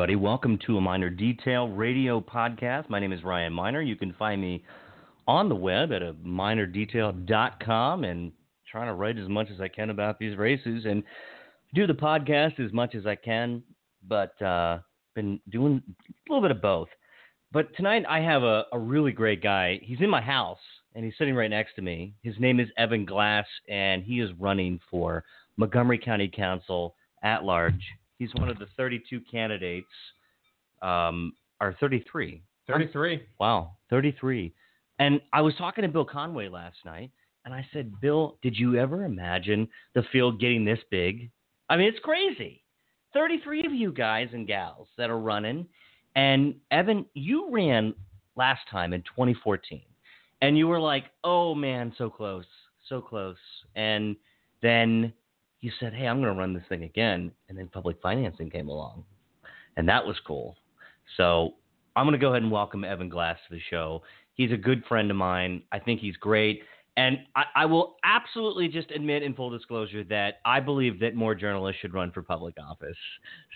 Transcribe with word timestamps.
everybody. 0.00 0.16
Welcome 0.16 0.58
to 0.64 0.78
a 0.78 0.80
Miner 0.80 1.10
Detail 1.10 1.68
radio 1.68 2.22
podcast. 2.22 2.88
My 2.88 2.98
name 2.98 3.12
is 3.12 3.22
Ryan 3.22 3.52
Miner. 3.52 3.82
You 3.82 3.96
can 3.96 4.14
find 4.14 4.40
me 4.40 4.64
on 5.28 5.50
the 5.50 5.54
web 5.54 5.92
at 5.92 6.00
a 6.00 6.14
minerdetail.com 6.26 8.04
and 8.04 8.32
trying 8.72 8.86
to 8.86 8.94
write 8.94 9.18
as 9.18 9.28
much 9.28 9.48
as 9.52 9.60
I 9.60 9.68
can 9.68 9.90
about 9.90 10.18
these 10.18 10.38
races 10.38 10.86
and 10.86 11.02
do 11.74 11.86
the 11.86 11.92
podcast 11.92 12.58
as 12.64 12.72
much 12.72 12.94
as 12.94 13.04
I 13.04 13.14
can, 13.14 13.62
but 14.08 14.40
uh, 14.40 14.78
been 15.14 15.38
doing 15.50 15.82
a 15.86 16.32
little 16.32 16.40
bit 16.40 16.56
of 16.56 16.62
both. 16.62 16.88
But 17.52 17.76
tonight 17.76 18.04
I 18.08 18.20
have 18.20 18.42
a, 18.42 18.64
a 18.72 18.78
really 18.78 19.12
great 19.12 19.42
guy. 19.42 19.80
He's 19.82 20.00
in 20.00 20.08
my 20.08 20.22
house 20.22 20.56
and 20.94 21.04
he's 21.04 21.18
sitting 21.18 21.34
right 21.34 21.50
next 21.50 21.74
to 21.74 21.82
me. 21.82 22.14
His 22.22 22.36
name 22.38 22.58
is 22.58 22.68
Evan 22.78 23.04
Glass, 23.04 23.44
and 23.68 24.02
he 24.02 24.20
is 24.20 24.30
running 24.38 24.80
for 24.90 25.24
Montgomery 25.58 25.98
County 25.98 26.30
Council 26.34 26.94
at 27.22 27.44
large. 27.44 27.84
He's 28.20 28.34
one 28.34 28.50
of 28.50 28.58
the 28.58 28.66
32 28.76 29.22
candidates, 29.32 29.88
um, 30.82 31.32
or 31.58 31.74
33. 31.80 32.42
33. 32.68 33.22
Wow, 33.40 33.72
33. 33.88 34.52
And 34.98 35.22
I 35.32 35.40
was 35.40 35.54
talking 35.56 35.82
to 35.82 35.88
Bill 35.88 36.04
Conway 36.04 36.48
last 36.50 36.76
night, 36.84 37.10
and 37.46 37.54
I 37.54 37.66
said, 37.72 37.98
Bill, 37.98 38.36
did 38.42 38.58
you 38.58 38.76
ever 38.76 39.06
imagine 39.06 39.66
the 39.94 40.02
field 40.12 40.38
getting 40.38 40.66
this 40.66 40.78
big? 40.90 41.30
I 41.70 41.78
mean, 41.78 41.88
it's 41.88 41.98
crazy. 42.00 42.62
33 43.14 43.64
of 43.64 43.72
you 43.72 43.90
guys 43.90 44.28
and 44.34 44.46
gals 44.46 44.88
that 44.98 45.08
are 45.08 45.18
running. 45.18 45.66
And 46.14 46.56
Evan, 46.70 47.06
you 47.14 47.50
ran 47.50 47.94
last 48.36 48.60
time 48.70 48.92
in 48.92 49.00
2014, 49.00 49.80
and 50.42 50.58
you 50.58 50.68
were 50.68 50.80
like, 50.80 51.04
oh 51.24 51.54
man, 51.54 51.94
so 51.96 52.10
close, 52.10 52.44
so 52.86 53.00
close. 53.00 53.38
And 53.76 54.14
then 54.60 55.14
you 55.60 55.70
said, 55.78 55.92
hey, 55.92 56.06
I'm 56.06 56.20
going 56.20 56.32
to 56.32 56.38
run 56.38 56.54
this 56.54 56.62
thing 56.68 56.84
again. 56.84 57.30
And 57.48 57.58
then 57.58 57.68
public 57.68 57.98
financing 58.02 58.50
came 58.50 58.68
along, 58.68 59.04
and 59.76 59.88
that 59.88 60.04
was 60.04 60.16
cool. 60.26 60.56
So 61.16 61.54
I'm 61.96 62.06
going 62.06 62.12
to 62.12 62.18
go 62.18 62.30
ahead 62.30 62.42
and 62.42 62.50
welcome 62.50 62.84
Evan 62.84 63.08
Glass 63.08 63.38
to 63.48 63.54
the 63.54 63.60
show. 63.70 64.02
He's 64.34 64.52
a 64.52 64.56
good 64.56 64.84
friend 64.86 65.10
of 65.10 65.16
mine. 65.16 65.62
I 65.72 65.78
think 65.78 66.00
he's 66.00 66.16
great. 66.16 66.62
And 66.96 67.18
I, 67.36 67.44
I, 67.54 67.66
will 67.66 67.96
absolutely 68.04 68.68
just 68.68 68.90
admit 68.90 69.22
in 69.22 69.34
full 69.34 69.48
disclosure 69.48 70.02
that 70.04 70.34
I 70.44 70.60
believe 70.60 70.98
that 71.00 71.14
more 71.14 71.34
journalists 71.34 71.80
should 71.80 71.94
run 71.94 72.10
for 72.10 72.22
public 72.22 72.54
office. 72.60 72.96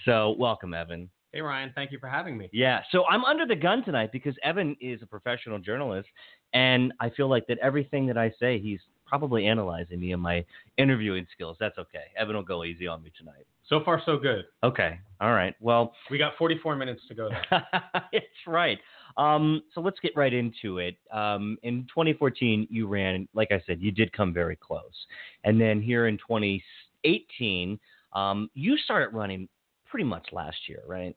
So, 0.05 0.36
welcome, 0.38 0.72
Evan. 0.72 1.10
Hey, 1.32 1.41
Ryan. 1.41 1.72
Thank 1.75 1.91
you 1.91 1.98
for 1.98 2.08
having 2.08 2.38
me. 2.38 2.48
Yeah. 2.52 2.80
So, 2.92 3.05
I'm 3.10 3.25
under 3.25 3.44
the 3.44 3.56
gun 3.56 3.84
tonight 3.84 4.12
because 4.12 4.34
Evan 4.44 4.77
is 4.80 5.02
a 5.02 5.06
professional 5.06 5.59
journalist. 5.59 6.09
And 6.53 6.93
I 7.00 7.10
feel 7.10 7.28
like 7.28 7.47
that 7.48 7.59
everything 7.59 8.06
that 8.06 8.16
I 8.16 8.32
say, 8.38 8.60
he's 8.60 8.81
probably 9.14 9.47
analyzing 9.47 10.00
me 10.00 10.10
and 10.10 10.20
my 10.20 10.44
interviewing 10.76 11.25
skills. 11.32 11.56
That's 11.60 11.78
okay. 11.78 12.06
Evan 12.19 12.34
will 12.34 12.42
go 12.42 12.64
easy 12.64 12.88
on 12.88 13.00
me 13.00 13.12
tonight. 13.16 13.47
So 13.69 13.80
far, 13.84 14.02
so 14.04 14.19
good. 14.19 14.47
Okay. 14.64 14.98
All 15.20 15.32
right. 15.32 15.54
Well, 15.60 15.94
we 16.10 16.19
got 16.19 16.32
44 16.36 16.75
minutes 16.75 17.00
to 17.06 17.14
go. 17.14 17.30
That's 17.48 18.26
right. 18.48 18.76
Um, 19.16 19.62
so 19.72 19.80
let's 19.80 20.00
get 20.00 20.16
right 20.16 20.34
into 20.34 20.78
it. 20.78 20.97
Um, 21.12 21.58
in 21.62 21.82
2014, 21.84 22.66
you 22.69 22.88
ran, 22.88 23.28
like 23.34 23.52
I 23.52 23.62
said, 23.69 23.80
you 23.80 23.92
did 23.92 24.12
come 24.12 24.34
very 24.34 24.56
close. 24.56 25.06
And 25.44 25.60
then 25.60 25.81
here 25.81 26.08
in 26.08 26.19
2018, 26.19 27.78
um, 28.14 28.50
you 28.54 28.76
started 28.78 29.14
running 29.14 29.48
pretty 29.86 30.04
much 30.06 30.26
last 30.32 30.56
year, 30.69 30.82
right? 30.88 31.16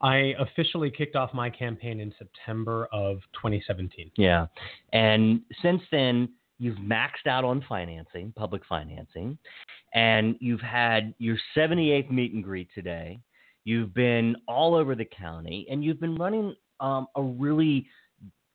I 0.00 0.34
officially 0.38 0.92
kicked 0.92 1.16
off 1.16 1.34
my 1.34 1.50
campaign 1.50 1.98
in 1.98 2.14
September 2.16 2.88
of 2.92 3.16
2017. 3.34 4.12
Yeah. 4.16 4.46
And 4.92 5.40
since 5.60 5.82
then, 5.90 6.28
you've 6.58 6.78
maxed 6.78 7.26
out 7.26 7.44
on 7.44 7.64
financing, 7.68 8.32
public 8.36 8.62
financing, 8.68 9.38
and 9.94 10.36
you've 10.40 10.60
had 10.60 11.14
your 11.18 11.36
78th 11.56 12.10
meet 12.10 12.32
and 12.32 12.44
greet 12.44 12.68
today. 12.74 13.20
You've 13.64 13.94
been 13.94 14.36
all 14.46 14.74
over 14.74 14.94
the 14.94 15.04
county, 15.04 15.66
and 15.70 15.84
you've 15.84 16.00
been 16.00 16.16
running 16.16 16.54
um, 16.80 17.06
a 17.16 17.22
really 17.22 17.86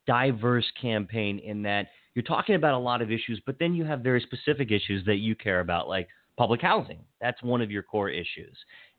diverse 0.05 0.65
campaign 0.81 1.39
in 1.39 1.61
that 1.63 1.87
you're 2.15 2.23
talking 2.23 2.55
about 2.55 2.73
a 2.73 2.77
lot 2.77 3.01
of 3.01 3.11
issues, 3.11 3.41
but 3.45 3.57
then 3.59 3.73
you 3.73 3.85
have 3.85 4.01
very 4.01 4.21
specific 4.21 4.71
issues 4.71 5.05
that 5.05 5.17
you 5.17 5.35
care 5.35 5.61
about, 5.61 5.87
like 5.87 6.07
public 6.37 6.61
housing. 6.61 6.99
That's 7.21 7.41
one 7.41 7.61
of 7.61 7.71
your 7.71 7.83
core 7.83 8.09
issues, 8.09 8.55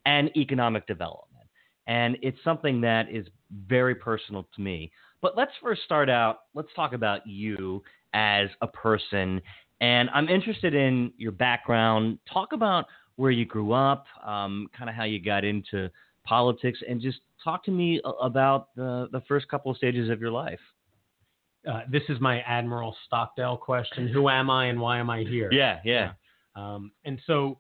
and 0.07 0.35
economic 0.37 0.87
development. 0.87 1.47
And 1.87 2.17
it's 2.23 2.39
something 2.43 2.81
that 2.81 3.11
is 3.11 3.27
very 3.69 3.95
personal 3.95 4.49
to 4.57 4.61
me. 4.61 4.91
But 5.21 5.37
let's 5.37 5.53
first 5.63 5.83
start 5.85 6.11
out, 6.11 6.41
let's 6.55 6.69
talk 6.75 6.93
about 6.93 7.27
you 7.27 7.83
as 8.15 8.49
a 8.63 8.67
person. 8.67 9.43
And 9.81 10.09
I'm 10.15 10.29
interested 10.29 10.75
in 10.75 11.13
your 11.19 11.33
background. 11.33 12.19
Talk 12.33 12.53
about 12.53 12.87
where 13.17 13.31
you 13.31 13.45
grew 13.45 13.73
up, 13.73 14.07
um, 14.25 14.69
kind 14.77 14.89
of 14.89 14.97
how 14.97 15.05
you 15.05 15.23
got 15.23 15.45
into 15.45 15.91
politics, 16.25 16.79
and 16.89 17.01
just 17.01 17.19
talk 17.43 17.65
to 17.65 17.71
me 17.71 18.01
about 18.23 18.75
the, 18.77 19.09
the 19.13 19.21
first 19.29 19.49
couple 19.49 19.71
of 19.71 19.77
stages 19.77 20.09
of 20.09 20.21
your 20.21 20.31
life. 20.31 20.61
Uh, 21.71 21.83
this 21.91 22.03
is 22.09 22.21
my 22.21 22.41
Admiral 22.43 22.97
Stockdale 23.07 23.57
question 23.57 24.09
Who 24.09 24.29
am 24.29 24.51
I 24.51 24.67
and 24.67 24.81
why 24.81 24.99
am 24.99 25.11
I 25.11 25.21
here? 25.21 25.51
Yeah, 25.53 25.81
yeah. 25.85 26.13
yeah. 26.57 26.75
Um, 26.75 26.93
and 27.05 27.21
so 27.27 27.59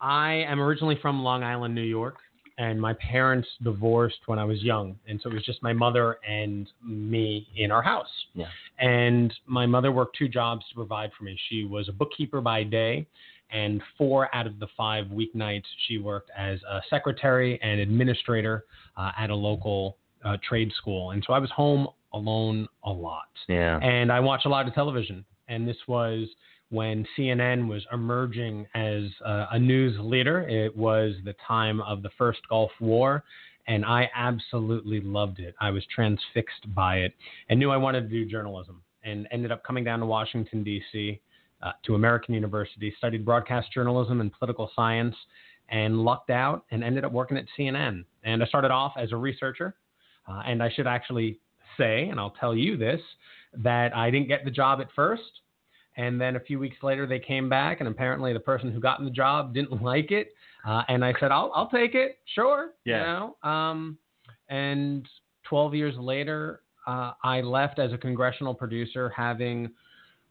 I 0.00 0.44
am 0.48 0.60
originally 0.60 0.98
from 1.00 1.22
Long 1.22 1.42
Island, 1.42 1.74
New 1.74 1.82
York 1.82 2.16
and 2.58 2.80
my 2.80 2.92
parents 2.94 3.48
divorced 3.62 4.18
when 4.26 4.38
I 4.38 4.44
was 4.44 4.62
young, 4.62 4.96
and 5.08 5.20
so 5.20 5.30
it 5.30 5.34
was 5.34 5.44
just 5.44 5.62
my 5.62 5.72
mother 5.72 6.18
and 6.28 6.68
me 6.84 7.48
in 7.56 7.70
our 7.70 7.82
house. 7.82 8.08
Yeah. 8.34 8.46
And 8.78 9.32
my 9.46 9.66
mother 9.66 9.90
worked 9.92 10.16
two 10.16 10.28
jobs 10.28 10.64
to 10.68 10.74
provide 10.74 11.10
for 11.16 11.24
me. 11.24 11.38
She 11.48 11.64
was 11.64 11.88
a 11.88 11.92
bookkeeper 11.92 12.40
by 12.40 12.62
day, 12.62 13.06
and 13.50 13.82
four 13.98 14.34
out 14.34 14.46
of 14.46 14.58
the 14.58 14.68
five 14.76 15.06
weeknights 15.06 15.64
she 15.86 15.98
worked 15.98 16.30
as 16.36 16.60
a 16.68 16.80
secretary 16.90 17.60
and 17.62 17.80
administrator 17.80 18.64
uh, 18.96 19.10
at 19.18 19.30
a 19.30 19.34
local 19.34 19.96
uh, 20.24 20.36
trade 20.48 20.72
school. 20.76 21.10
And 21.10 21.22
so 21.26 21.32
I 21.32 21.38
was 21.38 21.50
home 21.50 21.88
alone 22.12 22.68
a 22.84 22.90
lot. 22.90 23.28
Yeah. 23.48 23.78
And 23.78 24.10
I 24.12 24.20
watched 24.20 24.46
a 24.46 24.48
lot 24.48 24.66
of 24.66 24.74
television, 24.74 25.24
and 25.48 25.66
this 25.66 25.76
was 25.86 26.28
when 26.74 27.06
CNN 27.16 27.68
was 27.68 27.86
emerging 27.92 28.66
as 28.74 29.04
a 29.24 29.58
news 29.58 29.96
leader. 30.00 30.40
It 30.48 30.76
was 30.76 31.14
the 31.24 31.34
time 31.46 31.80
of 31.82 32.02
the 32.02 32.10
first 32.18 32.40
Gulf 32.48 32.72
War, 32.80 33.22
and 33.68 33.84
I 33.84 34.10
absolutely 34.14 35.00
loved 35.00 35.38
it. 35.38 35.54
I 35.60 35.70
was 35.70 35.84
transfixed 35.94 36.74
by 36.74 36.96
it 36.96 37.14
and 37.48 37.60
knew 37.60 37.70
I 37.70 37.76
wanted 37.76 38.02
to 38.02 38.08
do 38.08 38.28
journalism 38.28 38.82
and 39.04 39.28
ended 39.30 39.52
up 39.52 39.62
coming 39.62 39.84
down 39.84 40.00
to 40.00 40.06
Washington, 40.06 40.64
D.C. 40.64 41.20
Uh, 41.62 41.72
to 41.86 41.94
American 41.94 42.34
University, 42.34 42.92
studied 42.98 43.24
broadcast 43.24 43.72
journalism 43.72 44.20
and 44.20 44.32
political 44.32 44.70
science, 44.74 45.14
and 45.68 46.00
lucked 46.00 46.30
out 46.30 46.64
and 46.72 46.82
ended 46.82 47.04
up 47.04 47.12
working 47.12 47.36
at 47.36 47.44
CNN. 47.56 48.04
And 48.24 48.42
I 48.42 48.46
started 48.46 48.72
off 48.72 48.94
as 48.98 49.12
a 49.12 49.16
researcher, 49.16 49.76
uh, 50.28 50.42
and 50.44 50.62
I 50.62 50.70
should 50.70 50.88
actually 50.88 51.38
say, 51.78 52.08
and 52.08 52.18
I'll 52.18 52.34
tell 52.40 52.54
you 52.54 52.76
this, 52.76 53.00
that 53.58 53.94
I 53.96 54.10
didn't 54.10 54.28
get 54.28 54.44
the 54.44 54.50
job 54.50 54.80
at 54.80 54.88
first. 54.96 55.22
And 55.96 56.20
then 56.20 56.36
a 56.36 56.40
few 56.40 56.58
weeks 56.58 56.76
later, 56.82 57.06
they 57.06 57.20
came 57.20 57.48
back, 57.48 57.80
and 57.80 57.88
apparently 57.88 58.32
the 58.32 58.40
person 58.40 58.72
who 58.72 58.80
got 58.80 58.98
in 58.98 59.04
the 59.04 59.10
job 59.10 59.54
didn't 59.54 59.82
like 59.82 60.10
it. 60.10 60.32
Uh, 60.66 60.82
and 60.88 61.04
I 61.04 61.12
said, 61.20 61.30
"I'll 61.30 61.52
I'll 61.54 61.68
take 61.68 61.94
it, 61.94 62.18
sure." 62.34 62.70
Yeah. 62.84 62.98
You 62.98 63.04
know? 63.04 63.50
Um, 63.50 63.98
and 64.48 65.06
12 65.44 65.74
years 65.74 65.94
later, 65.98 66.62
uh, 66.86 67.12
I 67.22 67.40
left 67.40 67.78
as 67.78 67.92
a 67.92 67.98
congressional 67.98 68.54
producer, 68.54 69.12
having 69.14 69.70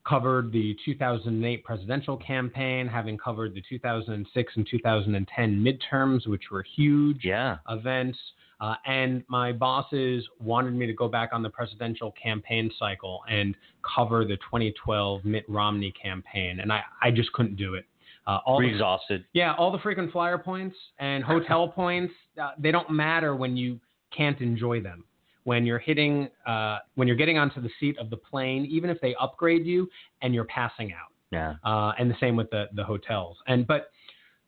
covered 0.07 0.51
the 0.51 0.75
2008 0.86 1.63
presidential 1.63 2.18
campaign, 2.18 2.88
having 2.88 3.18
covered 3.18 3.54
the 3.54 3.63
2006 3.69 4.54
and 4.56 4.68
2010 4.69 5.63
midterms, 5.63 6.27
which 6.27 6.44
were 6.51 6.63
huge 6.75 7.21
yeah. 7.24 7.57
events. 7.69 8.18
Uh, 8.63 8.75
and 8.86 9.25
my 9.27 9.51
bosses 9.51 10.25
wanted 10.39 10.74
me 10.74 10.86
to 10.88 10.94
go 10.94 11.10
back 11.10 11.31
on 11.33 11.44
the 11.44 11.50
presidential 11.50 12.13
campaign 12.13 12.71
cycle 12.80 13.19
and 13.30 13.56
cover 13.95 14.24
the 14.24 14.38
2012 14.38 15.25
Mitt 15.25 15.44
Romney 15.50 15.92
campaign, 16.01 16.62
and 16.62 16.71
I, 16.71 16.81
I 17.01 17.12
just 17.12 17.33
couldn't 17.33 17.57
do 17.57 17.74
it. 17.74 17.83
Uh, 18.25 18.39
all 18.45 18.62
the, 18.62 18.68
exhausted. 18.68 19.25
Yeah, 19.33 19.54
all 19.56 19.69
the 19.69 19.80
freaking 19.80 20.10
flyer 20.10 20.38
points 20.38 20.77
and 20.98 21.25
hotel 21.25 21.68
points, 21.75 22.13
uh, 22.42 22.51
they 22.57 22.71
don't 22.71 22.89
matter 22.89 23.36
when 23.36 23.57
you 23.57 23.81
can't 24.15 24.39
enjoy 24.39 24.80
them. 24.80 25.04
When 25.44 25.66
you're 25.66 25.80
hitting, 25.80 26.30
uh, 26.45 26.77
when 26.95 27.09
you're 27.09 27.18
getting 27.18 27.38
onto 27.38 27.59
the 27.59 27.69
seat 27.81 27.98
of 27.98 28.09
the 28.09 28.16
plane, 28.16 28.66
even 28.68 28.89
if 28.89 29.01
they 29.01 29.13
upgrade 29.19 29.66
you 29.66 29.89
and 30.21 30.33
you're 30.33 30.45
passing 30.45 30.94
out. 30.94 31.12
Yeah. 31.31 31.56
Uh, 31.66 31.92
and 32.00 32.09
the 32.09 32.16
same 32.21 32.38
with 32.38 32.50
the 32.50 32.68
the 32.75 32.83
hotels. 32.86 33.36
And 33.45 33.68
but 33.68 33.92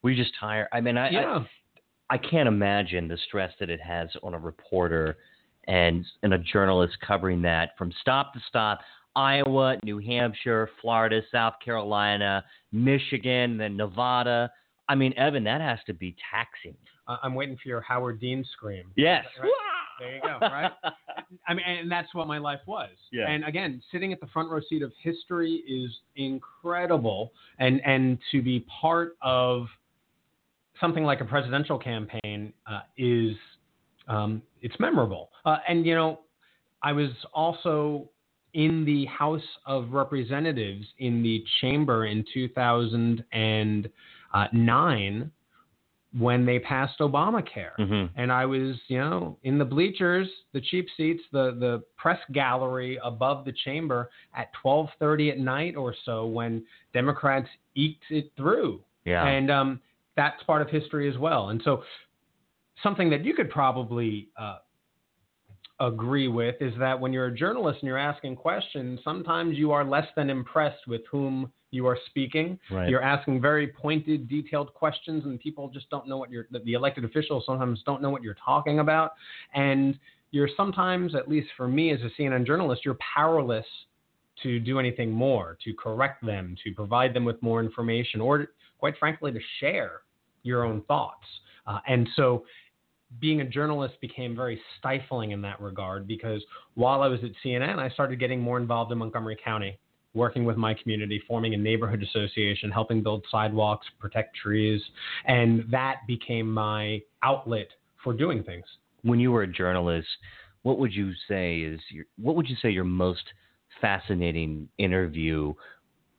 we 0.04 0.16
just 0.16 0.32
hire. 0.40 0.70
I 0.72 0.80
mean, 0.80 0.98
I, 0.98 1.10
yeah. 1.10 1.40
I 1.40 1.48
I 2.10 2.18
can't 2.18 2.48
imagine 2.48 3.08
the 3.08 3.18
stress 3.28 3.52
that 3.60 3.70
it 3.70 3.82
has 3.82 4.10
on 4.24 4.34
a 4.34 4.40
reporter 4.40 5.18
and 5.68 6.06
and 6.22 6.34
a 6.34 6.38
journalist 6.38 6.98
covering 7.06 7.42
that 7.44 7.72
from 7.78 7.92
stop 8.02 8.34
to 8.34 8.40
stop. 8.48 8.80
Iowa, 9.16 9.78
New 9.84 10.00
Hampshire, 10.00 10.70
Florida, 10.82 11.22
South 11.32 11.54
Carolina, 11.64 12.44
Michigan, 12.72 13.58
then 13.58 13.78
Nevada. 13.78 14.52
I 14.90 14.96
mean, 14.96 15.14
Evan, 15.18 15.44
that 15.46 15.62
has 15.62 15.80
to 15.88 15.94
be 15.94 16.16
taxing. 16.32 16.76
Uh, 17.08 17.18
I'm 17.24 17.34
waiting 17.34 17.56
for 17.56 17.70
your 17.70 17.82
Howard 17.82 18.20
Dean 18.20 18.46
scream. 18.54 18.92
Yes. 18.96 19.26
Right? 19.42 19.50
There 20.00 20.16
you 20.16 20.22
go. 20.22 20.38
Right. 20.42 20.72
I 21.48 21.54
mean, 21.54 21.66
and 21.66 21.92
that's 21.92 22.14
what 22.14 22.28
my 22.28 22.38
life 22.38 22.60
was. 22.66 22.90
Yeah. 23.12 23.30
And 23.30 23.46
again, 23.46 23.82
sitting 23.92 24.12
at 24.12 24.20
the 24.20 24.28
front 24.28 24.50
row 24.50 24.60
seat 24.68 24.82
of 24.82 24.92
history 25.02 25.64
is 25.68 25.92
incredible, 26.16 27.32
and 27.60 27.82
and 27.86 28.18
to 28.32 28.42
be 28.42 28.66
part 28.82 29.16
of 29.22 29.68
something 30.80 31.04
like 31.04 31.20
a 31.22 31.26
presidential 31.26 31.78
campaign 31.78 32.52
uh, 32.68 32.80
is 32.98 33.36
um, 34.08 34.42
it's 34.62 34.76
memorable. 34.80 35.30
Uh, 35.46 35.58
and 35.68 35.86
you 35.86 35.94
know, 35.96 36.22
I 36.82 36.92
was 36.92 37.12
also 37.34 38.10
in 38.54 38.86
the 38.86 39.06
House 39.06 39.42
of 39.66 39.92
Representatives 39.92 40.86
in 41.00 41.22
the 41.22 41.44
chamber 41.60 42.06
in 42.06 42.24
2009 42.34 45.32
when 46.18 46.46
they 46.46 46.60
passed 46.60 46.98
Obamacare. 47.00 47.76
Mm-hmm. 47.78 48.18
And 48.18 48.32
I 48.32 48.46
was, 48.46 48.78
you 48.88 49.00
know, 49.00 49.38
in 49.44 49.58
the 49.58 49.66
bleachers, 49.66 50.30
the 50.54 50.62
cheap 50.62 50.88
seats, 50.96 51.22
the 51.32 51.58
the 51.60 51.84
press 51.98 52.20
gallery 52.32 52.98
above 53.04 53.44
the 53.44 53.52
chamber 53.66 54.10
at 54.34 54.48
12:30 54.64 55.32
at 55.32 55.40
night 55.40 55.76
or 55.76 55.94
so 56.06 56.26
when 56.26 56.64
Democrats 56.94 57.50
eked 57.76 58.06
it 58.10 58.32
through. 58.38 58.80
Yeah. 59.04 59.28
And 59.28 59.52
um, 59.52 59.82
that's 60.16 60.42
part 60.44 60.62
of 60.62 60.70
history 60.70 61.10
as 61.10 61.18
well. 61.18 61.50
And 61.50 61.62
so 61.64 61.84
something 62.84 63.10
that 63.10 63.24
you 63.24 63.34
could 63.34 63.50
probably 63.50 64.30
uh, 64.40 64.58
agree 65.80 66.28
with 66.28 66.56
is 66.62 66.74
that 66.80 67.00
when 67.00 67.12
you're 67.12 67.28
a 67.28 67.36
journalist 67.36 67.80
and 67.82 67.88
you're 67.88 67.98
asking 67.98 68.36
questions, 68.36 69.00
sometimes 69.04 69.58
you 69.58 69.72
are 69.72 69.84
less 69.84 70.08
than 70.16 70.30
impressed 70.30 70.88
with 70.88 71.02
whom 71.12 71.52
you 71.72 71.86
are 71.86 71.98
speaking. 72.08 72.58
Right. 72.72 72.90
You're 72.90 73.04
asking 73.04 73.42
very 73.42 73.68
pointed, 73.68 74.30
detailed 74.30 74.74
questions, 74.74 75.26
and 75.26 75.40
people 75.40 75.70
just 75.70 75.90
don't 75.90 76.08
know 76.08 76.18
what 76.18 76.32
you're. 76.32 76.48
The 76.52 76.74
elected 76.74 77.04
officials 77.04 77.44
sometimes 77.46 77.82
don't 77.86 78.02
know 78.02 78.10
what 78.10 78.24
you're 78.24 78.38
talking 78.44 78.80
about, 78.80 79.12
and 79.54 80.00
you're 80.32 80.50
sometimes, 80.56 81.16
at 81.16 81.28
least 81.28 81.48
for 81.58 81.68
me 81.68 81.92
as 81.92 82.00
a 82.02 82.22
CNN 82.22 82.46
journalist, 82.46 82.84
you're 82.86 82.98
powerless 83.16 83.66
to 84.44 84.60
do 84.60 84.80
anything 84.80 85.12
more, 85.12 85.58
to 85.64 85.74
correct 85.74 86.26
them, 86.26 86.56
to 86.64 86.74
provide 86.74 87.14
them 87.14 87.26
with 87.26 87.42
more 87.42 87.62
information, 87.62 88.20
or 88.22 88.48
quite 88.80 88.98
frankly, 88.98 89.32
to 89.32 89.40
share 89.60 90.02
your 90.46 90.64
own 90.64 90.82
thoughts. 90.84 91.26
Uh, 91.68 91.80
and 91.88 92.08
so 92.16 92.46
being 93.20 93.42
a 93.42 93.46
journalist 93.46 93.96
became 94.02 94.36
very 94.36 94.60
stifling 94.78 95.32
in 95.32 95.42
that 95.42 95.60
regard 95.62 96.08
because 96.08 96.44
while 96.74 97.02
I 97.02 97.08
was 97.08 97.20
at 97.24 97.32
CNN, 97.44 97.80
I 97.80 97.90
started 97.90 98.20
getting 98.20 98.40
more 98.40 98.58
involved 98.58 98.92
in 98.92 98.98
Montgomery 98.98 99.38
County, 99.44 99.80
working 100.14 100.44
with 100.46 100.58
my 100.58 100.74
community, 100.74 101.22
forming 101.28 101.54
a 101.54 101.58
neighborhood 101.58 102.04
association, 102.04 102.72
helping 102.72 103.04
build 103.04 103.26
sidewalks, 103.32 103.88
protect 104.00 104.36
trees, 104.36 104.82
and 105.26 105.66
that 105.72 105.98
became 106.08 106.52
my 106.52 107.02
outlet 107.24 107.68
for 108.04 108.14
doing 108.14 108.44
things. 108.44 108.66
When 109.04 109.20
you 109.20 109.32
were 109.32 109.44
a 109.44 109.48
journalist, 109.48 110.08
what 110.64 110.80
would 110.80 110.94
you 110.94 111.12
say 111.28 111.60
is 111.60 111.80
your 111.90 112.06
what 112.18 112.36
would 112.36 112.50
you 112.50 112.56
say 112.62 112.70
your 112.70 112.84
most 112.84 113.24
fascinating 113.82 114.68
interview? 114.78 115.54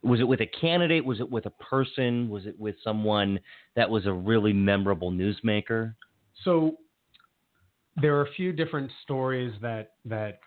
Was 0.06 0.20
it 0.20 0.28
with 0.28 0.40
a 0.40 0.46
candidate? 0.46 1.04
Was 1.04 1.20
it 1.20 1.30
with 1.30 1.46
a 1.46 1.50
person? 1.50 2.28
Was 2.28 2.46
it 2.46 2.58
with 2.58 2.76
someone 2.82 3.40
that 3.74 3.88
was 3.90 4.06
a 4.06 4.12
really 4.12 4.52
memorable 4.52 5.10
newsmaker? 5.10 5.94
So 6.44 6.76
there 8.00 8.16
are 8.16 8.22
a 8.22 8.32
few 8.32 8.52
different 8.52 8.90
stories 9.02 9.52
that 9.62 9.92
that 10.04 10.40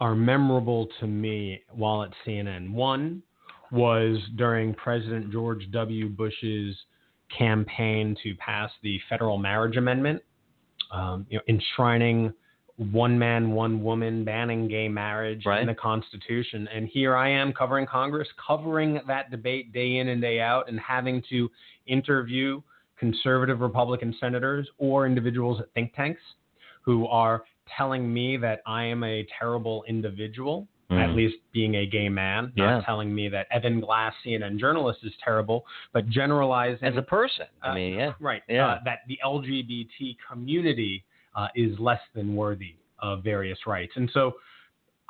are 0.00 0.14
memorable 0.14 0.88
to 1.00 1.06
me 1.06 1.62
while 1.70 2.02
at 2.02 2.10
CNN. 2.26 2.72
One 2.72 3.22
was 3.70 4.18
during 4.36 4.74
President 4.74 5.32
George 5.32 5.66
W. 5.70 6.08
Bush's 6.08 6.76
campaign 7.36 8.16
to 8.22 8.34
pass 8.34 8.70
the 8.82 9.00
federal 9.08 9.38
marriage 9.38 9.76
amendment, 9.76 10.20
um, 10.90 11.26
you 11.30 11.38
know, 11.38 11.42
enshrining 11.48 12.32
one 12.76 13.18
man, 13.18 13.52
one 13.52 13.82
woman, 13.82 14.24
banning 14.24 14.66
gay 14.68 14.88
marriage 14.88 15.44
Right. 15.46 15.60
in 15.60 15.66
the 15.66 15.74
Constitution. 15.74 16.68
And 16.74 16.88
here 16.88 17.14
I 17.16 17.28
am 17.28 17.52
covering 17.52 17.86
Congress, 17.86 18.28
covering 18.44 19.00
that 19.06 19.30
debate 19.30 19.72
day 19.72 19.98
in 19.98 20.08
and 20.08 20.20
day 20.20 20.40
out, 20.40 20.68
and 20.68 20.80
having 20.80 21.22
to 21.30 21.50
interview 21.86 22.60
conservative 22.96 23.60
Republican 23.60 24.14
senators 24.20 24.68
or 24.78 25.06
individuals 25.06 25.60
at 25.60 25.70
think 25.74 25.94
tanks 25.94 26.22
who 26.82 27.06
are 27.08 27.44
telling 27.76 28.12
me 28.12 28.36
that 28.36 28.62
I 28.66 28.84
am 28.84 29.04
a 29.04 29.26
terrible 29.38 29.84
individual, 29.88 30.66
at 30.90 31.10
Mm. 31.10 31.14
least 31.14 31.36
being 31.52 31.76
a 31.76 31.86
gay 31.86 32.08
man, 32.08 32.52
Yeah. 32.54 32.76
not 32.76 32.84
telling 32.84 33.14
me 33.14 33.28
that 33.28 33.46
Evan 33.50 33.80
Glass, 33.80 34.14
CNN 34.22 34.58
journalist, 34.58 35.02
is 35.04 35.16
terrible, 35.24 35.64
but 35.92 36.08
generalizing 36.08 36.86
As 36.86 36.96
a 36.96 37.02
person, 37.02 37.46
I 37.62 37.70
Uh, 37.70 37.74
mean, 37.74 37.94
yeah, 37.94 38.12
right 38.20 38.42
Yeah. 38.48 38.66
uh, 38.66 38.80
that 38.84 39.00
the 39.06 39.18
LGBT 39.24 40.16
community 40.28 41.04
uh, 41.34 41.48
is 41.54 41.78
less 41.78 42.00
than 42.14 42.34
worthy 42.34 42.74
of 42.98 43.22
various 43.22 43.58
rights, 43.66 43.92
and 43.96 44.10
so. 44.12 44.34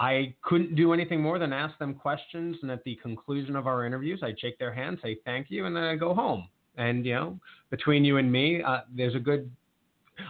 I 0.00 0.34
couldn't 0.42 0.74
do 0.74 0.92
anything 0.92 1.20
more 1.20 1.38
than 1.38 1.52
ask 1.52 1.78
them 1.78 1.94
questions, 1.94 2.56
and 2.62 2.72
at 2.72 2.82
the 2.82 2.96
conclusion 2.96 3.54
of 3.54 3.68
our 3.68 3.86
interviews, 3.86 4.18
I'd 4.20 4.40
shake 4.40 4.58
their 4.58 4.72
hand, 4.72 4.98
say 5.00 5.18
thank 5.24 5.48
you, 5.48 5.66
and 5.66 5.76
then 5.76 5.84
I 5.84 5.94
go 5.94 6.12
home. 6.12 6.48
And 6.76 7.04
you 7.04 7.14
know, 7.14 7.38
between 7.70 8.04
you 8.04 8.16
and 8.16 8.30
me, 8.30 8.62
uh, 8.62 8.80
there's 8.94 9.14
a 9.14 9.20
good. 9.20 9.50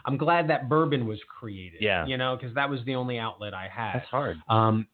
I'm 0.05 0.17
glad 0.17 0.49
that 0.51 0.69
bourbon 0.69 1.07
was 1.07 1.19
created. 1.27 1.81
Yeah. 1.81 2.07
You 2.07 2.17
know, 2.17 2.37
because 2.37 2.55
that 2.55 2.69
was 2.69 2.81
the 2.87 2.95
only 2.95 3.19
outlet 3.19 3.55
I 3.55 3.69
had. 3.69 3.95
that's 3.95 4.09
hard. 4.09 4.37
Um, 4.49 4.87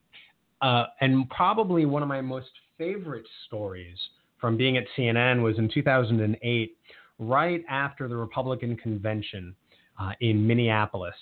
uh, 0.61 0.85
and 1.01 1.29
probably 1.29 1.85
one 1.85 2.01
of 2.01 2.09
my 2.09 2.21
most 2.21 2.49
favorite 2.77 3.25
stories 3.47 3.97
from 4.39 4.57
being 4.57 4.77
at 4.77 4.85
CNN 4.97 5.41
was 5.43 5.57
in 5.57 5.69
2008, 5.73 6.77
right 7.19 7.63
after 7.69 8.07
the 8.07 8.15
Republican 8.15 8.75
convention 8.77 9.55
uh, 9.99 10.11
in 10.21 10.45
Minneapolis. 10.45 11.15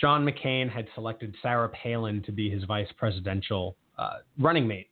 John 0.00 0.24
McCain 0.24 0.70
had 0.70 0.86
selected 0.94 1.34
Sarah 1.42 1.68
Palin 1.70 2.22
to 2.22 2.32
be 2.32 2.48
his 2.48 2.62
vice 2.64 2.88
presidential 2.96 3.76
uh, 3.98 4.18
running 4.38 4.66
mate. 4.66 4.88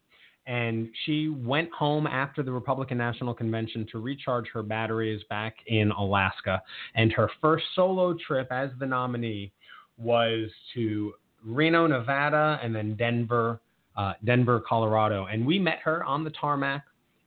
And 0.47 0.89
she 1.05 1.29
went 1.29 1.71
home 1.73 2.07
after 2.07 2.43
the 2.43 2.53
Republican 2.53 2.99
National 2.99 3.35
Convention 3.35 3.87
to 3.91 3.99
recharge 3.99 4.47
her 4.53 4.63
batteries 4.63 5.23
back 5.29 5.57
in 5.67 5.91
Alaska. 5.91 6.63
And 6.95 7.13
her 7.13 7.29
first 7.41 7.65
solo 7.75 8.15
trip 8.27 8.49
as 8.53 8.71
the 8.79 8.87
nominee 8.87 9.53
was 9.99 10.49
to 10.75 11.15
Reno, 11.45 11.87
Nevada, 11.87 12.61
and 12.63 12.75
then 12.75 12.95
Denver, 12.95 13.61
uh, 13.97 14.15
Denver, 14.25 14.63
Colorado. 14.69 15.27
And 15.27 15.45
we 15.45 15.59
met 15.59 15.79
her 15.85 16.05
on 16.05 16.23
the 16.23 16.31
tarmac 16.31 16.85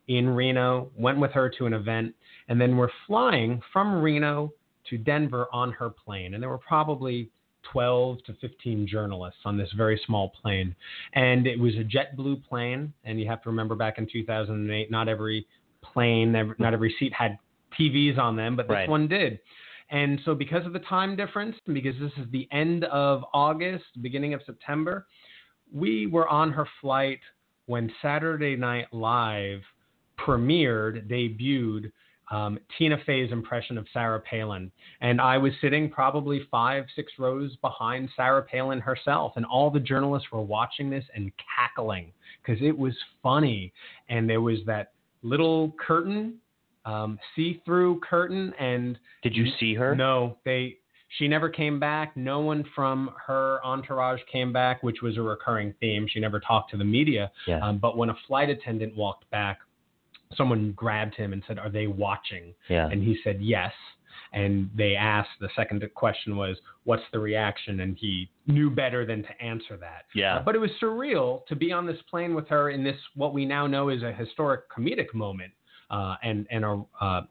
in 0.08 0.30
Reno, 0.30 0.90
went 0.98 1.20
with 1.20 1.32
her 1.32 1.50
to 1.58 1.66
an 1.66 1.74
event, 1.74 2.16
and 2.48 2.60
then 2.60 2.78
we're 2.78 2.90
flying 3.06 3.62
from 3.72 4.02
Reno 4.02 4.52
to 4.90 4.98
Denver 4.98 5.48
on 5.52 5.72
her 5.74 5.90
plane. 5.90 6.34
And 6.34 6.42
there 6.42 6.50
were 6.50 6.58
probably 6.58 7.30
12 7.72 8.24
to 8.26 8.34
15 8.42 8.88
journalists 8.88 9.42
on 9.46 9.58
this 9.58 9.70
very 9.76 10.00
small 10.06 10.30
plane. 10.42 10.76
And 11.14 11.46
it 11.46 11.60
was 11.60 11.74
a 11.76 11.84
JetBlue 11.84 12.46
plane. 12.48 12.94
And 13.04 13.20
you 13.20 13.28
have 13.28 13.42
to 13.44 13.50
remember 13.50 13.76
back 13.76 13.98
in 13.98 14.08
2008, 14.12 14.90
not 14.92 15.08
every 15.08 15.46
plane, 15.82 16.32
not 16.58 16.74
every 16.74 16.96
seat 17.00 17.14
had 17.14 17.38
TVs 17.80 18.18
on 18.18 18.36
them, 18.36 18.56
but 18.56 18.68
this 18.68 18.74
Right. 18.74 18.90
one 18.90 19.08
did. 19.08 19.40
And 19.92 20.20
so, 20.24 20.36
because 20.36 20.66
of 20.66 20.74
the 20.74 20.80
time 20.80 21.16
difference, 21.16 21.58
and 21.66 21.74
because 21.74 21.98
this 22.00 22.12
is 22.18 22.30
the 22.32 22.48
end 22.52 22.84
of 22.86 23.26
August, 23.34 23.86
beginning 24.02 24.36
of 24.36 24.42
September, 24.46 25.08
we 25.74 26.06
were 26.06 26.28
on 26.28 26.52
her 26.52 26.68
flight 26.80 27.20
when 27.66 27.92
Saturday 28.02 28.56
Night 28.56 28.92
Live 28.94 29.64
premiered, 30.18 31.08
debuted 31.08 31.92
um, 32.32 32.60
Tina 32.78 32.98
Fey's 33.06 33.32
impression 33.32 33.78
of 33.78 33.88
Sarah 33.92 34.20
Palin. 34.20 34.72
And 35.02 35.20
I 35.20 35.38
was 35.38 35.52
sitting 35.62 35.90
probably 35.90 36.42
five, 36.52 36.86
six 36.96 37.14
rows 37.18 37.56
behind 37.58 38.10
Sarah 38.16 38.44
Palin 38.44 38.80
herself. 38.80 39.34
And 39.36 39.46
all 39.46 39.70
the 39.70 39.80
journalists 39.80 40.30
were 40.32 40.42
watching 40.42 40.90
this 40.90 41.06
and 41.16 41.32
cackling 41.58 42.12
because 42.42 42.62
it 42.62 42.78
was 42.78 42.94
funny. 43.24 43.74
And 44.10 44.30
there 44.30 44.42
was 44.42 44.60
that 44.68 44.92
little 45.24 45.74
curtain, 45.86 46.36
um, 46.86 47.20
see 47.36 47.62
through 47.66 48.00
curtain. 48.02 48.54
And 48.60 48.98
Did 49.24 49.36
you 49.36 49.48
see 49.60 49.74
her? 49.76 49.96
no, 49.96 50.38
they. 50.46 50.78
She 51.18 51.28
never 51.28 51.50
came 51.50 51.80
back. 51.80 52.16
No 52.16 52.42
one 52.42 52.64
from 52.76 53.10
her 53.26 53.60
entourage 53.66 54.20
came 54.32 54.54
back, 54.54 54.84
which 54.84 55.02
was 55.02 55.18
a 55.18 55.22
recurring 55.24 55.74
theme. 55.80 56.06
She 56.08 56.20
never 56.20 56.40
talked 56.40 56.70
to 56.70 56.78
the 56.78 56.84
media. 56.84 57.32
Yeah. 57.48 57.68
Um, 57.68 57.80
but 57.80 57.98
when 57.98 58.12
a 58.12 58.16
flight 58.28 58.52
attendant 58.52 58.96
walked 58.96 59.28
back, 59.32 59.58
someone 60.36 60.74
grabbed 60.74 61.16
him 61.16 61.34
and 61.34 61.44
said, 61.48 61.60
"Are 61.60 61.70
they 61.70 61.88
watching?" 61.88 62.54
yeah. 62.70 62.88
And 62.88 63.04
he 63.04 63.18
said, 63.24 63.42
"Yes." 63.42 63.74
And 64.32 64.70
they 64.76 64.96
asked. 64.96 65.30
The 65.40 65.50
second 65.56 65.84
question 65.96 66.36
was, 66.36 66.58
"What's 66.84 67.04
the 67.12 67.20
reaction?" 67.20 67.80
And 67.80 67.98
he 67.98 68.30
knew 68.48 68.70
better 68.70 69.06
than 69.06 69.24
to 69.24 69.42
answer 69.42 69.78
that. 69.78 70.06
Yeah. 70.14 70.38
Uh, 70.38 70.44
but 70.44 70.56
it 70.56 70.60
was 70.60 70.72
surreal 70.82 71.46
to 71.48 71.56
be 71.56 71.72
on 71.72 71.86
this 71.86 72.00
plane 72.10 72.36
with 72.36 72.48
her 72.50 72.70
in 72.70 72.84
this 72.84 72.98
what 73.16 73.34
we 73.34 73.46
now 73.46 73.66
know 73.68 73.90
is 73.90 74.04
a 74.04 74.12
historic 74.12 74.70
comedic 74.70 75.14
moment 75.14 75.52
uh, 75.90 76.16
and 76.24 76.48
and 76.52 76.66
a 76.66 76.84
uh, 77.02 77.22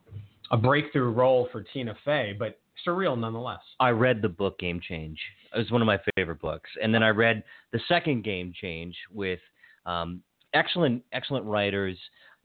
a 0.51 0.57
breakthrough 0.57 1.11
role 1.11 1.49
for 1.53 1.63
Tina 1.63 1.95
Fey, 2.05 2.35
but 2.39 2.59
surreal 2.87 3.19
nonetheless. 3.19 3.61
I 3.81 3.91
read 3.91 4.23
the 4.23 4.29
book 4.29 4.59
Game 4.59 4.81
Change. 4.81 5.19
It 5.55 5.59
was 5.59 5.71
one 5.71 5.83
of 5.83 5.87
my 5.87 5.99
favorite 6.17 6.41
books, 6.41 6.71
and 6.83 6.95
then 6.95 7.03
I 7.03 7.09
read 7.11 7.43
the 7.73 7.81
second 7.89 8.25
Game 8.25 8.53
Change 8.61 8.97
with 9.13 9.41
um, 9.87 10.23
excellent, 10.55 11.03
excellent 11.13 11.45
writers. 11.45 11.99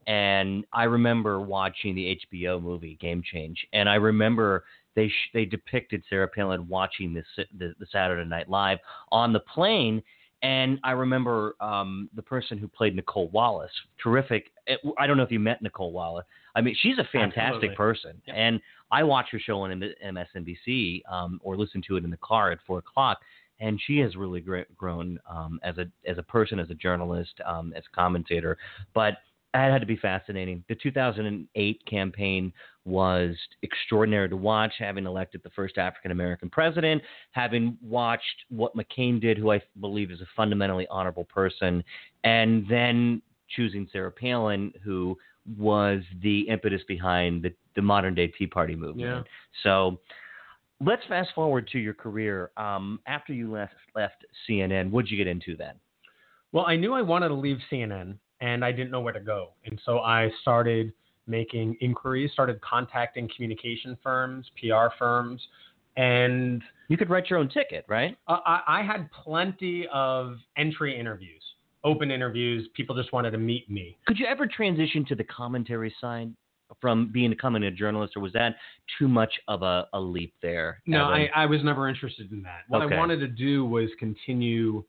And 0.06 0.64
I 0.72 0.84
remember 0.84 1.40
watching 1.40 1.94
the 1.94 2.18
HBO 2.32 2.62
movie 2.62 2.98
Game 3.00 3.22
Change, 3.22 3.66
and 3.72 3.88
I 3.88 3.94
remember 3.94 4.64
they 4.94 5.08
sh- 5.08 5.30
they 5.32 5.44
depicted 5.44 6.02
Sarah 6.08 6.28
Palin 6.28 6.68
watching 6.68 7.14
this 7.14 7.26
the, 7.36 7.74
the 7.78 7.86
Saturday 7.90 8.28
Night 8.28 8.48
Live 8.48 8.78
on 9.10 9.32
the 9.32 9.40
plane, 9.40 10.02
and 10.42 10.78
I 10.84 10.90
remember 10.92 11.56
um, 11.60 12.10
the 12.14 12.22
person 12.22 12.58
who 12.58 12.68
played 12.68 12.94
Nicolle 12.94 13.30
Wallace, 13.30 13.72
terrific. 14.02 14.52
I 14.98 15.06
don't 15.06 15.16
know 15.16 15.22
if 15.22 15.30
you 15.30 15.40
met 15.40 15.62
Nicolle 15.62 15.92
Wallace. 15.92 16.26
I 16.54 16.60
mean, 16.60 16.76
she's 16.80 16.98
a 16.98 17.08
fantastic 17.10 17.70
Absolutely. 17.70 17.76
person, 17.76 18.22
and 18.26 18.60
I 18.92 19.02
watch 19.04 19.28
her 19.32 19.38
show 19.38 19.62
on 19.62 19.82
MSNBC 20.04 21.00
um, 21.10 21.40
or 21.42 21.56
listen 21.56 21.82
to 21.88 21.96
it 21.96 22.04
in 22.04 22.10
the 22.10 22.18
car 22.18 22.52
at 22.52 22.58
four 22.66 22.78
o'clock. 22.78 23.18
And 23.60 23.80
she 23.86 23.98
has 23.98 24.16
really 24.16 24.44
grown 24.76 25.18
um, 25.30 25.60
as 25.62 25.78
a 25.78 25.86
as 26.06 26.18
a 26.18 26.22
person, 26.22 26.58
as 26.58 26.68
a 26.70 26.74
journalist, 26.74 27.32
um, 27.46 27.72
as 27.74 27.84
a 27.90 27.96
commentator. 27.96 28.58
But 28.92 29.14
that 29.54 29.70
had 29.70 29.80
to 29.80 29.86
be 29.86 29.96
fascinating. 29.96 30.64
The 30.68 30.74
2008 30.74 31.86
campaign 31.86 32.52
was 32.84 33.36
extraordinary 33.62 34.28
to 34.28 34.36
watch, 34.36 34.72
having 34.78 35.06
elected 35.06 35.42
the 35.44 35.50
first 35.50 35.78
African 35.78 36.10
American 36.10 36.50
president, 36.50 37.00
having 37.30 37.78
watched 37.80 38.44
what 38.48 38.76
McCain 38.76 39.20
did, 39.20 39.38
who 39.38 39.52
I 39.52 39.62
believe 39.80 40.10
is 40.10 40.20
a 40.20 40.26
fundamentally 40.36 40.88
honorable 40.90 41.24
person, 41.24 41.84
and 42.24 42.66
then 42.68 43.22
choosing 43.48 43.88
Sarah 43.92 44.10
Palin, 44.10 44.72
who 44.84 45.16
was 45.56 46.02
the 46.20 46.40
impetus 46.48 46.82
behind 46.88 47.42
the, 47.42 47.54
the 47.76 47.82
modern 47.82 48.14
day 48.14 48.26
Tea 48.26 48.48
Party 48.48 48.74
movement. 48.74 49.08
Yeah. 49.08 49.22
So 49.62 50.00
let's 50.84 51.02
fast 51.06 51.30
forward 51.32 51.68
to 51.68 51.78
your 51.78 51.94
career. 51.94 52.50
Um, 52.56 52.98
after 53.06 53.32
you 53.32 53.52
left, 53.52 53.74
left 53.94 54.24
CNN, 54.48 54.90
what'd 54.90 55.10
you 55.10 55.16
get 55.16 55.28
into 55.28 55.56
then? 55.56 55.74
Well, 56.50 56.66
I 56.66 56.74
knew 56.76 56.92
I 56.92 57.02
wanted 57.02 57.28
to 57.28 57.34
leave 57.34 57.58
CNN 57.70 58.16
and 58.44 58.62
I 58.62 58.72
didn't 58.72 58.90
know 58.90 59.00
where 59.00 59.12
to 59.12 59.20
go. 59.20 59.52
And 59.64 59.80
so 59.86 60.00
I 60.00 60.30
started 60.42 60.92
making 61.26 61.76
inquiries, 61.80 62.30
started 62.32 62.60
contacting 62.60 63.28
communication 63.34 63.96
firms, 64.02 64.46
PR 64.60 64.94
firms, 64.98 65.40
and 65.96 66.62
You 66.88 66.98
could 66.98 67.08
write 67.08 67.30
your 67.30 67.38
own 67.38 67.48
ticket, 67.48 67.86
right? 67.88 68.18
I, 68.28 68.60
I 68.66 68.82
had 68.82 69.08
plenty 69.12 69.86
of 69.92 70.36
entry 70.58 70.98
interviews, 70.98 71.42
open 71.84 72.10
interviews. 72.10 72.68
People 72.74 72.94
just 72.94 73.12
wanted 73.12 73.30
to 73.30 73.38
meet 73.38 73.70
me. 73.70 73.96
Could 74.06 74.18
you 74.18 74.26
ever 74.26 74.46
transition 74.46 75.06
to 75.06 75.14
the 75.14 75.24
commentary 75.24 75.94
side 76.00 76.30
from 76.80 77.10
being 77.12 77.30
becoming 77.30 77.62
a 77.62 77.70
journalist, 77.70 78.14
or 78.16 78.20
was 78.20 78.32
that 78.32 78.56
too 78.98 79.08
much 79.08 79.32
of 79.48 79.62
a, 79.62 79.86
a 79.94 80.00
leap 80.00 80.34
there? 80.42 80.82
No, 80.86 81.04
I, 81.04 81.30
I 81.34 81.46
was 81.46 81.62
never 81.62 81.88
interested 81.88 82.30
in 82.32 82.42
that. 82.42 82.62
What 82.68 82.82
Okay. 82.82 82.94
I 82.94 82.98
wanted 82.98 83.20
to 83.20 83.28
do 83.28 83.64
was 83.64 83.88
continue 83.98 84.84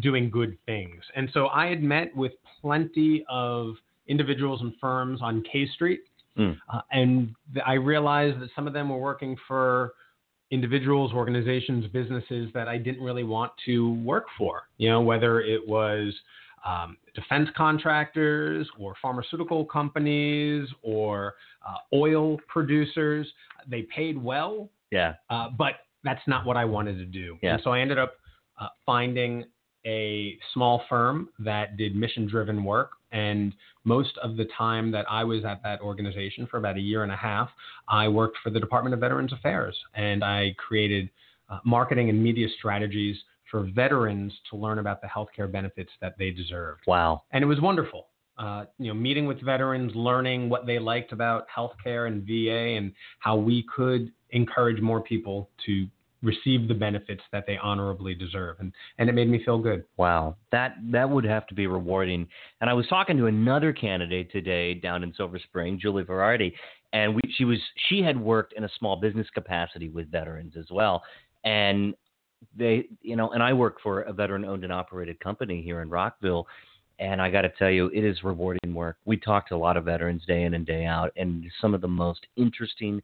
doing 0.00 0.30
good 0.30 0.56
things. 0.66 1.02
And 1.14 1.28
so 1.32 1.48
I 1.48 1.66
had 1.66 1.82
met 1.82 2.14
with 2.14 2.32
plenty 2.60 3.24
of 3.28 3.74
individuals 4.06 4.60
and 4.60 4.72
firms 4.80 5.20
on 5.22 5.42
K 5.50 5.66
Street. 5.74 6.00
Mm. 6.38 6.56
Uh, 6.72 6.80
and 6.90 7.34
I 7.66 7.74
realized 7.74 8.40
that 8.40 8.50
some 8.54 8.66
of 8.66 8.72
them 8.72 8.88
were 8.88 8.98
working 8.98 9.36
for 9.48 9.92
individuals, 10.50 11.12
organizations, 11.12 11.86
businesses 11.92 12.50
that 12.54 12.66
I 12.68 12.76
didn't 12.76 13.02
really 13.02 13.24
want 13.24 13.52
to 13.66 13.94
work 14.02 14.26
for. 14.36 14.62
You 14.78 14.90
know, 14.90 15.00
whether 15.00 15.40
it 15.40 15.66
was 15.66 16.14
um, 16.64 16.96
defense 17.14 17.48
contractors 17.56 18.68
or 18.78 18.94
pharmaceutical 19.00 19.64
companies 19.64 20.68
or 20.82 21.34
uh, 21.66 21.96
oil 21.96 22.38
producers. 22.48 23.26
They 23.68 23.82
paid 23.82 24.22
well, 24.22 24.68
yeah. 24.90 25.14
uh, 25.28 25.48
but 25.56 25.74
that's 26.04 26.20
not 26.26 26.46
what 26.46 26.56
I 26.56 26.64
wanted 26.64 26.96
to 26.98 27.04
do. 27.04 27.38
Yeah. 27.42 27.54
And 27.54 27.62
so 27.62 27.70
I 27.70 27.80
ended 27.80 27.98
up 27.98 28.14
uh, 28.60 28.68
finding 28.84 29.44
a 29.86 30.38
small 30.52 30.82
firm 30.88 31.28
that 31.38 31.76
did 31.76 31.94
mission 31.94 32.26
driven 32.26 32.64
work. 32.64 32.92
And 33.12 33.54
most 33.84 34.16
of 34.22 34.36
the 34.36 34.46
time 34.56 34.90
that 34.92 35.06
I 35.10 35.24
was 35.24 35.44
at 35.44 35.62
that 35.62 35.80
organization 35.80 36.46
for 36.46 36.58
about 36.58 36.76
a 36.76 36.80
year 36.80 37.02
and 37.02 37.12
a 37.12 37.16
half, 37.16 37.50
I 37.88 38.08
worked 38.08 38.38
for 38.42 38.50
the 38.50 38.60
Department 38.60 38.94
of 38.94 39.00
Veterans 39.00 39.32
Affairs 39.32 39.76
and 39.94 40.22
I 40.22 40.54
created 40.58 41.10
uh, 41.48 41.58
marketing 41.64 42.08
and 42.08 42.22
media 42.22 42.46
strategies 42.58 43.16
for 43.50 43.68
veterans 43.74 44.32
to 44.50 44.56
learn 44.56 44.78
about 44.78 45.00
the 45.02 45.08
healthcare 45.08 45.50
benefits 45.50 45.90
that 46.00 46.16
they 46.18 46.30
deserved. 46.30 46.82
Wow. 46.86 47.24
And 47.32 47.42
it 47.42 47.46
was 47.46 47.60
wonderful. 47.60 48.06
Uh, 48.38 48.64
you 48.78 48.88
know, 48.88 48.94
meeting 48.94 49.26
with 49.26 49.42
veterans, 49.42 49.92
learning 49.94 50.48
what 50.48 50.66
they 50.66 50.78
liked 50.78 51.12
about 51.12 51.46
healthcare 51.54 52.06
and 52.06 52.22
VA, 52.26 52.76
and 52.78 52.92
how 53.18 53.36
we 53.36 53.64
could 53.74 54.12
encourage 54.30 54.80
more 54.80 55.00
people 55.00 55.50
to 55.66 55.86
receive 56.22 56.68
the 56.68 56.74
benefits 56.74 57.22
that 57.32 57.44
they 57.46 57.56
honorably 57.56 58.14
deserve, 58.14 58.56
and 58.60 58.72
and 58.98 59.08
it 59.08 59.12
made 59.12 59.28
me 59.28 59.42
feel 59.44 59.58
good. 59.58 59.84
Wow, 59.96 60.36
that 60.52 60.74
that 60.90 61.08
would 61.08 61.24
have 61.24 61.46
to 61.48 61.54
be 61.54 61.66
rewarding. 61.66 62.26
And 62.60 62.68
I 62.68 62.72
was 62.74 62.86
talking 62.88 63.16
to 63.16 63.26
another 63.26 63.72
candidate 63.72 64.30
today 64.30 64.74
down 64.74 65.02
in 65.02 65.14
Silver 65.14 65.38
Spring, 65.38 65.78
Julie 65.80 66.04
Verratti, 66.04 66.52
and 66.92 67.14
we, 67.14 67.20
she 67.36 67.44
was 67.44 67.58
she 67.88 68.02
had 68.02 68.20
worked 68.20 68.52
in 68.54 68.64
a 68.64 68.70
small 68.78 68.96
business 68.96 69.28
capacity 69.32 69.88
with 69.88 70.10
veterans 70.10 70.54
as 70.58 70.66
well. 70.70 71.02
And 71.44 71.94
they, 72.56 72.88
you 73.02 73.16
know, 73.16 73.30
and 73.30 73.42
I 73.42 73.52
work 73.52 73.80
for 73.82 74.00
a 74.02 74.12
veteran-owned 74.12 74.64
and 74.64 74.72
operated 74.72 75.20
company 75.20 75.62
here 75.62 75.82
in 75.82 75.90
Rockville. 75.90 76.46
And 76.98 77.22
I 77.22 77.30
got 77.30 77.42
to 77.42 77.48
tell 77.58 77.70
you, 77.70 77.86
it 77.94 78.04
is 78.04 78.22
rewarding 78.22 78.74
work. 78.74 78.98
We 79.06 79.16
talk 79.16 79.48
to 79.48 79.54
a 79.54 79.56
lot 79.56 79.78
of 79.78 79.86
veterans 79.86 80.22
day 80.26 80.42
in 80.42 80.52
and 80.52 80.66
day 80.66 80.84
out, 80.84 81.12
and 81.16 81.44
some 81.60 81.72
of 81.72 81.80
the 81.80 81.88
most 81.88 82.26
interesting, 82.36 83.00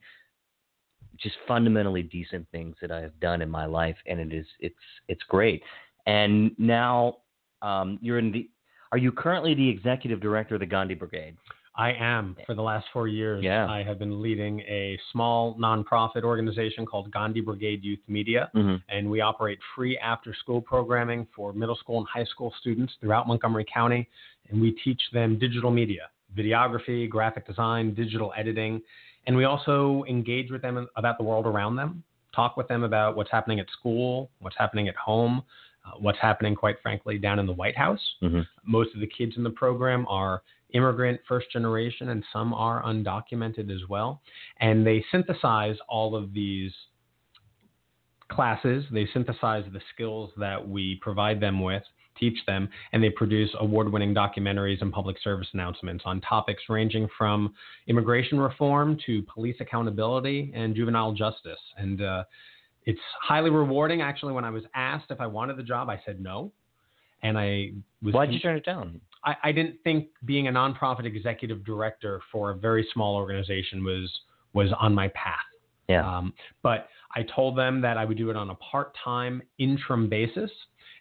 just 1.22 1.36
fundamentally 1.46 2.02
decent 2.02 2.46
things 2.50 2.76
that 2.80 2.90
I 2.90 3.00
have 3.00 3.18
done 3.20 3.42
in 3.42 3.50
my 3.50 3.66
life, 3.66 3.96
and 4.06 4.20
it 4.20 4.32
is 4.32 4.46
it's 4.60 4.74
it's 5.08 5.22
great. 5.28 5.62
And 6.06 6.52
now 6.58 7.18
um, 7.62 7.98
you're 8.00 8.18
in 8.18 8.32
the. 8.32 8.48
Are 8.92 8.98
you 8.98 9.10
currently 9.10 9.54
the 9.54 9.68
executive 9.68 10.20
director 10.20 10.54
of 10.54 10.60
the 10.60 10.66
Gandhi 10.66 10.94
Brigade? 10.94 11.36
I 11.78 11.92
am 11.92 12.36
for 12.46 12.54
the 12.54 12.62
last 12.62 12.86
four 12.92 13.06
years. 13.06 13.44
Yeah. 13.44 13.66
I 13.66 13.82
have 13.82 13.98
been 13.98 14.22
leading 14.22 14.60
a 14.60 14.98
small 15.12 15.54
nonprofit 15.56 16.22
organization 16.22 16.86
called 16.86 17.10
Gandhi 17.10 17.42
Brigade 17.42 17.84
Youth 17.84 18.00
Media, 18.08 18.50
Mm-hmm. 18.54 18.76
and 18.88 19.10
we 19.10 19.20
operate 19.20 19.58
free 19.74 19.98
after-school 19.98 20.62
programming 20.62 21.26
for 21.36 21.52
middle 21.52 21.76
school 21.76 21.98
and 21.98 22.06
high 22.08 22.24
school 22.24 22.54
students 22.60 22.94
throughout 23.00 23.28
Montgomery 23.28 23.66
County, 23.72 24.08
and 24.48 24.58
we 24.58 24.70
teach 24.84 25.02
them 25.12 25.38
digital 25.38 25.70
media, 25.70 26.08
videography, 26.34 27.10
graphic 27.10 27.46
design, 27.46 27.92
digital 27.92 28.32
editing, 28.36 28.80
and 29.26 29.36
we 29.36 29.44
also 29.44 30.04
engage 30.08 30.50
with 30.50 30.62
them 30.62 30.88
about 30.96 31.18
the 31.18 31.24
world 31.24 31.46
around 31.46 31.76
them, 31.76 32.02
talk 32.34 32.56
with 32.56 32.68
them 32.68 32.84
about 32.84 33.16
what's 33.16 33.30
happening 33.30 33.60
at 33.60 33.66
school, 33.70 34.30
what's 34.40 34.56
happening 34.58 34.88
at 34.88 34.96
home, 34.96 35.42
uh, 35.84 35.92
what's 35.98 36.18
happening, 36.18 36.54
quite 36.54 36.76
frankly, 36.82 37.18
down 37.18 37.38
in 37.38 37.46
the 37.46 37.52
White 37.52 37.76
House. 37.76 38.16
Mhm. 38.22 38.46
Most 38.64 38.94
of 38.94 39.00
the 39.00 39.06
kids 39.06 39.36
in 39.36 39.42
the 39.42 39.50
program 39.50 40.06
are 40.08 40.42
immigrant 40.70 41.20
first 41.26 41.50
generation, 41.50 42.10
and 42.10 42.24
some 42.32 42.52
are 42.52 42.82
undocumented 42.82 43.70
as 43.70 43.88
well. 43.88 44.20
And 44.58 44.86
they 44.86 45.04
synthesize 45.10 45.78
all 45.88 46.14
of 46.14 46.32
these 46.32 46.74
classes, 48.28 48.84
they 48.90 49.06
synthesize 49.06 49.64
the 49.72 49.80
skills 49.94 50.32
that 50.36 50.68
we 50.68 50.96
provide 50.96 51.40
them 51.40 51.60
with, 51.60 51.84
teach 52.18 52.38
them, 52.46 52.68
and 52.92 53.02
they 53.02 53.10
produce 53.10 53.50
award 53.60 53.90
winning 53.92 54.14
documentaries 54.14 54.80
and 54.82 54.92
public 54.92 55.16
service 55.22 55.48
announcements 55.52 56.04
on 56.06 56.20
topics 56.20 56.62
ranging 56.68 57.08
from 57.16 57.54
immigration 57.86 58.38
reform 58.38 58.98
to 59.06 59.22
police 59.22 59.56
accountability 59.60 60.52
and 60.54 60.74
juvenile 60.74 61.12
justice. 61.12 61.60
And 61.76 62.02
uh, 62.02 62.24
it's 62.84 63.00
highly 63.22 63.50
rewarding. 63.50 64.02
Actually, 64.02 64.32
when 64.32 64.44
I 64.44 64.50
was 64.50 64.62
asked 64.74 65.06
if 65.10 65.20
I 65.20 65.26
wanted 65.26 65.56
the 65.56 65.62
job, 65.62 65.88
I 65.88 66.00
said 66.06 66.20
no. 66.20 66.52
And 67.22 67.38
I 67.38 67.72
was 68.02 68.14
Why'd 68.14 68.32
you 68.32 68.38
turn 68.40 68.56
it 68.56 68.64
down? 68.64 69.00
I, 69.24 69.34
I 69.44 69.52
didn't 69.52 69.76
think 69.82 70.08
being 70.24 70.48
a 70.48 70.52
nonprofit 70.52 71.04
executive 71.04 71.64
director 71.64 72.20
for 72.30 72.50
a 72.50 72.54
very 72.54 72.86
small 72.92 73.16
organization 73.16 73.82
was 73.84 74.10
was 74.52 74.70
on 74.78 74.94
my 74.94 75.08
path. 75.08 75.40
Yeah. 75.88 76.06
Um, 76.06 76.32
but 76.62 76.88
I 77.14 77.24
told 77.34 77.56
them 77.56 77.80
that 77.80 77.96
I 77.96 78.04
would 78.04 78.16
do 78.16 78.30
it 78.30 78.36
on 78.36 78.50
a 78.50 78.54
part-time 78.56 79.42
interim 79.58 80.08
basis, 80.08 80.50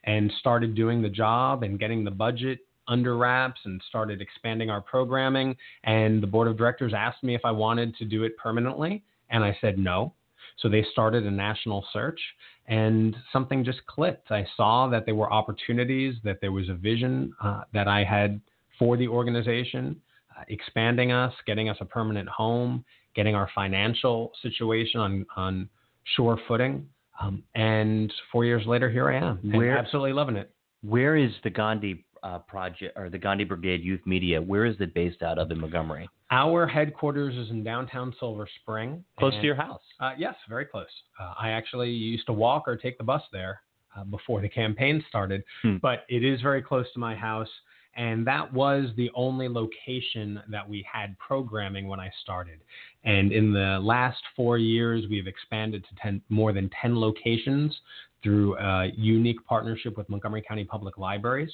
and 0.06 0.32
started 0.40 0.76
doing 0.76 1.02
the 1.02 1.10
job 1.10 1.64
and 1.64 1.80
getting 1.80 2.04
the 2.04 2.12
budget 2.12 2.60
under 2.88 3.18
wraps, 3.18 3.60
and 3.66 3.82
started 3.90 4.22
expanding 4.22 4.70
our 4.70 4.82
programming. 4.82 5.56
And 5.86 6.22
the 6.22 6.28
board 6.28 6.48
of 6.48 6.56
directors 6.56 6.94
asked 6.96 7.24
me 7.24 7.34
if 7.34 7.42
I 7.44 7.52
wanted 7.52 7.96
to 7.98 8.06
do 8.06 8.24
it 8.24 8.38
permanently, 8.38 9.04
and 9.32 9.44
I 9.44 9.58
said 9.60 9.80
no. 9.80 10.14
So 10.60 10.70
they 10.70 10.86
started 10.92 11.26
a 11.26 11.32
national 11.32 11.86
search, 11.92 12.20
and 12.68 13.16
something 13.34 13.66
just 13.66 13.86
clicked. 13.88 14.32
I 14.32 14.46
saw 14.56 14.88
that 14.90 15.06
there 15.06 15.16
were 15.16 15.32
opportunities, 15.34 16.16
that 16.24 16.40
there 16.42 16.52
was 16.52 16.70
a 16.70 16.76
vision 16.76 17.34
uh, 17.42 17.64
that 17.74 17.88
I 17.88 18.04
had 18.04 18.40
for 18.78 18.98
the 18.98 19.08
organization, 19.08 20.00
uh, 20.38 20.44
expanding 20.48 21.12
us, 21.12 21.34
getting 21.48 21.70
us 21.70 21.78
a 21.82 21.86
permanent 21.86 22.30
home, 22.30 22.86
getting 23.16 23.36
our 23.36 23.50
financial 23.56 24.32
situation 24.42 25.00
on 25.00 25.26
on 25.36 25.70
sure 26.16 26.40
footing. 26.48 26.88
Um, 27.22 27.44
and 27.56 28.14
four 28.32 28.46
years 28.46 28.66
later, 28.66 28.90
here 28.90 29.10
I 29.10 29.18
am, 29.18 29.38
Where- 29.54 29.78
absolutely 29.78 30.14
loving 30.14 30.36
it. 30.36 30.52
Where 30.82 31.16
is 31.16 31.32
the 31.44 31.50
Gandhi 31.50 32.06
uh, 32.24 32.40
project 32.40 32.98
or 32.98 33.10
the 33.10 33.18
Gandhi 33.18 33.44
Brigade 33.44 33.82
Youth 33.84 34.02
Media? 34.06 34.42
Where 34.42 34.66
is 34.66 34.76
it 34.80 34.94
based 34.94 35.22
out 35.24 35.38
of 35.40 35.50
in 35.52 35.60
Montgomery? 35.60 36.10
Our 36.32 36.68
headquarters 36.68 37.36
is 37.36 37.50
in 37.52 37.64
downtown 37.64 38.14
Silver 38.20 38.48
Spring, 38.62 39.04
Close 39.18 39.34
and- 39.34 39.42
to 39.42 39.46
your 39.46 39.56
house. 39.56 39.82
Uh, 40.00 40.12
yes, 40.18 40.36
very 40.50 40.66
close. 40.66 40.88
Uh, 41.20 41.34
I 41.40 41.50
actually 41.52 41.90
used 41.92 42.26
to 42.28 42.34
walk 42.34 42.64
or 42.68 42.76
take 42.78 42.98
the 42.98 43.04
bus 43.04 43.22
there 43.32 43.62
uh, 43.96 44.04
before 44.04 44.42
the 44.42 44.50
campaign 44.50 45.04
started, 45.08 45.44
Hmm. 45.62 45.78
but 45.82 46.06
it 46.10 46.24
is 46.24 46.42
very 46.42 46.62
close 46.62 46.92
to 46.94 47.00
my 47.00 47.16
house. 47.16 47.50
And 47.96 48.28
that 48.28 48.52
was 48.52 48.90
the 48.98 49.10
only 49.16 49.48
location 49.48 50.42
that 50.50 50.68
we 50.68 50.86
had 50.92 51.18
programming 51.18 51.88
when 51.88 52.00
I 52.00 52.12
started. 52.22 52.60
And 53.06 53.32
in 53.32 53.54
the 53.54 53.80
last 53.82 54.22
four 54.36 54.58
years, 54.58 55.06
we've 55.10 55.28
expanded 55.28 55.86
to 55.86 55.96
10, 56.02 56.22
more 56.30 56.52
than 56.52 56.70
10 56.82 57.00
locations 57.00 57.74
through 58.22 58.58
a 58.58 58.92
unique 58.96 59.44
partnership 59.46 59.98
with 59.98 60.10
Montgomery 60.10 60.42
County 60.42 60.66
Public 60.66 60.98
Libraries. 60.98 61.52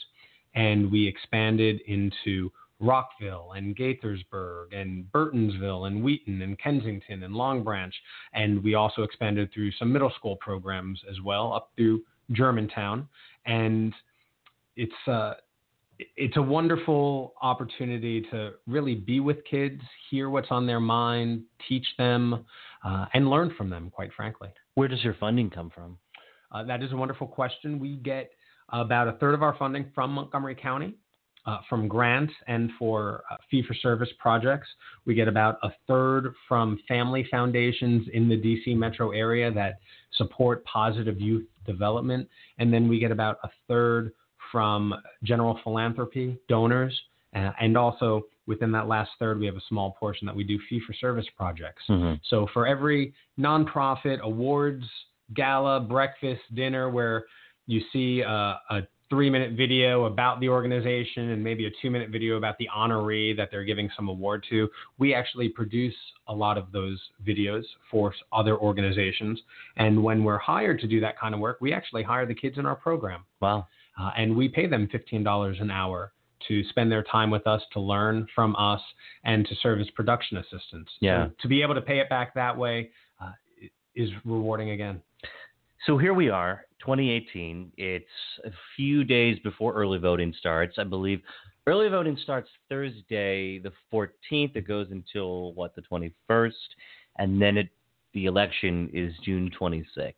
And 0.55 0.91
we 0.91 1.07
expanded 1.07 1.81
into 1.87 2.51
Rockville 2.79 3.51
and 3.55 3.75
Gaithersburg 3.77 4.73
and 4.73 5.05
Burtonsville 5.11 5.87
and 5.87 6.03
Wheaton 6.03 6.41
and 6.41 6.57
Kensington 6.57 7.23
and 7.23 7.35
Long 7.35 7.63
Branch. 7.63 7.93
And 8.33 8.63
we 8.63 8.73
also 8.73 9.03
expanded 9.03 9.51
through 9.53 9.71
some 9.73 9.93
middle 9.93 10.11
school 10.17 10.37
programs 10.37 10.99
as 11.09 11.21
well 11.21 11.53
up 11.53 11.71
through 11.75 12.01
Germantown. 12.31 13.07
And 13.45 13.93
it's, 14.75 15.07
uh, 15.07 15.35
it's 16.15 16.37
a 16.37 16.41
wonderful 16.41 17.33
opportunity 17.41 18.21
to 18.31 18.51
really 18.67 18.95
be 18.95 19.19
with 19.19 19.37
kids, 19.49 19.81
hear 20.09 20.29
what's 20.29 20.47
on 20.51 20.65
their 20.65 20.79
mind, 20.79 21.43
teach 21.67 21.85
them, 21.97 22.45
uh, 22.83 23.05
and 23.13 23.29
learn 23.29 23.53
from 23.57 23.69
them, 23.69 23.89
quite 23.89 24.11
frankly. 24.15 24.49
Where 24.75 24.87
does 24.87 25.03
your 25.03 25.15
funding 25.19 25.49
come 25.49 25.69
from? 25.69 25.97
Uh, 26.51 26.63
that 26.63 26.83
is 26.83 26.91
a 26.91 26.95
wonderful 26.95 27.27
question. 27.27 27.79
We 27.79 27.97
get 27.97 28.31
about 28.69 29.07
a 29.07 29.13
third 29.13 29.33
of 29.33 29.43
our 29.43 29.55
funding 29.57 29.91
from 29.93 30.11
Montgomery 30.11 30.55
County. 30.55 30.95
Uh, 31.43 31.57
from 31.67 31.87
grants 31.87 32.31
and 32.45 32.69
for 32.77 33.23
uh, 33.31 33.35
fee 33.49 33.63
for 33.67 33.73
service 33.73 34.09
projects. 34.19 34.67
We 35.05 35.15
get 35.15 35.27
about 35.27 35.57
a 35.63 35.69
third 35.87 36.35
from 36.47 36.79
family 36.87 37.27
foundations 37.31 38.07
in 38.13 38.29
the 38.29 38.35
DC 38.35 38.77
metro 38.77 39.09
area 39.09 39.51
that 39.51 39.79
support 40.17 40.63
positive 40.65 41.19
youth 41.19 41.47
development. 41.65 42.29
And 42.59 42.71
then 42.71 42.87
we 42.87 42.99
get 42.99 43.09
about 43.09 43.37
a 43.43 43.49
third 43.67 44.11
from 44.51 44.93
general 45.23 45.59
philanthropy, 45.63 46.39
donors, 46.47 46.99
uh, 47.35 47.51
and 47.59 47.77
also 47.77 48.23
within 48.47 48.71
that 48.71 48.87
last 48.87 49.11
third, 49.19 49.39
we 49.39 49.45
have 49.45 49.55
a 49.55 49.61
small 49.69 49.91
portion 49.99 50.25
that 50.25 50.35
we 50.35 50.43
do 50.43 50.59
fee 50.69 50.81
for 50.85 50.93
service 50.93 51.25
projects. 51.37 51.83
Mm-hmm. 51.89 52.15
So 52.29 52.47
for 52.53 52.67
every 52.67 53.13
nonprofit 53.39 54.19
awards, 54.19 54.83
gala, 55.33 55.79
breakfast, 55.79 56.41
dinner, 56.53 56.89
where 56.89 57.25
you 57.67 57.81
see 57.93 58.21
a, 58.21 58.59
a 58.69 58.81
three 59.09 59.29
minute 59.29 59.53
video 59.57 60.05
about 60.05 60.39
the 60.39 60.47
organization 60.49 61.29
and 61.29 61.43
maybe 61.43 61.65
a 61.65 61.69
two 61.81 61.91
minute 61.91 62.09
video 62.09 62.37
about 62.37 62.57
the 62.57 62.67
honoree 62.75 63.35
that 63.35 63.49
they're 63.51 63.65
giving 63.65 63.89
some 63.95 64.07
award 64.07 64.43
to. 64.49 64.69
We 64.97 65.13
actually 65.13 65.49
produce 65.49 65.95
a 66.27 66.33
lot 66.33 66.57
of 66.57 66.71
those 66.71 66.99
videos 67.27 67.63
for 67.91 68.13
other 68.31 68.57
organizations. 68.57 69.39
And 69.75 70.01
when 70.01 70.23
we're 70.23 70.37
hired 70.37 70.79
to 70.79 70.87
do 70.87 70.99
that 71.01 71.19
kind 71.19 71.35
of 71.35 71.41
work, 71.41 71.57
we 71.59 71.73
actually 71.73 72.03
hire 72.03 72.25
the 72.25 72.33
kids 72.33 72.57
in 72.57 72.65
our 72.65 72.75
program. 72.75 73.25
Wow. 73.41 73.67
Uh, 73.99 74.11
and 74.17 74.35
we 74.35 74.47
pay 74.47 74.67
them 74.67 74.87
$15 74.93 75.61
an 75.61 75.71
hour 75.71 76.13
to 76.47 76.63
spend 76.69 76.91
their 76.91 77.03
time 77.03 77.29
with 77.29 77.45
us, 77.45 77.61
to 77.73 77.79
learn 77.79 78.27
from 78.33 78.55
us, 78.55 78.81
and 79.23 79.45
to 79.47 79.55
serve 79.61 79.79
as 79.79 79.89
production 79.91 80.37
assistants. 80.37 80.91
Yeah. 80.99 81.27
So 81.27 81.33
to 81.41 81.47
be 81.47 81.61
able 81.61 81.75
to 81.75 81.81
pay 81.81 81.99
it 81.99 82.09
back 82.09 82.33
that 82.33 82.57
way 82.57 82.91
uh, 83.21 83.31
is 83.95 84.09
rewarding 84.25 84.71
again. 84.71 85.01
So 85.85 85.97
here 85.97 86.13
we 86.13 86.29
are, 86.29 86.65
2018. 86.79 87.71
It's 87.77 88.05
a 88.45 88.51
few 88.75 89.03
days 89.03 89.39
before 89.43 89.73
early 89.73 89.97
voting 89.97 90.33
starts. 90.37 90.75
I 90.77 90.83
believe 90.83 91.21
early 91.67 91.89
voting 91.89 92.17
starts 92.21 92.49
Thursday, 92.69 93.59
the 93.59 93.71
14th. 93.91 94.55
It 94.55 94.67
goes 94.67 94.87
until 94.91 95.53
what, 95.53 95.75
the 95.75 95.81
21st, 95.81 96.51
and 97.17 97.41
then 97.41 97.57
it 97.57 97.69
the 98.13 98.25
election 98.25 98.89
is 98.93 99.13
June 99.23 99.49
26th. 99.59 100.13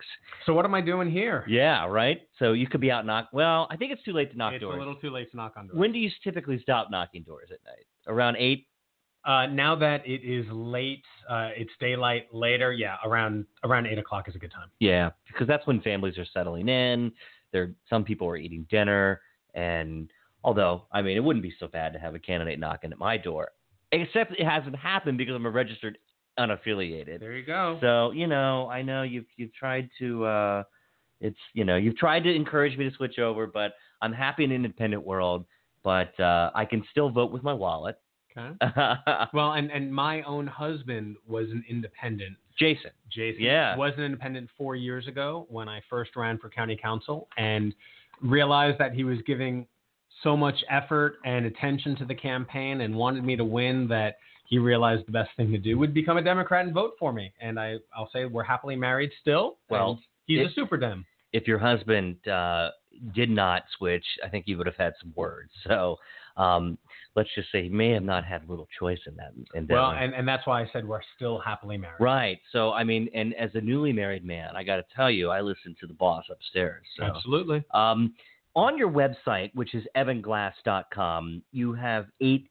So 0.46 0.54
what 0.54 0.66
am 0.66 0.74
I 0.74 0.82
doing 0.82 1.12
here? 1.12 1.46
Yeah, 1.48 1.86
right. 1.88 2.22
So 2.40 2.54
you 2.54 2.68
could 2.68 2.82
be 2.82 2.92
out 2.92 3.06
knock. 3.06 3.30
Well, 3.34 3.68
I 3.70 3.78
think 3.78 3.92
it's 3.92 4.04
too 4.04 4.14
late 4.14 4.32
to 4.32 4.38
knock 4.38 4.54
it's 4.54 4.62
doors. 4.62 4.76
a 4.76 4.80
little 4.80 4.96
too 4.96 5.12
late 5.12 5.30
to 5.32 5.38
knock 5.38 5.54
on 5.58 5.68
doors. 5.68 5.78
When 5.78 5.92
do 5.92 6.00
you 6.00 6.10
typically 6.24 6.60
stop 6.62 6.90
knocking 6.90 7.24
doors 7.24 7.50
at 7.52 7.60
night? 7.66 7.86
Around 8.08 8.38
eight. 8.38 8.68
Uh, 9.26 9.46
now 9.46 9.76
that 9.76 10.06
it 10.06 10.22
is 10.24 10.46
late, 10.52 11.06
uh, 11.30 11.50
it's 11.56 11.72
daylight 11.80 12.28
later. 12.34 12.74
Yeah, 12.74 12.96
around 13.06 13.46
around 13.64 13.86
eight 13.88 13.98
o'clock 13.98 14.28
is 14.28 14.36
a 14.36 14.40
good 14.40 14.52
time. 14.52 14.68
Yeah, 14.80 15.12
because 15.28 15.48
that's 15.48 15.66
when 15.66 15.80
families 15.82 16.18
are 16.18 16.26
settling 16.34 16.68
in. 16.68 17.12
There, 17.54 17.74
some 17.90 18.04
people 18.04 18.28
are 18.28 18.36
eating 18.36 18.68
dinner, 18.70 19.22
and 19.54 20.12
although 20.44 20.88
I 20.92 21.02
mean, 21.02 21.16
it 21.16 21.22
wouldn't 21.22 21.44
be 21.44 21.54
so 21.58 21.68
bad 21.68 21.94
to 21.94 22.00
have 22.00 22.16
a 22.16 22.20
candidate 22.20 22.60
knocking 22.60 22.92
at 22.92 22.98
my 22.98 23.16
door, 23.16 23.52
except 23.94 24.34
it 24.34 24.46
hasn't 24.46 24.76
happened 24.76 25.18
because 25.18 25.36
I'm 25.36 25.46
a 25.46 25.52
registered 25.52 25.98
unaffiliated. 26.40 27.20
There 27.20 27.34
you 27.34 27.46
go. 27.46 27.78
So 27.82 28.12
you 28.12 28.28
know, 28.28 28.70
I 28.70 28.82
know 28.82 29.04
you've 29.04 29.26
you've 29.38 29.54
tried 29.54 29.90
to. 30.00 30.26
Uh, 30.26 30.64
it's 31.22 31.38
you 31.54 31.64
know 31.64 31.78
you've 31.78 31.98
tried 31.98 32.24
to 32.24 32.34
encourage 32.34 32.78
me 32.78 32.90
to 32.90 32.96
switch 32.96 33.20
over, 33.20 33.48
but 33.48 33.74
I'm 34.02 34.14
happy 34.14 34.44
in 34.44 34.52
an 34.52 34.58
independent 34.58 35.06
world. 35.06 35.46
But 35.84 36.18
uh, 36.20 36.52
I 36.56 36.66
can 36.66 36.84
still 36.92 37.10
vote 37.10 37.32
with 37.32 37.44
my 37.44 37.54
wallet. 37.54 37.98
Okay. 38.36 38.56
well, 39.34 39.54
and 39.54 39.72
and 39.72 39.94
my 39.94 40.22
own 40.24 40.48
husband 40.48 41.16
was 41.28 41.50
an 41.52 41.64
independent. 41.70 42.36
Jason. 42.58 42.92
Jason 43.12 43.42
Yeah. 43.44 43.76
was 43.76 43.94
an 43.98 44.04
independent 44.04 44.50
four 44.58 44.76
years 44.76 45.08
ago 45.08 45.48
when 45.50 45.68
I 45.68 45.82
first 45.90 46.16
ran 46.16 46.38
for 46.38 46.50
county 46.50 46.76
council 46.76 47.28
and 47.38 47.74
realized 48.22 48.78
that 48.80 48.94
he 48.94 49.04
was 49.04 49.18
giving 49.26 49.68
so 50.22 50.38
much 50.38 50.56
effort 50.70 51.16
and 51.26 51.46
attention 51.46 51.96
to 51.98 52.06
the 52.06 52.16
campaign 52.16 52.82
and 52.82 52.96
wanted 52.96 53.24
me 53.24 53.36
to 53.36 53.44
win 53.44 53.88
that 53.88 54.18
he 54.46 54.58
realized 54.58 55.08
the 55.08 55.12
best 55.12 55.32
thing 55.38 55.52
to 55.52 55.58
do 55.58 55.78
would 55.78 55.94
become 55.94 56.18
a 56.18 56.22
Democrat 56.22 56.66
and 56.66 56.74
vote 56.74 56.94
for 57.00 57.14
me. 57.14 57.34
And 57.42 57.60
I, 57.60 57.78
I'll 57.96 58.10
say 58.12 58.26
we're 58.26 58.44
happily 58.44 58.76
married 58.76 59.12
still. 59.22 59.58
Well, 59.70 60.00
he's 60.26 60.42
if- 60.42 60.52
a 60.52 60.54
super 60.54 60.78
dem. 60.78 61.06
if 61.32 61.48
your 61.48 61.60
husband 61.60 62.28
uh, 62.28 62.70
did 63.16 63.30
not 63.30 63.64
switch, 63.78 64.06
I 64.24 64.30
think 64.30 64.46
you 64.48 64.58
would 64.58 64.68
have 64.68 64.76
had 64.76 64.94
some 65.02 65.14
words. 65.16 65.52
So 65.68 65.98
um, 66.38 66.78
let's 67.16 67.30
just 67.36 67.52
say 67.52 67.64
he 67.64 67.70
may 67.70 67.92
have 67.92 68.04
not 68.04 68.26
had 68.26 68.48
little 68.50 68.68
choice 68.80 69.00
in 69.08 69.16
that. 69.16 69.34
In 69.56 69.66
that 69.68 69.74
Well, 69.74 69.92
and, 69.92 70.14
and 70.14 70.28
that's 70.28 70.46
why 70.46 70.62
I 70.62 70.70
said 70.74 70.88
we're 70.88 71.02
still 71.16 71.40
happily 71.40 71.78
married. 71.78 72.00
right. 72.00 72.40
So 72.52 72.72
I 72.72 72.84
mean, 72.84 73.10
and 73.14 73.34
as 73.36 73.52
a 73.54 73.62
newly 73.62 73.94
married 73.94 74.26
man, 74.26 74.56
I 74.56 74.64
got 74.64 74.78
to 74.78 74.86
tell 74.96 75.10
you, 75.10 75.30
I 75.30 75.42
listen 75.42 75.76
to 75.80 75.88
the 75.88 75.94
boss 75.94 76.26
upstairs. 76.32 76.86
So. 76.98 77.06
Absolutely. 77.06 77.64
Um, 77.74 78.14
on 78.56 78.78
your 78.78 78.92
website, 78.92 79.50
which 79.56 79.74
is 79.74 79.84
evanglass.com, 79.98 81.42
you 81.52 81.74
have 81.74 82.06
eight 82.22 82.50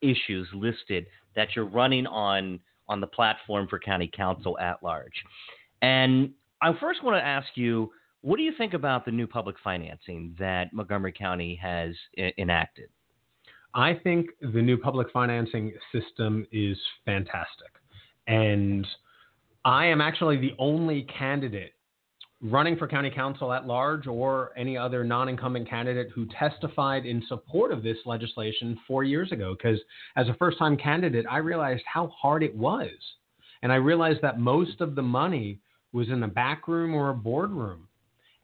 issues 0.00 0.48
listed 0.54 1.06
that 1.36 1.48
you're 1.54 1.66
running 1.68 2.06
on 2.06 2.60
on 2.88 3.00
the 3.00 3.06
platform 3.06 3.66
for 3.68 3.78
county 3.78 4.10
council 4.14 4.58
at 4.58 4.82
large. 4.82 5.24
And 5.80 6.32
I 6.60 6.72
first 6.78 7.02
want 7.02 7.16
to 7.16 7.24
ask 7.24 7.48
you, 7.54 7.90
what 8.20 8.36
do 8.36 8.42
you 8.42 8.52
think 8.56 8.74
about 8.74 9.04
the 9.04 9.10
new 9.10 9.26
public 9.26 9.56
financing 9.62 10.34
that 10.38 10.72
Montgomery 10.72 11.12
County 11.12 11.54
has 11.56 11.94
I- 12.18 12.32
enacted? 12.38 12.88
I 13.74 13.94
think 13.94 14.30
the 14.40 14.62
new 14.62 14.78
public 14.78 15.10
financing 15.12 15.72
system 15.92 16.46
is 16.52 16.78
fantastic. 17.04 17.72
And 18.26 18.86
I 19.64 19.86
am 19.86 20.00
actually 20.00 20.36
the 20.36 20.54
only 20.58 21.02
candidate 21.18 21.72
running 22.42 22.76
for 22.76 22.86
county 22.86 23.10
council 23.10 23.52
at 23.52 23.66
large 23.66 24.06
or 24.06 24.52
any 24.56 24.76
other 24.76 25.04
non 25.04 25.28
incumbent 25.28 25.68
candidate 25.68 26.10
who 26.14 26.26
testified 26.38 27.06
in 27.06 27.22
support 27.28 27.72
of 27.72 27.82
this 27.82 27.98
legislation 28.04 28.78
four 28.86 29.04
years 29.04 29.32
ago. 29.32 29.54
Because 29.56 29.80
as 30.16 30.28
a 30.28 30.34
first 30.34 30.58
time 30.58 30.76
candidate, 30.76 31.26
I 31.30 31.38
realized 31.38 31.82
how 31.86 32.08
hard 32.08 32.42
it 32.42 32.54
was. 32.54 32.90
And 33.62 33.72
I 33.72 33.76
realized 33.76 34.20
that 34.22 34.38
most 34.38 34.80
of 34.80 34.94
the 34.94 35.02
money 35.02 35.60
was 35.92 36.08
in 36.10 36.22
a 36.22 36.28
back 36.28 36.68
room 36.68 36.94
or 36.94 37.10
a 37.10 37.14
boardroom. 37.14 37.88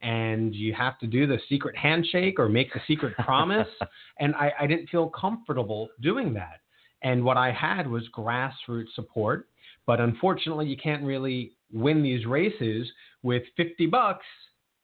And 0.02 0.54
you 0.54 0.72
have 0.72 0.98
to 1.00 1.06
do 1.06 1.26
the 1.26 1.38
secret 1.48 1.76
handshake 1.76 2.38
or 2.38 2.48
make 2.48 2.72
the 2.72 2.80
secret 2.86 3.14
promise 3.18 3.68
and 4.18 4.34
I, 4.34 4.52
I 4.60 4.66
didn't 4.66 4.88
feel 4.88 5.10
comfortable 5.10 5.90
doing 6.00 6.32
that. 6.34 6.60
And 7.02 7.24
what 7.24 7.36
I 7.36 7.50
had 7.52 7.86
was 7.86 8.04
grassroots 8.16 8.94
support, 8.94 9.48
but 9.86 10.00
unfortunately, 10.00 10.66
you 10.66 10.76
can't 10.76 11.02
really 11.02 11.52
win 11.72 12.02
these 12.02 12.26
races 12.26 12.88
with 13.22 13.42
50 13.56 13.86
bucks 13.86 14.26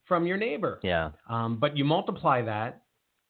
from 0.06 0.26
your 0.26 0.36
neighbor. 0.36 0.78
Yeah. 0.82 1.10
Um, 1.28 1.58
but 1.58 1.76
you 1.76 1.84
multiply 1.84 2.42
that 2.42 2.82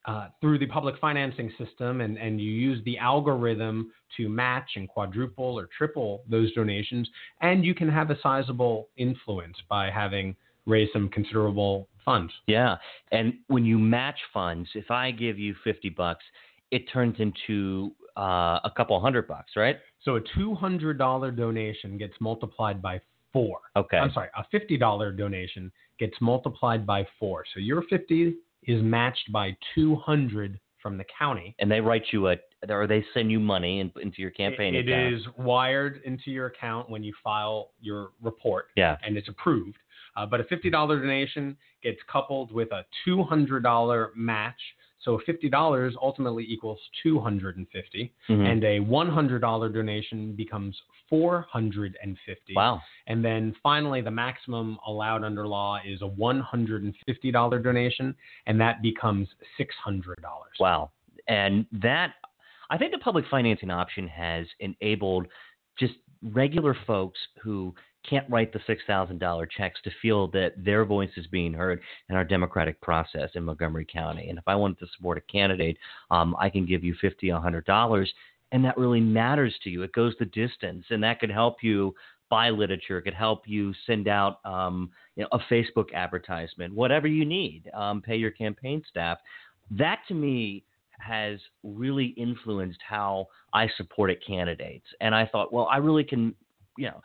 uh, 0.06 0.28
through 0.40 0.58
the 0.58 0.66
public 0.66 0.94
financing 1.00 1.52
system 1.58 2.00
and, 2.00 2.16
and 2.16 2.40
you 2.40 2.50
use 2.50 2.82
the 2.84 2.96
algorithm 2.98 3.90
to 4.16 4.28
match 4.28 4.70
and 4.76 4.88
quadruple 4.88 5.58
or 5.58 5.68
triple 5.76 6.22
those 6.30 6.52
donations, 6.54 7.08
and 7.40 7.64
you 7.64 7.74
can 7.74 7.88
have 7.88 8.10
a 8.10 8.18
sizable 8.22 8.88
influence 8.96 9.56
by 9.68 9.90
having 9.90 10.36
raised 10.66 10.92
some 10.92 11.08
considerable 11.08 11.88
funds. 12.04 12.32
Yeah. 12.46 12.76
And 13.10 13.34
when 13.48 13.64
you 13.64 13.78
match 13.78 14.18
funds, 14.32 14.68
if 14.74 14.90
I 14.90 15.10
give 15.10 15.38
you 15.38 15.54
50 15.64 15.90
bucks, 15.90 16.24
it 16.70 16.84
turns 16.92 17.16
into 17.18 17.92
uh, 18.16 18.60
a 18.64 18.70
couple 18.76 18.98
hundred 19.00 19.26
bucks, 19.28 19.52
right? 19.56 19.76
So 20.02 20.16
a 20.16 20.20
$200 20.38 21.36
donation 21.36 21.98
gets 21.98 22.14
multiplied 22.20 22.80
by 22.80 23.00
four. 23.32 23.58
Okay. 23.76 23.98
I'm 23.98 24.12
sorry, 24.12 24.28
a 24.36 24.44
$50 24.56 25.16
donation 25.16 25.70
gets 25.98 26.14
multiplied 26.20 26.86
by 26.86 27.06
four. 27.18 27.44
So 27.54 27.60
your 27.60 27.82
50 27.90 28.34
is 28.64 28.82
matched 28.82 29.30
by 29.32 29.56
200 29.74 30.58
from 30.82 30.96
the 30.98 31.04
county. 31.18 31.54
And 31.58 31.70
they 31.70 31.80
write 31.80 32.04
you 32.12 32.28
a, 32.28 32.36
or 32.68 32.86
they 32.86 33.04
send 33.12 33.30
you 33.30 33.40
money 33.40 33.80
in, 33.80 33.92
into 34.00 34.20
your 34.22 34.30
campaign 34.30 34.74
It- 34.74 34.88
account. 34.88 35.06
it 35.06 35.14
is 35.14 35.22
wired 35.36 36.00
into 36.04 36.30
your 36.30 36.46
account 36.46 36.88
when 36.88 37.02
you 37.02 37.12
file 37.24 37.72
your 37.80 38.10
report 38.22 38.66
Yeah. 38.76 38.96
and 39.04 39.16
it's 39.16 39.28
approved. 39.28 39.76
Uh, 40.16 40.24
but 40.24 40.40
a 40.40 40.44
$50 40.44 40.70
donation 40.70 41.56
gets 41.82 41.98
coupled 42.10 42.50
with 42.52 42.72
a 42.72 42.84
$200 43.06 44.10
match. 44.16 44.60
So 45.06 45.20
$50 45.26 45.94
ultimately 46.02 46.44
equals 46.48 46.80
250 47.04 48.12
Mhm. 48.28 48.44
and 48.50 48.64
a 48.64 48.80
$100 48.80 49.72
donation 49.72 50.32
becomes 50.34 50.76
450 51.08 52.54
wow. 52.56 52.82
and 53.06 53.24
then 53.24 53.54
finally 53.62 54.00
the 54.00 54.10
maximum 54.10 54.76
allowed 54.84 55.22
under 55.22 55.46
law 55.46 55.78
is 55.86 56.02
a 56.02 56.08
$150 56.08 57.62
donation 57.62 58.14
and 58.46 58.60
that 58.60 58.82
becomes 58.82 59.28
$600 59.56 60.16
Wow. 60.58 60.90
And 61.28 61.66
that, 61.72 62.14
I 62.70 62.76
think 62.76 62.90
the 62.92 62.98
public 62.98 63.24
financing 63.30 63.70
option 63.70 64.08
has 64.08 64.46
enabled 64.58 65.28
just 65.78 65.94
regular 66.32 66.76
folks 66.86 67.18
who 67.42 67.74
can't 68.08 68.28
write 68.30 68.52
the 68.52 68.60
$6,000 68.60 69.46
checks 69.56 69.80
to 69.82 69.90
feel 70.00 70.28
that 70.28 70.52
their 70.56 70.84
voice 70.84 71.10
is 71.16 71.26
being 71.26 71.52
heard 71.52 71.80
in 72.08 72.16
our 72.16 72.24
democratic 72.24 72.80
process 72.80 73.30
in 73.34 73.44
Montgomery 73.44 73.86
County. 73.90 74.28
And 74.28 74.38
if 74.38 74.44
I 74.46 74.54
wanted 74.54 74.78
to 74.80 74.86
support 74.96 75.18
a 75.18 75.32
candidate, 75.32 75.76
um, 76.10 76.36
I 76.38 76.48
can 76.48 76.66
give 76.66 76.84
you 76.84 76.94
$50, 77.02 77.14
$100, 77.22 78.06
and 78.52 78.64
that 78.64 78.78
really 78.78 79.00
matters 79.00 79.54
to 79.64 79.70
you. 79.70 79.82
It 79.82 79.92
goes 79.92 80.14
the 80.18 80.26
distance, 80.26 80.84
and 80.90 81.02
that 81.02 81.18
could 81.18 81.30
help 81.30 81.62
you 81.62 81.94
buy 82.28 82.50
literature. 82.50 82.98
It 82.98 83.02
could 83.02 83.14
help 83.14 83.42
you 83.46 83.72
send 83.86 84.08
out 84.08 84.38
um, 84.44 84.90
you 85.16 85.22
know, 85.22 85.28
a 85.32 85.52
Facebook 85.52 85.92
advertisement, 85.94 86.74
whatever 86.74 87.06
you 87.06 87.24
need, 87.24 87.70
um, 87.74 88.02
pay 88.02 88.16
your 88.16 88.30
campaign 88.30 88.82
staff. 88.88 89.18
That 89.70 90.00
to 90.08 90.14
me 90.14 90.64
has 90.98 91.38
really 91.62 92.06
influenced 92.16 92.80
how 92.86 93.26
I 93.52 93.68
supported 93.76 94.18
candidates. 94.26 94.86
And 95.00 95.14
I 95.14 95.26
thought, 95.26 95.52
well, 95.52 95.68
I 95.70 95.78
really 95.78 96.04
can 96.04 96.34
you 96.76 96.88
know, 96.88 97.00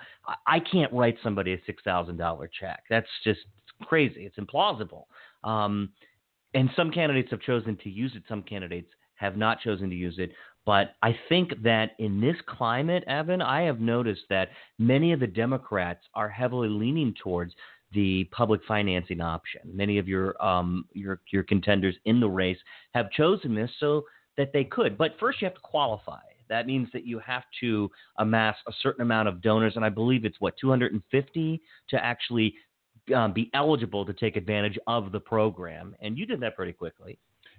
I, 0.48 0.60
can't 0.60 0.92
write 0.92 1.18
somebody 1.24 1.54
a 1.54 1.58
six 1.66 1.82
thousand 1.84 2.18
dollar 2.18 2.50
check. 2.60 2.84
That's 2.90 3.08
just 3.24 3.40
crazy. 3.84 4.26
It's 4.26 4.38
implausible. 4.38 5.04
Um, 5.44 5.90
and 6.54 6.70
some 6.76 6.92
candidates 6.92 7.32
have 7.32 7.42
chosen 7.42 7.78
to 7.78 7.90
use 7.90 8.14
it. 8.16 8.24
Some 8.28 8.44
candidates 8.44 8.90
have 9.16 9.38
not 9.38 9.62
chosen 9.62 9.90
to 9.90 9.96
use 9.96 10.16
it. 10.18 10.32
But 10.66 10.96
I 11.02 11.18
think 11.30 11.52
that 11.64 11.92
in 11.98 12.22
this 12.22 12.36
climate, 12.48 13.04
Evan, 13.08 13.42
I 13.42 13.62
have 13.62 13.80
noticed 13.80 14.24
that 14.30 14.50
many 14.78 15.12
of 15.12 15.20
the 15.20 15.28
Democrats 15.28 16.02
are 16.14 16.30
heavily 16.30 16.70
leaning 16.70 17.16
towards 17.24 17.54
the 17.94 18.26
public 18.32 18.62
financing 18.68 19.22
option. 19.22 19.62
Many 19.66 19.98
of 19.98 20.08
your 20.08 20.42
um, 20.44 20.86
your 20.94 21.22
your 21.32 21.44
contenders 21.44 21.96
in 22.06 22.20
the 22.20 22.30
race 22.30 22.58
have 22.94 23.12
chosen 23.12 23.56
this 23.56 23.70
so 23.80 24.04
that 24.38 24.52
they 24.54 24.64
could. 24.64 24.98
But 24.98 25.12
first, 25.20 25.42
you 25.42 25.46
have 25.46 25.56
to 25.56 25.62
qualify. 25.62 26.20
That 26.50 26.68
means 26.68 26.90
that 26.94 27.06
you 27.06 27.20
have 27.20 27.44
to 27.62 27.90
amass 28.18 28.58
a 28.68 28.74
certain 28.82 29.02
amount 29.02 29.30
of 29.30 29.42
donors, 29.42 29.74
and 29.76 29.86
I 29.86 29.90
believe 29.90 30.26
it's 30.26 30.40
what 30.40 30.56
250 30.60 31.62
to 31.90 32.06
actually 32.06 32.54
um, 33.16 33.34
be 33.34 33.50
eligible 33.54 34.06
to 34.06 34.14
take 34.14 34.36
advantage 34.36 34.78
of 34.88 35.12
the 35.12 35.20
program. 35.20 35.96
And 36.02 36.18
you 36.18 36.26
did 36.26 36.42
that 36.42 36.56
pretty 36.56 36.74
quickly. 36.74 37.18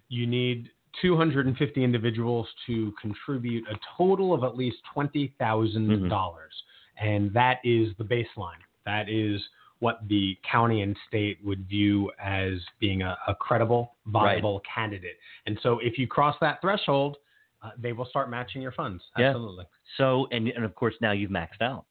You 0.09 0.27
need 0.27 0.69
250 1.01 1.83
individuals 1.83 2.47
to 2.67 2.93
contribute 3.01 3.65
a 3.69 3.77
total 3.97 4.35
of 4.35 4.45
at 4.45 4.57
least 4.57 4.77
twenty 4.93 5.33
thousand 5.39 5.89
mm-hmm. 5.89 6.09
dollars, 6.09 6.53
and 7.01 7.33
that 7.33 7.59
is 7.65 7.89
the 7.99 8.05
baseline. 8.05 8.61
That 8.85 9.09
is 9.09 9.41
what 9.83 9.99
the 10.09 10.39
county 10.49 10.83
and 10.83 10.97
state 11.09 11.39
would 11.43 11.69
view 11.69 12.09
as 12.23 12.53
being 12.79 13.03
a, 13.03 13.19
a 13.27 13.35
credible, 13.35 13.97
viable 14.07 14.59
right. 14.59 14.67
candidate. 14.73 15.17
And 15.47 15.59
so, 15.61 15.81
if 15.83 15.99
you 15.99 16.07
cross 16.07 16.37
that 16.41 16.61
threshold, 16.61 17.17
uh, 17.65 17.71
they 17.77 17.93
will 17.93 18.05
start 18.07 18.31
matching 18.31 18.63
your 18.63 18.71
funds. 18.71 19.03
Absolutely. 19.19 19.65
Yeah. 19.65 19.97
So, 19.99 20.29
and, 20.31 20.47
and 20.47 20.65
of 20.65 20.77
course, 20.77 20.95
now 21.01 21.11
you've 21.11 21.33
maxed 21.33 21.61
out. 21.61 21.85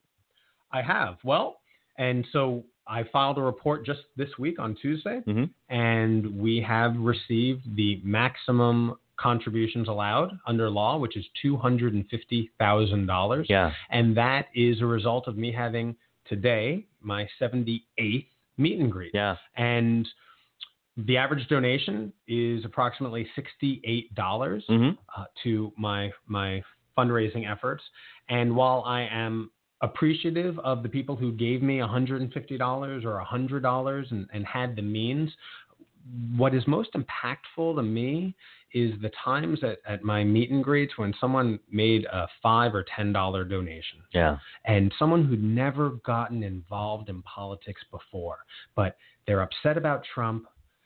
I 0.71 0.81
have. 0.81 1.17
Well, 1.25 1.59
and 1.97 2.25
so 2.31 2.63
I 2.87 3.03
filed 3.11 3.37
a 3.37 3.41
report 3.41 3.85
just 3.85 3.99
this 4.15 4.29
week 4.39 4.57
on 4.57 4.77
Tuesday, 4.81 5.19
mm-hmm. 5.27 5.43
and 5.69 6.33
we 6.39 6.63
have 6.65 6.95
received 6.95 7.75
the 7.75 7.99
maximum 8.05 8.95
contributions 9.19 9.89
allowed 9.89 10.31
under 10.47 10.69
law, 10.69 10.97
which 10.97 11.17
is 11.17 11.25
two 11.41 11.57
hundred 11.57 11.93
and 11.93 12.07
fifty 12.09 12.51
thousand 12.57 13.05
dollars. 13.05 13.47
Yeah, 13.49 13.73
and 13.89 14.15
that 14.15 14.45
is 14.55 14.79
a 14.79 14.85
result 14.85 15.27
of 15.27 15.35
me 15.37 15.51
having 15.51 15.97
today 16.25 16.85
my 17.01 17.27
seventy 17.39 17.85
eighth 17.97 18.27
meet 18.57 18.79
and 18.79 18.91
greet. 18.91 19.11
Yeah, 19.13 19.35
and 19.55 20.07
the 20.97 21.17
average 21.17 21.47
donation 21.47 22.11
is 22.27 22.65
approximately 22.65 23.27
$68 23.37 24.11
mm-hmm. 24.13 24.89
uh, 25.15 25.25
to 25.43 25.71
my 25.77 26.11
my 26.27 26.61
fundraising 26.97 27.49
efforts. 27.49 27.83
And 28.29 28.55
while 28.55 28.83
I 28.85 29.07
am 29.11 29.51
appreciative 29.81 30.59
of 30.59 30.83
the 30.83 30.89
people 30.89 31.15
who 31.15 31.31
gave 31.31 31.63
me 31.63 31.77
$150 31.79 33.05
or 33.05 33.25
$100 33.25 34.11
and, 34.11 34.27
and 34.31 34.45
had 34.45 34.75
the 34.75 34.81
means, 34.81 35.31
what 36.35 36.53
is 36.53 36.65
most 36.67 36.89
impactful 36.93 37.75
to 37.75 37.83
me 37.83 38.35
is 38.73 38.93
the 39.01 39.11
times 39.23 39.59
at, 39.63 39.79
at 39.85 40.03
my 40.03 40.23
meet 40.23 40.49
and 40.49 40.63
greets 40.63 40.93
when 40.97 41.13
someone 41.19 41.59
made 41.69 42.05
a 42.05 42.27
five 42.41 42.73
or 42.73 42.85
ten 42.95 43.11
dollar 43.11 43.43
donation. 43.43 43.99
Yeah. 44.13 44.37
And 44.65 44.93
someone 44.97 45.25
who'd 45.25 45.43
never 45.43 45.91
gotten 46.05 46.43
involved 46.43 47.09
in 47.09 47.21
politics 47.23 47.81
before, 47.91 48.39
but 48.75 48.95
they're 49.27 49.41
upset 49.41 49.77
about 49.77 50.03
Trump 50.13 50.45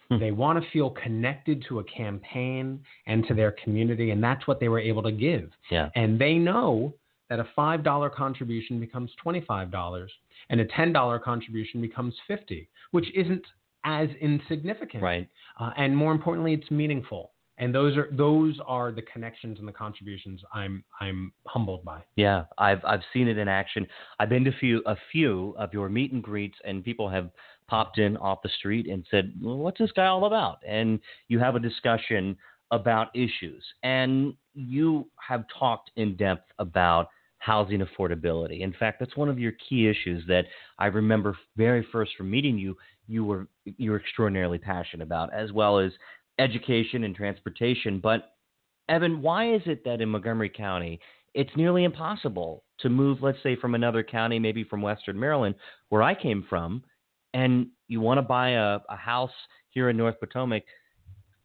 Hmm. 0.10 0.20
They 0.20 0.32
want 0.32 0.64
to 0.64 0.70
feel 0.72 0.92
connected 0.92 1.66
to 1.68 1.80
a 1.80 1.84
campaign 1.84 2.80
and 3.08 3.26
to 3.28 3.34
their 3.34 3.52
community, 3.64 4.12
and 4.12 4.24
that's 4.24 4.48
what 4.48 4.60
they 4.60 4.68
were 4.68 4.80
able 4.80 5.04
to 5.04 5.12
give. 5.12 5.50
Yeah. 5.72 5.90
And 5.96 6.20
they 6.20 6.36
know 6.36 6.94
that 7.30 7.40
a 7.40 7.48
$5 7.58 8.14
contribution 8.14 8.80
becomes 8.80 9.12
$25 9.26 10.08
and 10.50 10.62
a 10.62 10.66
$10 10.66 11.24
contribution 11.24 11.82
becomes 11.82 12.14
50, 12.28 12.70
which 12.92 13.08
isn't 13.16 13.44
as 13.86 14.10
insignificant. 14.20 15.02
Right. 15.02 15.30
Uh, 15.60 15.72
and 15.78 15.96
more 15.96 16.12
importantly, 16.12 16.54
it's 16.54 16.70
meaningful. 16.70 17.32
And 17.58 17.74
those 17.74 17.96
are 17.96 18.10
those 18.12 18.60
are 18.68 18.92
the 18.92 19.04
connections 19.04 19.60
and 19.60 19.68
the 19.68 19.72
contributions 19.72 20.42
I'm 20.54 20.84
I'm 21.00 21.32
humbled 21.48 21.86
by. 21.86 22.02
Yeah, 22.18 22.44
I've 22.58 22.84
I've 22.84 23.00
seen 23.14 23.30
it 23.30 23.38
in 23.38 23.48
action. 23.48 23.88
I've 24.20 24.28
been 24.28 24.44
to 24.44 24.52
few 24.60 24.84
a 24.86 24.98
few 25.10 25.56
of 25.58 25.72
your 25.72 25.88
meet 25.88 26.12
and 26.12 26.22
greets, 26.22 26.58
and 26.66 26.84
people 26.84 27.08
have 27.08 27.30
popped 27.70 27.98
in 27.98 28.18
off 28.18 28.40
the 28.44 28.50
street 28.60 28.88
and 28.88 29.06
said, 29.10 29.34
well, 29.42 29.58
What's 29.58 29.80
this 29.80 29.92
guy 29.94 30.08
all 30.08 30.26
about? 30.26 30.58
And 30.68 31.00
you 31.30 31.40
have 31.40 31.56
a 31.56 31.60
discussion 31.60 32.36
about 32.72 33.08
issues. 33.16 33.64
And 33.84 34.34
you 34.54 35.10
have 35.26 35.46
talked 35.58 35.92
in 35.96 36.18
depth 36.18 36.52
about 36.60 37.08
housing 37.40 37.82
affordability. 37.82 38.62
In 38.62 38.74
fact, 38.74 39.00
that's 39.00 39.16
one 39.16 39.30
of 39.30 39.38
your 39.38 39.54
key 39.70 39.88
issues 39.88 40.24
that 40.28 40.46
I 40.80 40.88
remember 40.88 41.38
very 41.56 41.86
first 41.92 42.12
from 42.18 42.32
meeting 42.32 42.58
you, 42.58 42.76
you 43.08 43.26
were 43.26 43.48
you 43.66 43.92
were 43.92 44.00
extraordinarily 44.00 44.58
passionate 44.58 45.04
about, 45.04 45.34
as 45.34 45.52
well 45.52 45.80
as 45.80 45.92
education 46.40 47.04
and 47.04 47.16
transportation. 47.16 48.00
But 48.00 48.34
Evan, 48.90 49.22
why 49.22 49.54
is 49.54 49.62
it 49.66 49.84
that 49.86 50.02
in 50.02 50.10
Montgomery 50.10 50.50
County 50.50 51.00
it's 51.36 51.52
nearly 51.58 51.84
impossible 51.84 52.64
to 52.80 52.90
move, 52.90 53.22
let's 53.22 53.38
say, 53.44 53.58
from 53.58 53.76
another 53.76 54.02
county, 54.02 54.40
maybe 54.40 54.64
from 54.64 54.82
Western 54.82 55.20
Maryland, 55.20 55.54
where 55.90 56.02
I 56.02 56.16
came 56.16 56.46
from, 56.50 56.82
and 57.34 57.68
you 57.90 58.00
want 58.00 58.18
to 58.18 58.22
buy 58.22 58.52
a, 58.52 58.80
a 58.90 58.96
house 58.96 59.32
here 59.70 59.90
in 59.90 59.98
North 59.98 60.18
Potomac, 60.20 60.64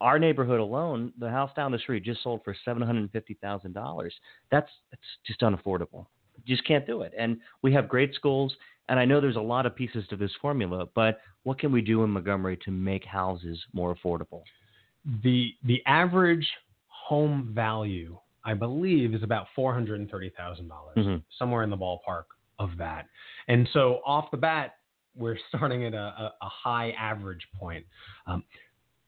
our 0.01 0.19
neighborhood 0.19 0.61
alone, 0.61 1.13
the 1.19 1.29
house 1.29 1.51
down 1.57 1.73
the 1.73 1.79
street 1.79 2.05
just 2.05 2.23
sold 2.23 2.41
for 2.45 2.55
seven 2.65 2.83
hundred 2.83 3.11
fifty 3.11 3.35
thousand 3.43 3.75
dollars. 3.75 4.15
That's 4.51 4.71
that's 4.91 5.03
just 5.27 5.41
unaffordable. 5.41 6.07
You 6.37 6.57
just 6.57 6.67
can't 6.67 6.87
do 6.87 7.03
it. 7.03 7.13
And 7.19 7.39
we 7.63 7.73
have 7.75 7.89
great 7.89 8.15
schools, 8.15 8.55
and 8.91 8.99
I 8.99 9.05
know 9.05 9.21
there's 9.21 9.37
a 9.37 9.41
lot 9.41 9.67
of 9.67 9.75
pieces 9.75 10.05
to 10.11 10.17
this 10.17 10.33
formula. 10.43 10.87
But 10.95 11.21
what 11.45 11.59
can 11.59 11.73
we 11.73 11.81
do 11.81 12.03
in 12.03 12.11
Montgomery 12.11 12.59
to 12.65 12.71
make 12.73 13.05
houses 13.05 13.59
more 13.73 13.95
affordable? 13.95 14.43
The 15.23 15.55
the 15.65 15.81
average 15.87 16.47
home 16.89 17.53
value, 17.55 18.19
I 18.45 18.55
believe, 18.55 19.15
is 19.15 19.23
about 19.23 19.47
four 19.55 19.73
hundred 19.73 20.01
and 20.01 20.11
thirty 20.11 20.31
thousand 20.37 20.69
dollars, 20.69 20.97
mm-hmm. 20.99 21.17
somewhere 21.39 21.63
in 21.63 21.71
the 21.71 21.77
ballpark 21.77 22.25
of 22.59 22.71
that. 22.79 23.07
And 23.49 23.67
so 23.73 24.01
off 24.05 24.31
the 24.33 24.37
bat, 24.37 24.75
we're 25.17 25.39
starting 25.49 25.85
at 25.85 25.95
a, 25.95 25.97
a, 25.97 26.35
a 26.43 26.49
high 26.49 26.91
average 26.91 27.47
point. 27.59 27.87
Um, 28.27 28.43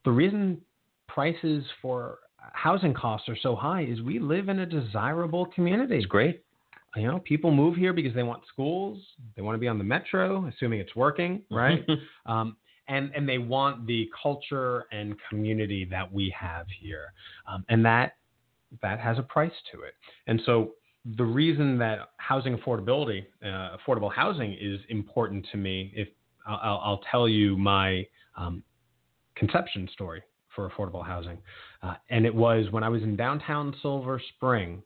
the 0.04 0.12
reason 0.12 0.60
prices 1.08 1.64
for 1.82 2.18
housing 2.52 2.94
costs 2.94 3.28
are 3.28 3.36
so 3.42 3.54
high 3.54 3.82
is 3.82 4.00
we 4.00 4.18
live 4.18 4.48
in 4.48 4.60
a 4.60 4.66
desirable 4.66 5.46
community. 5.46 5.96
It's 5.96 6.06
great. 6.06 6.44
You 6.96 7.06
know, 7.06 7.20
people 7.20 7.50
move 7.50 7.76
here 7.76 7.92
because 7.92 8.14
they 8.14 8.22
want 8.22 8.42
schools, 8.46 9.02
they 9.34 9.42
want 9.42 9.54
to 9.54 9.58
be 9.58 9.68
on 9.68 9.78
the 9.78 9.84
metro, 9.84 10.46
assuming 10.46 10.80
it's 10.80 10.94
working, 10.94 11.42
right? 11.50 11.86
um, 12.26 12.56
and 12.88 13.10
and 13.14 13.28
they 13.28 13.38
want 13.38 13.86
the 13.86 14.10
culture 14.20 14.84
and 14.92 15.14
community 15.28 15.86
that 15.90 16.12
we 16.12 16.34
have 16.38 16.66
here, 16.80 17.12
um, 17.50 17.64
and 17.68 17.84
that 17.84 18.16
that 18.82 18.98
has 19.00 19.18
a 19.18 19.22
price 19.22 19.52
to 19.72 19.82
it. 19.82 19.94
And 20.26 20.40
so 20.44 20.72
the 21.16 21.24
reason 21.24 21.78
that 21.78 22.10
housing 22.18 22.56
affordability, 22.56 23.24
uh, 23.44 23.76
affordable 23.76 24.12
housing, 24.12 24.56
is 24.60 24.80
important 24.88 25.46
to 25.52 25.58
me, 25.58 25.92
if 25.94 26.08
I'll, 26.46 26.80
I'll 26.82 27.00
tell 27.10 27.28
you 27.28 27.56
my 27.56 28.06
um, 28.36 28.62
conception 29.34 29.88
story 29.92 30.22
for 30.54 30.68
affordable 30.70 31.04
housing, 31.04 31.38
uh, 31.82 31.94
and 32.10 32.26
it 32.26 32.34
was 32.34 32.66
when 32.70 32.84
I 32.84 32.88
was 32.88 33.02
in 33.02 33.16
downtown 33.16 33.74
Silver 33.82 34.20
Spring, 34.36 34.82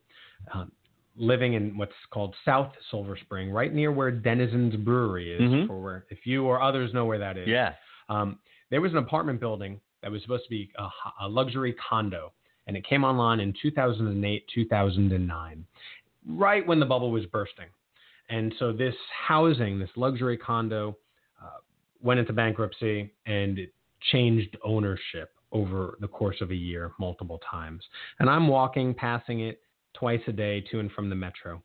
um, 0.53 0.71
living 1.17 1.53
in 1.53 1.77
what's 1.77 1.91
called 2.11 2.35
South 2.45 2.71
Silver 2.91 3.17
Spring, 3.19 3.49
right 3.51 3.73
near 3.73 3.91
where 3.91 4.11
Denizens 4.11 4.75
Brewery 4.75 5.33
is. 5.33 5.41
Mm-hmm. 5.41 5.67
For 5.67 5.81
where, 5.81 6.05
if 6.09 6.19
you 6.25 6.45
or 6.45 6.61
others 6.61 6.93
know 6.93 7.05
where 7.05 7.19
that 7.19 7.37
is, 7.37 7.47
yeah, 7.47 7.73
um, 8.09 8.39
there 8.69 8.81
was 8.81 8.91
an 8.91 8.99
apartment 8.99 9.39
building 9.39 9.79
that 10.01 10.11
was 10.11 10.21
supposed 10.21 10.43
to 10.43 10.49
be 10.49 10.69
a, 10.77 10.87
a 11.25 11.27
luxury 11.27 11.75
condo 11.89 12.31
and 12.67 12.75
it 12.75 12.85
came 12.85 13.03
online 13.03 13.39
in 13.39 13.53
2008, 13.61 14.43
2009 14.53 15.65
right 16.29 16.65
when 16.67 16.79
the 16.79 16.85
bubble 16.85 17.11
was 17.11 17.25
bursting. 17.27 17.67
And 18.29 18.53
so 18.59 18.73
this 18.73 18.95
housing, 19.27 19.79
this 19.79 19.89
luxury 19.95 20.37
condo, 20.37 20.97
uh, 21.41 21.59
went 22.01 22.19
into 22.19 22.33
bankruptcy 22.33 23.13
and 23.25 23.57
it 23.57 23.73
changed 24.11 24.57
ownership 24.63 25.31
over 25.53 25.97
the 26.01 26.07
course 26.07 26.37
of 26.41 26.51
a 26.51 26.55
year 26.55 26.91
multiple 26.99 27.39
times. 27.49 27.83
And 28.19 28.29
I'm 28.29 28.47
walking, 28.47 28.93
passing 28.93 29.41
it, 29.41 29.61
twice 29.99 30.21
a 30.27 30.31
day 30.31 30.61
to 30.71 30.79
and 30.79 30.91
from 30.91 31.09
the 31.09 31.15
metro. 31.15 31.61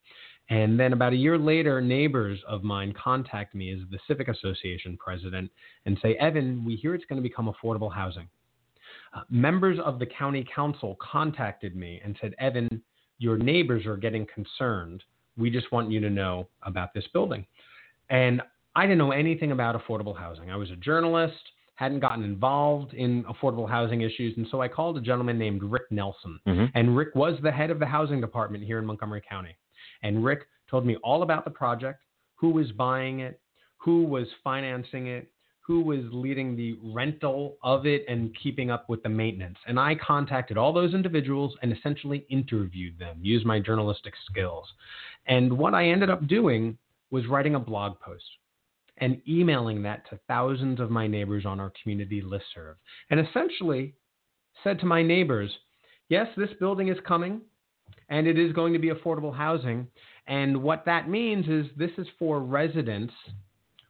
And 0.51 0.79
then 0.79 0.92
about 0.92 1.12
a 1.12 1.16
year 1.16 1.38
later, 1.38 1.81
neighbors 1.81 2.38
of 2.47 2.62
mine 2.62 2.92
contact 2.92 3.55
me 3.55 3.73
as 3.73 3.79
the 3.90 3.99
Civic 4.07 4.29
Association 4.29 4.99
president 4.99 5.51
and 5.87 5.97
say, 6.03 6.14
Evan, 6.16 6.64
we 6.64 6.77
hear 6.77 6.95
it's 6.95 7.05
going 7.05 7.23
to 7.23 7.27
become 7.27 7.53
affordable 7.53 7.92
housing. 7.92 8.29
Uh, 9.14 9.23
members 9.31 9.79
of 9.85 9.99
the 9.99 10.07
county 10.07 10.47
council 10.55 10.99
contacted 11.01 11.77
me 11.77 12.01
and 12.05 12.16
said, 12.21 12.35
Evan, 12.38 12.83
your 13.18 13.38
neighbors 13.38 13.87
are 13.87 13.97
getting 13.97 14.27
concerned. 14.35 15.03
We 15.37 15.49
just 15.49 15.71
want 15.73 15.90
you 15.90 16.01
to 16.01 16.11
know 16.11 16.49
about 16.62 16.92
this 16.92 17.05
building. 17.12 17.47
And 18.11 18.42
I 18.75 18.83
didn't 18.83 18.99
know 18.99 19.12
anything 19.12 19.53
about 19.53 19.81
affordable 19.81 20.16
housing. 20.16 20.51
I 20.51 20.57
was 20.57 20.71
a 20.71 20.77
journalist, 20.77 21.42
hadn't 21.83 21.99
gotten 21.99 22.25
involved 22.25 22.95
in 22.95 23.25
affordable 23.25 23.68
housing 23.68 24.03
issues. 24.03 24.37
And 24.37 24.47
so 24.51 24.62
I 24.62 24.68
called 24.68 24.97
a 24.97 25.01
gentleman 25.01 25.37
named 25.37 25.64
Rick 25.64 25.90
Nelson. 25.90 26.38
Mhm. 26.47 26.71
And 26.75 26.97
Rick 26.97 27.16
was 27.16 27.40
the 27.40 27.51
head 27.51 27.71
of 27.71 27.81
the 27.81 27.87
housing 27.87 28.21
department 28.21 28.62
here 28.62 28.79
in 28.79 28.87
Montgomery 28.87 29.21
County. 29.21 29.57
And 30.03 30.25
Rick 30.25 30.47
told 30.68 30.87
me 30.87 30.95
all 30.97 31.23
about 31.23 31.45
the 31.45 31.51
project, 31.51 32.05
who 32.37 32.51
was 32.51 32.71
buying 32.71 33.21
it, 33.21 33.40
who 33.79 34.05
was 34.05 34.33
financing 34.45 35.09
it, 35.09 35.29
who 35.59 35.81
was 35.81 36.05
leading 36.12 36.55
the 36.55 36.79
rental 36.83 37.57
of 37.62 37.85
it 37.85 38.05
and 38.09 38.33
keeping 38.37 38.71
up 38.71 38.88
with 38.88 39.03
the 39.03 39.09
maintenance. 39.09 39.59
And 39.66 39.79
I 39.79 39.97
contacted 39.97 40.57
all 40.57 40.73
those 40.73 40.95
individuals 40.95 41.57
and 41.62 41.73
essentially 41.73 42.25
interviewed 42.29 42.97
them, 42.99 43.18
used 43.23 43.45
my 43.45 43.59
journalistic 43.59 44.14
skills. 44.29 44.73
And 45.27 45.59
what 45.59 45.75
I 45.75 45.87
ended 45.87 46.11
up 46.11 46.27
doing 46.29 46.79
was 47.11 47.27
writing 47.27 47.57
a 47.57 47.61
blog 47.61 47.99
post 48.01 48.38
and 49.03 49.21
emailing 49.29 49.83
that 49.83 50.09
to 50.09 50.19
thousands 50.29 50.79
of 50.79 50.88
my 50.88 51.09
neighbors 51.09 51.45
on 51.45 51.59
our 51.59 51.73
community 51.83 52.23
listserv. 52.23 52.77
And 53.11 53.19
essentially 53.19 53.95
said 54.62 54.79
to 54.79 54.87
my 54.87 55.03
neighbors, 55.03 55.51
yes, 56.09 56.29
this 56.37 56.51
building 56.61 56.87
is 56.87 56.99
coming 57.05 57.41
and 58.11 58.29
it 58.29 58.38
is 58.38 58.53
going 58.53 58.73
to 58.73 58.79
be 58.79 58.91
affordable 58.91 59.35
housing. 59.35 59.88
And 60.29 60.62
what 60.62 60.85
that 60.87 61.09
means 61.09 61.49
is 61.49 61.67
this 61.77 61.91
is 61.99 62.07
for 62.17 62.38
residents 62.38 63.12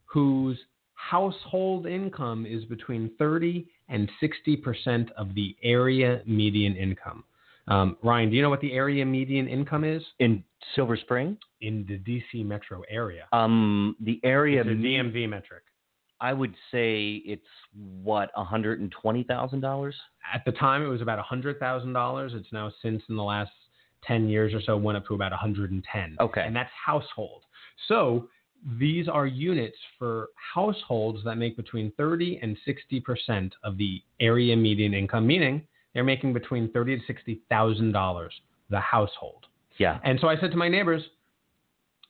whose 0.06 0.58
household 0.94 1.84
income 1.84 2.46
is 2.46 2.64
between 2.64 3.10
30 3.18 3.66
and 3.90 4.10
60% 4.22 5.10
of 5.18 5.34
the 5.34 5.54
area 5.62 6.22
median 6.24 6.74
income. 6.74 7.22
Um, 7.68 7.96
Ryan, 8.02 8.30
do 8.30 8.36
you 8.36 8.42
know 8.42 8.50
what 8.50 8.60
the 8.60 8.72
area 8.72 9.04
median 9.04 9.48
income 9.48 9.84
is 9.84 10.02
In 10.18 10.42
Silver 10.74 10.96
Spring, 10.96 11.38
in 11.60 11.86
the 11.88 11.98
DC 11.98 12.44
metro 12.44 12.82
area? 12.90 13.26
um, 13.32 13.96
the 14.00 14.20
area 14.24 14.60
It's 14.60 14.68
a 14.68 14.72
DMV 14.72 15.28
metric. 15.28 15.62
I 16.20 16.32
would 16.32 16.54
say 16.70 17.22
it's 17.24 17.42
what 17.74 18.30
hundred 18.36 18.80
and 18.80 18.92
twenty 18.92 19.24
thousand 19.24 19.60
dollars. 19.60 19.94
At 20.32 20.44
the 20.44 20.52
time, 20.52 20.82
it 20.82 20.86
was 20.86 21.00
about 21.00 21.18
$100,000. 21.24 22.34
It's 22.34 22.52
now 22.52 22.72
since 22.80 23.02
in 23.08 23.16
the 23.16 23.22
last 23.22 23.50
10 24.04 24.28
years 24.28 24.54
or 24.54 24.60
so 24.60 24.76
went 24.76 24.96
up 24.96 25.06
to 25.06 25.14
about 25.14 25.32
110. 25.32 26.16
Okay. 26.20 26.42
And 26.46 26.54
that's 26.54 26.70
household. 26.86 27.42
So 27.88 28.28
these 28.78 29.08
are 29.08 29.26
units 29.26 29.76
for 29.98 30.28
households 30.54 31.24
that 31.24 31.36
make 31.36 31.56
between 31.56 31.92
30 31.96 32.38
and 32.40 32.56
60% 32.66 33.50
of 33.64 33.76
the 33.76 34.00
area 34.20 34.56
median 34.56 34.94
income, 34.94 35.26
meaning 35.26 35.62
they're 35.94 36.04
making 36.04 36.32
between 36.32 36.70
30 36.72 36.98
to 36.98 37.02
60,000 37.06 37.92
dollars 37.92 38.32
the 38.70 38.80
household. 38.80 39.46
Yeah. 39.78 39.98
And 40.04 40.18
so 40.20 40.28
I 40.28 40.38
said 40.38 40.50
to 40.50 40.56
my 40.56 40.68
neighbors, 40.68 41.02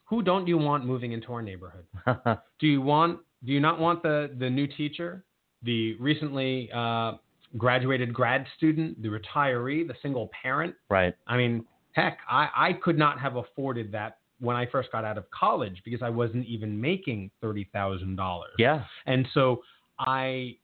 who 0.05 0.23
don't 0.23 0.47
you 0.47 0.59
want 0.59 0.85
moving 0.85 1.13
into 1.13 1.33
our 1.33 1.43
neighborhood? 1.43 1.85
Do 2.59 2.67
you 2.67 2.83
want? 2.83 3.21
Do 3.45 3.53
you 3.53 3.61
not 3.61 3.81
want 3.81 4.03
the 4.03 4.31
the 4.39 4.49
new 4.49 4.67
teacher, 4.67 5.25
the 5.63 5.95
recently 5.95 6.71
uh, 6.73 7.13
graduated 7.57 8.13
grad 8.13 8.47
student, 8.57 9.03
the 9.03 9.09
retiree, 9.09 9.87
the 9.87 9.95
single 10.03 10.31
parent? 10.43 10.75
right. 10.91 11.15
I 11.27 11.37
mean, 11.37 11.65
heck, 11.93 12.19
I, 12.29 12.49
I 12.55 12.73
could 12.75 12.99
not 12.99 13.19
have 13.21 13.37
afforded 13.37 13.91
that 13.93 14.19
when 14.39 14.55
I 14.55 14.67
first 14.67 14.93
got 14.93 15.05
out 15.05 15.17
of 15.17 15.25
college 15.31 15.81
because 15.85 16.03
I 16.03 16.11
wasn't 16.11 16.47
even 16.47 16.79
making 16.79 17.31
thirty 17.41 17.69
thousand 17.73 18.17
dollars. 18.17 18.53
Yeah. 18.59 18.85
And 19.07 19.27
so 19.33 19.63
I 19.99 20.57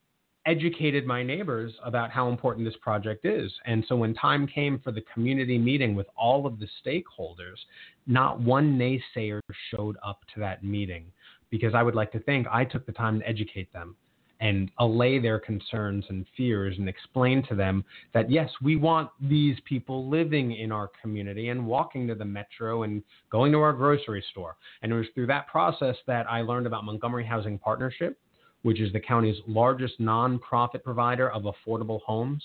educated 0.49 1.07
my 1.07 1.23
neighbors 1.23 1.75
about 1.85 2.11
how 2.11 2.29
important 2.31 2.67
this 2.67 2.77
project 2.81 3.27
is. 3.27 3.53
And 3.67 3.85
so 3.87 3.97
when 3.97 4.15
time 4.15 4.47
came 4.47 4.81
for 4.83 4.93
the 4.93 5.03
community 5.13 5.59
meeting 5.59 5.95
with 5.95 6.07
all 6.17 6.47
of 6.47 6.59
the 6.59 6.67
stakeholders, 6.85 7.59
not 8.07 8.41
one 8.41 8.79
naysayer 8.79 9.41
showed 9.71 9.97
up 10.03 10.21
to 10.35 10.41
that 10.41 10.65
meeting 10.65 11.13
because 11.51 11.75
I 11.75 11.83
would 11.83 11.95
like 11.95 12.11
to 12.13 12.21
think 12.21 12.47
I 12.51 12.65
took 12.65 12.87
the 12.87 12.93
time 12.93 13.21
to 13.21 13.29
educate 13.29 13.71
them 13.75 13.95
and 14.41 14.71
allay 14.79 15.19
their 15.19 15.39
concerns 15.39 16.05
and 16.09 16.25
fears 16.37 16.77
and 16.79 16.89
explain 16.89 17.43
to 17.49 17.55
them 17.55 17.85
that 18.15 18.31
yes, 18.31 18.49
we 18.63 18.77
want 18.77 19.11
these 19.21 19.57
people 19.65 20.09
living 20.09 20.53
in 20.53 20.73
our 20.73 20.89
community 21.03 21.49
and 21.49 21.67
walking 21.67 22.07
to 22.07 22.15
the 22.15 22.25
metro 22.25 22.85
and 22.85 23.03
going 23.31 23.53
to 23.53 23.59
our 23.59 23.73
grocery 23.73 24.25
store. 24.31 24.57
And 24.81 24.93
it 24.93 24.95
was 24.95 25.07
through 25.15 25.27
that 25.27 25.49
process 25.49 25.97
that 26.07 26.31
I 26.31 26.41
learned 26.41 26.67
about 26.67 26.85
Montgomery 26.85 27.27
Housing 27.27 27.59
Partnership, 27.59 28.19
which 28.63 28.81
is 28.81 28.93
the 28.93 29.01
county's 29.01 29.37
largest 29.47 30.01
nonprofit 30.01 30.83
provider 30.83 31.31
of 31.31 31.45
affordable 31.45 32.01
homes. 32.03 32.43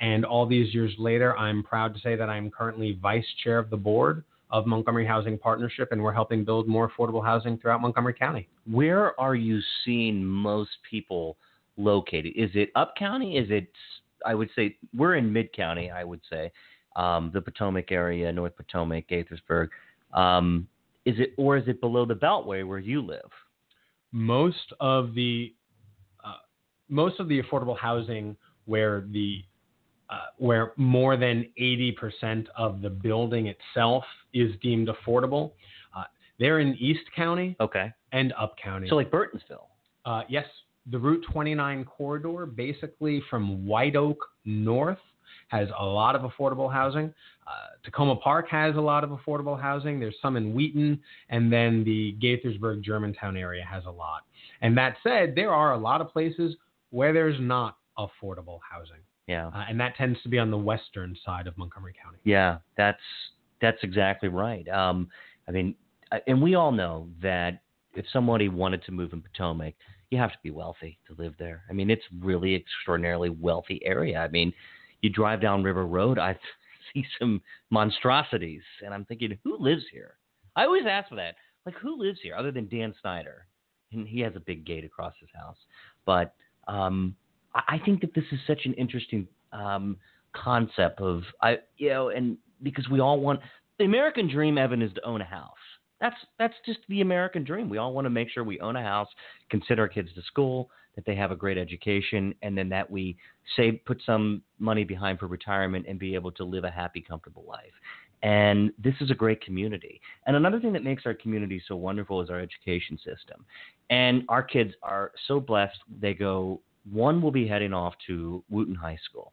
And 0.00 0.24
all 0.24 0.46
these 0.46 0.74
years 0.74 0.92
later, 0.98 1.36
I'm 1.36 1.62
proud 1.62 1.94
to 1.94 2.00
say 2.00 2.16
that 2.16 2.28
I'm 2.28 2.50
currently 2.50 2.98
vice 3.00 3.26
chair 3.42 3.58
of 3.58 3.70
the 3.70 3.76
board 3.76 4.24
of 4.50 4.66
Montgomery 4.66 5.06
Housing 5.06 5.38
Partnership, 5.38 5.88
and 5.90 6.02
we're 6.02 6.12
helping 6.12 6.44
build 6.44 6.68
more 6.68 6.88
affordable 6.88 7.24
housing 7.24 7.58
throughout 7.58 7.80
Montgomery 7.80 8.14
County. 8.14 8.48
Where 8.70 9.18
are 9.18 9.34
you 9.34 9.60
seeing 9.84 10.24
most 10.24 10.70
people 10.88 11.36
located? 11.76 12.34
Is 12.36 12.50
it 12.54 12.70
up 12.76 12.94
county? 12.96 13.36
Is 13.36 13.50
it? 13.50 13.68
I 14.24 14.34
would 14.34 14.50
say 14.54 14.76
we're 14.96 15.16
in 15.16 15.32
mid 15.32 15.52
county. 15.52 15.90
I 15.90 16.04
would 16.04 16.20
say 16.30 16.52
um, 16.94 17.30
the 17.34 17.40
Potomac 17.40 17.90
area, 17.90 18.32
North 18.32 18.56
Potomac, 18.56 19.08
Gaithersburg. 19.08 19.68
Um, 20.12 20.68
is 21.04 21.16
it 21.18 21.34
or 21.36 21.56
is 21.56 21.66
it 21.66 21.80
below 21.80 22.06
the 22.06 22.14
Beltway 22.14 22.66
where 22.66 22.78
you 22.78 23.02
live? 23.02 23.30
Most 24.14 24.72
of 24.78 25.12
the 25.14 25.52
uh, 26.24 26.34
most 26.88 27.18
of 27.18 27.28
the 27.28 27.42
affordable 27.42 27.76
housing 27.76 28.36
where 28.64 29.04
the 29.10 29.42
uh, 30.08 30.26
where 30.38 30.72
more 30.76 31.16
than 31.16 31.44
80% 31.60 32.46
of 32.56 32.80
the 32.80 32.90
building 32.90 33.48
itself 33.48 34.04
is 34.32 34.52
deemed 34.62 34.88
affordable. 34.88 35.52
Uh, 35.96 36.04
they're 36.38 36.60
in 36.60 36.76
East 36.78 37.00
County 37.16 37.56
Okay. 37.58 37.92
and 38.12 38.32
Up 38.38 38.54
County. 38.62 38.88
So 38.88 38.94
like 38.94 39.10
Burtonsville. 39.10 39.66
Uh, 40.04 40.22
yes, 40.28 40.44
the 40.90 40.98
Route 40.98 41.24
29 41.32 41.84
corridor, 41.86 42.46
basically 42.46 43.22
from 43.28 43.66
White 43.66 43.96
Oak 43.96 44.18
north, 44.44 44.98
has 45.48 45.68
a 45.78 45.84
lot 45.84 46.14
of 46.16 46.22
affordable 46.22 46.72
housing. 46.72 47.12
Uh, 47.46 47.90
Takoma 47.90 48.20
Park 48.20 48.48
has 48.50 48.74
a 48.76 48.80
lot 48.80 49.04
of 49.04 49.10
affordable 49.10 49.60
housing. 49.60 50.00
There's 50.00 50.16
some 50.22 50.36
in 50.36 50.54
Wheaton, 50.54 51.00
and 51.28 51.52
then 51.52 51.84
the 51.84 52.16
Gaithersburg 52.22 52.82
Germantown 52.82 53.36
area 53.36 53.64
has 53.64 53.84
a 53.86 53.90
lot. 53.90 54.22
And 54.62 54.76
that 54.78 54.96
said, 55.02 55.34
there 55.34 55.52
are 55.52 55.72
a 55.74 55.78
lot 55.78 56.00
of 56.00 56.08
places 56.08 56.56
where 56.90 57.12
there's 57.12 57.38
not 57.40 57.76
affordable 57.98 58.60
housing, 58.68 59.00
Yeah. 59.26 59.48
uh, 59.48 59.64
and 59.68 59.78
that 59.80 59.94
tends 59.96 60.20
to 60.22 60.28
be 60.28 60.38
on 60.38 60.50
the 60.50 60.58
western 60.58 61.16
side 61.24 61.46
of 61.46 61.56
Montgomery 61.58 61.94
County. 62.02 62.18
Yeah, 62.24 62.58
that's 62.76 63.02
that's 63.60 63.78
exactly 63.82 64.28
right. 64.28 64.66
Um, 64.68 65.08
I 65.48 65.52
mean, 65.52 65.74
uh, 66.12 66.18
and 66.26 66.42
we 66.42 66.54
all 66.54 66.72
know 66.72 67.08
that 67.22 67.62
if 67.94 68.04
somebody 68.12 68.48
wanted 68.48 68.82
to 68.84 68.92
move 68.92 69.12
in 69.12 69.22
Potomac, 69.22 69.74
you 70.10 70.18
have 70.18 70.32
to 70.32 70.38
be 70.42 70.50
wealthy 70.50 70.98
to 71.06 71.14
live 71.22 71.34
there. 71.38 71.62
I 71.70 71.72
mean, 71.72 71.90
it's 71.90 72.02
really 72.20 72.54
extraordinarily 72.54 73.30
wealthy 73.30 73.80
area. 73.84 74.18
I 74.18 74.28
mean, 74.28 74.52
you 75.04 75.10
drive 75.10 75.40
down 75.40 75.62
River 75.62 75.86
Road, 75.86 76.18
I 76.18 76.36
see 76.94 77.04
some 77.18 77.42
monstrosities, 77.70 78.62
and 78.84 78.92
I'm 78.92 79.04
thinking, 79.04 79.38
who 79.44 79.56
lives 79.58 79.84
here? 79.92 80.16
I 80.56 80.64
always 80.64 80.84
ask 80.88 81.08
for 81.08 81.16
that. 81.16 81.36
Like, 81.66 81.76
who 81.76 81.98
lives 81.98 82.18
here 82.22 82.34
other 82.34 82.50
than 82.50 82.68
Dan 82.68 82.94
Snyder? 83.00 83.46
And 83.92 84.08
he 84.08 84.20
has 84.20 84.34
a 84.34 84.40
big 84.40 84.64
gate 84.64 84.84
across 84.84 85.14
his 85.20 85.28
house. 85.34 85.56
But 86.04 86.34
um, 86.66 87.14
I, 87.54 87.80
think 87.84 88.00
that 88.00 88.14
this 88.14 88.24
is 88.32 88.38
such 88.46 88.62
an 88.64 88.74
interesting 88.74 89.28
um, 89.52 89.96
concept 90.34 91.00
of 91.00 91.22
I 91.40 91.58
you 91.76 91.90
know 91.90 92.08
and 92.08 92.36
because 92.64 92.88
we 92.88 92.98
all 92.98 93.20
want 93.20 93.38
the 93.78 93.84
American 93.84 94.28
dream 94.28 94.58
Evan 94.58 94.82
is 94.82 94.92
to 94.94 95.04
own 95.04 95.20
a 95.20 95.24
house. 95.24 95.52
That's 96.00 96.16
that's 96.38 96.54
just 96.66 96.80
the 96.88 97.02
American 97.02 97.44
dream. 97.44 97.68
We 97.68 97.78
all 97.78 97.92
want 97.92 98.06
to 98.06 98.10
make 98.10 98.30
sure 98.30 98.42
we 98.42 98.58
own 98.60 98.74
a 98.74 98.82
house, 98.82 99.08
can 99.50 99.62
send 99.68 99.78
our 99.78 99.88
kids 99.88 100.08
to 100.16 100.22
school, 100.22 100.70
that 100.94 101.04
they 101.04 101.14
have 101.14 101.30
a 101.30 101.36
great 101.36 101.58
education, 101.58 102.34
and 102.42 102.56
then 102.56 102.68
that 102.68 102.90
we 102.90 103.16
save 103.56 103.80
put 103.84 104.00
some 104.04 104.42
money 104.58 104.84
behind 104.84 105.18
for 105.18 105.26
retirement 105.26 105.86
and 105.88 105.98
be 105.98 106.14
able 106.14 106.32
to 106.32 106.44
live 106.44 106.64
a 106.64 106.70
happy, 106.70 107.00
comfortable 107.00 107.44
life. 107.46 107.72
And 108.22 108.72
this 108.82 108.94
is 109.00 109.10
a 109.10 109.14
great 109.14 109.42
community. 109.42 110.00
And 110.26 110.34
another 110.34 110.58
thing 110.58 110.72
that 110.72 110.82
makes 110.82 111.04
our 111.04 111.12
community 111.14 111.62
so 111.68 111.76
wonderful 111.76 112.22
is 112.22 112.30
our 112.30 112.40
education 112.40 112.96
system. 112.98 113.44
And 113.90 114.22
our 114.28 114.42
kids 114.42 114.72
are 114.82 115.12
so 115.28 115.40
blessed. 115.40 115.76
They 116.00 116.14
go, 116.14 116.60
one 116.90 117.20
will 117.20 117.32
be 117.32 117.46
heading 117.46 117.74
off 117.74 117.94
to 118.06 118.42
Wootton 118.48 118.74
High 118.74 118.98
School, 119.04 119.32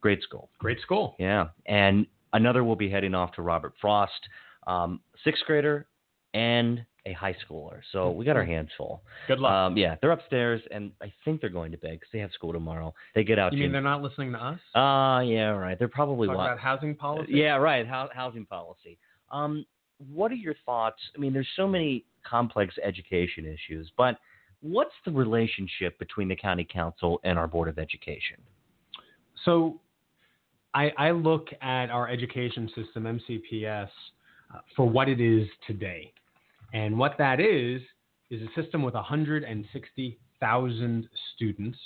grade 0.00 0.20
school. 0.22 0.50
Great 0.58 0.80
school. 0.80 1.16
Yeah. 1.18 1.48
And 1.66 2.06
another 2.34 2.62
will 2.62 2.76
be 2.76 2.90
heading 2.90 3.14
off 3.14 3.32
to 3.32 3.42
Robert 3.42 3.72
Frost, 3.80 4.28
um, 4.66 5.00
sixth 5.24 5.44
grader 5.46 5.86
and 6.34 6.84
a 7.06 7.12
high 7.12 7.34
schooler. 7.48 7.80
So 7.92 8.10
we 8.10 8.24
got 8.24 8.36
our 8.36 8.44
hands 8.44 8.68
full. 8.76 9.02
Good 9.28 9.38
luck. 9.38 9.52
Um, 9.52 9.76
yeah, 9.76 9.96
they're 10.00 10.10
upstairs, 10.12 10.60
and 10.70 10.92
I 11.02 11.12
think 11.24 11.40
they're 11.40 11.50
going 11.50 11.72
to 11.72 11.78
bed 11.78 11.92
because 11.92 12.08
they 12.12 12.18
have 12.18 12.32
school 12.32 12.52
tomorrow. 12.52 12.94
They 13.14 13.24
get 13.24 13.38
out. 13.38 13.52
you 13.52 13.60
mean 13.60 13.72
they're 13.72 13.80
not 13.80 14.02
listening 14.02 14.32
to 14.32 14.38
us? 14.38 14.58
Ah, 14.74 15.20
yeah, 15.20 15.48
right. 15.48 15.78
They're 15.78 15.88
probably 15.88 16.28
Talk 16.28 16.36
wa- 16.36 16.44
about 16.44 16.58
housing 16.58 16.94
policy. 16.94 17.32
Yeah, 17.32 17.56
right. 17.56 17.86
Hou- 17.86 18.08
housing 18.12 18.46
policy. 18.46 18.98
Um, 19.30 19.64
what 20.12 20.30
are 20.30 20.36
your 20.36 20.54
thoughts? 20.66 20.98
I 21.16 21.18
mean, 21.18 21.32
there's 21.32 21.48
so 21.56 21.66
many 21.68 22.04
complex 22.24 22.74
education 22.82 23.46
issues, 23.46 23.90
but 23.96 24.18
what's 24.60 24.94
the 25.04 25.12
relationship 25.12 25.98
between 25.98 26.28
the 26.28 26.36
county 26.36 26.66
council 26.70 27.20
and 27.24 27.38
our 27.38 27.46
board 27.46 27.68
of 27.68 27.78
education? 27.78 28.36
So 29.44 29.80
I, 30.74 30.92
I 30.98 31.10
look 31.12 31.48
at 31.62 31.90
our 31.90 32.08
education 32.08 32.68
system, 32.74 33.04
MCPS, 33.04 33.88
uh, 34.54 34.58
for 34.76 34.88
what 34.88 35.08
it 35.08 35.20
is 35.20 35.48
today. 35.66 36.12
And 36.72 36.98
what 36.98 37.16
that 37.18 37.40
is, 37.40 37.82
is 38.30 38.40
a 38.42 38.48
system 38.60 38.82
with 38.82 38.94
160,000 38.94 41.08
students 41.34 41.78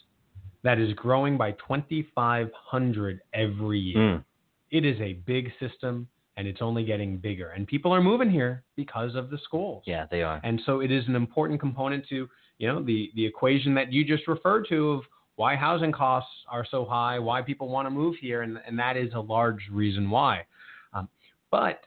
that 0.63 0.79
is 0.79 0.93
growing 0.95 1.37
by 1.37 1.53
2,500 1.53 3.21
every 3.33 3.79
year. 3.79 3.99
Mm, 3.99 4.25
It 4.71 4.85
is 4.85 5.01
a 5.01 5.15
big 5.27 5.51
system 5.61 6.09
and 6.37 6.49
it's 6.49 6.63
only 6.63 6.85
getting 6.85 7.19
bigger. 7.19 7.51
And 7.51 7.67
people 7.67 7.93
are 7.93 8.03
moving 8.03 8.31
here 8.31 8.65
because 8.77 9.15
of 9.15 9.31
the 9.31 9.39
schools. 9.45 9.85
yeah, 9.87 10.07
they 10.11 10.23
are. 10.23 10.41
And 10.43 10.61
so 10.67 10.81
it 10.81 10.91
is 10.91 11.07
an 11.07 11.15
important 11.15 11.61
component 11.61 12.07
to, 12.09 12.29
you 12.59 12.67
know, 12.67 12.83
the, 12.83 13.11
the 13.15 13.25
equation 13.25 13.75
that 13.75 13.93
you 13.93 14.05
just 14.05 14.27
referred 14.27 14.67
to 14.71 14.93
of 14.93 15.03
why 15.37 15.55
housing 15.55 15.93
costs 15.93 16.31
are 16.49 16.67
so 16.69 16.85
high, 16.85 17.19
why 17.19 17.43
people 17.43 17.69
want 17.69 17.87
to 17.87 17.91
move 17.91 18.17
here, 18.21 18.43
and, 18.43 18.59
and 18.67 18.79
that 18.79 18.97
is 18.97 19.13
a 19.15 19.21
large 19.21 19.69
reason 19.71 20.11
why. 20.11 20.45
Um, 20.93 21.09
but 21.51 21.81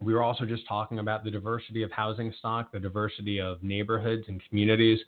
we 0.00 0.12
were 0.12 0.22
also 0.22 0.44
just 0.44 0.66
talking 0.68 0.98
about 0.98 1.24
the 1.24 1.30
diversity 1.30 1.82
of 1.82 1.90
housing 1.90 2.32
stock, 2.38 2.72
the 2.72 2.80
diversity 2.80 3.40
of 3.40 3.62
neighborhoods 3.62 4.24
and 4.28 4.42
communities. 4.48 4.98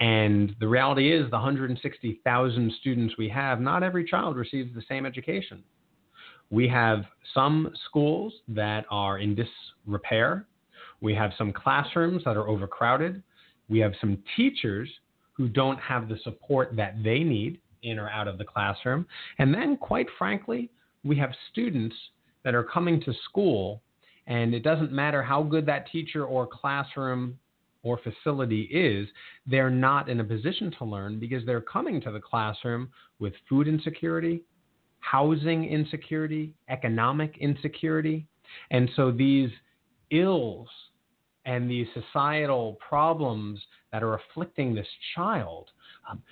And 0.00 0.54
the 0.60 0.68
reality 0.68 1.12
is, 1.12 1.24
the 1.30 1.36
160,000 1.36 2.72
students 2.80 3.14
we 3.18 3.28
have, 3.30 3.60
not 3.60 3.82
every 3.82 4.04
child 4.04 4.36
receives 4.36 4.72
the 4.74 4.82
same 4.88 5.04
education. 5.04 5.64
We 6.50 6.68
have 6.68 7.04
some 7.34 7.72
schools 7.86 8.32
that 8.48 8.86
are 8.90 9.18
in 9.18 9.34
disrepair. 9.34 10.46
We 11.00 11.14
have 11.14 11.32
some 11.36 11.52
classrooms 11.52 12.22
that 12.24 12.36
are 12.36 12.48
overcrowded. 12.48 13.22
We 13.68 13.80
have 13.80 13.92
some 14.00 14.22
teachers 14.36 14.88
who 15.32 15.48
don't 15.48 15.78
have 15.78 16.08
the 16.08 16.18
support 16.24 16.74
that 16.76 17.02
they 17.02 17.20
need 17.20 17.60
in 17.82 17.98
or 17.98 18.08
out 18.08 18.28
of 18.28 18.38
the 18.38 18.44
classroom. 18.44 19.06
And 19.38 19.52
then, 19.52 19.76
quite 19.76 20.06
frankly, 20.16 20.70
we 21.04 21.16
have 21.16 21.30
students 21.50 21.94
that 22.44 22.54
are 22.54 22.64
coming 22.64 23.00
to 23.02 23.12
school, 23.28 23.82
and 24.28 24.54
it 24.54 24.62
doesn't 24.62 24.92
matter 24.92 25.22
how 25.22 25.42
good 25.42 25.66
that 25.66 25.90
teacher 25.90 26.24
or 26.24 26.46
classroom 26.46 27.38
or 27.82 27.98
facility 27.98 28.62
is, 28.62 29.08
they're 29.46 29.70
not 29.70 30.08
in 30.08 30.20
a 30.20 30.24
position 30.24 30.72
to 30.78 30.84
learn 30.84 31.18
because 31.18 31.44
they're 31.46 31.62
coming 31.62 32.00
to 32.02 32.12
the 32.12 32.20
classroom 32.20 32.90
with 33.18 33.32
food 33.48 33.66
insecurity, 33.66 34.42
housing 35.00 35.64
insecurity, 35.64 36.52
economic 36.68 37.38
insecurity. 37.40 38.26
And 38.70 38.90
so 38.96 39.10
these 39.10 39.50
ills 40.10 40.68
and 41.46 41.70
these 41.70 41.86
societal 41.94 42.76
problems 42.86 43.58
that 43.92 44.02
are 44.02 44.14
afflicting 44.14 44.74
this 44.74 44.88
child 45.14 45.70
um, 46.10 46.22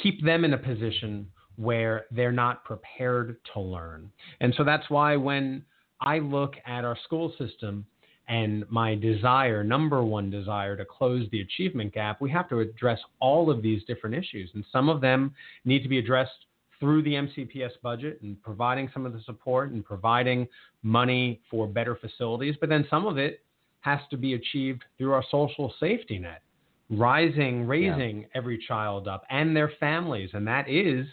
keep 0.00 0.24
them 0.24 0.44
in 0.44 0.54
a 0.54 0.58
position 0.58 1.26
where 1.56 2.04
they're 2.12 2.32
not 2.32 2.64
prepared 2.64 3.38
to 3.54 3.60
learn. 3.60 4.10
And 4.40 4.54
so 4.56 4.62
that's 4.62 4.88
why 4.88 5.16
when 5.16 5.64
I 6.00 6.18
look 6.18 6.54
at 6.66 6.84
our 6.84 6.96
school 7.04 7.32
system 7.38 7.86
and 8.28 8.64
my 8.70 8.94
desire, 8.94 9.62
number 9.62 10.02
one 10.02 10.30
desire 10.30 10.76
to 10.76 10.84
close 10.84 11.28
the 11.30 11.42
achievement 11.42 11.92
gap, 11.92 12.20
we 12.20 12.30
have 12.30 12.48
to 12.48 12.60
address 12.60 12.98
all 13.20 13.50
of 13.50 13.62
these 13.62 13.84
different 13.84 14.16
issues. 14.16 14.50
And 14.54 14.64
some 14.72 14.88
of 14.88 15.00
them 15.00 15.34
need 15.64 15.82
to 15.82 15.88
be 15.88 15.98
addressed 15.98 16.46
through 16.80 17.02
the 17.02 17.12
MCPS 17.12 17.72
budget 17.82 18.20
and 18.22 18.42
providing 18.42 18.90
some 18.92 19.04
of 19.04 19.12
the 19.12 19.20
support 19.22 19.72
and 19.72 19.84
providing 19.84 20.48
money 20.82 21.40
for 21.50 21.66
better 21.66 21.96
facilities. 21.96 22.54
But 22.58 22.70
then 22.70 22.86
some 22.88 23.06
of 23.06 23.18
it 23.18 23.42
has 23.80 24.00
to 24.10 24.16
be 24.16 24.34
achieved 24.34 24.82
through 24.96 25.12
our 25.12 25.24
social 25.30 25.74
safety 25.78 26.18
net, 26.18 26.42
rising, 26.90 27.66
raising 27.66 28.26
every 28.34 28.58
child 28.66 29.06
up 29.06 29.24
and 29.28 29.54
their 29.54 29.72
families. 29.78 30.30
And 30.32 30.46
that 30.46 30.68
is 30.68 31.06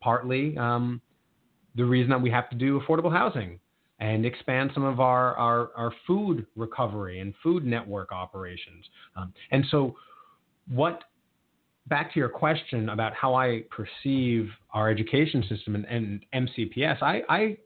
partly 0.00 0.56
um, 0.56 1.00
the 1.74 1.84
reason 1.84 2.10
that 2.10 2.22
we 2.22 2.30
have 2.30 2.48
to 2.50 2.56
do 2.56 2.80
affordable 2.80 3.12
housing 3.12 3.58
and 4.00 4.24
expand 4.24 4.70
some 4.74 4.84
of 4.84 5.00
our, 5.00 5.36
our, 5.36 5.70
our 5.76 5.92
food 6.06 6.46
recovery 6.56 7.20
and 7.20 7.34
food 7.42 7.64
network 7.64 8.12
operations. 8.12 8.84
Um, 9.16 9.32
and 9.50 9.64
so, 9.70 9.96
what 10.68 11.04
back 11.88 12.12
to 12.12 12.20
your 12.20 12.28
question 12.28 12.90
about 12.90 13.14
how 13.14 13.34
I 13.34 13.62
perceive 13.70 14.50
our 14.72 14.90
education 14.90 15.42
system 15.48 15.74
and, 15.74 15.84
and 15.86 16.48
MCPS, 16.48 17.02
I, 17.02 17.22
I 17.28 17.56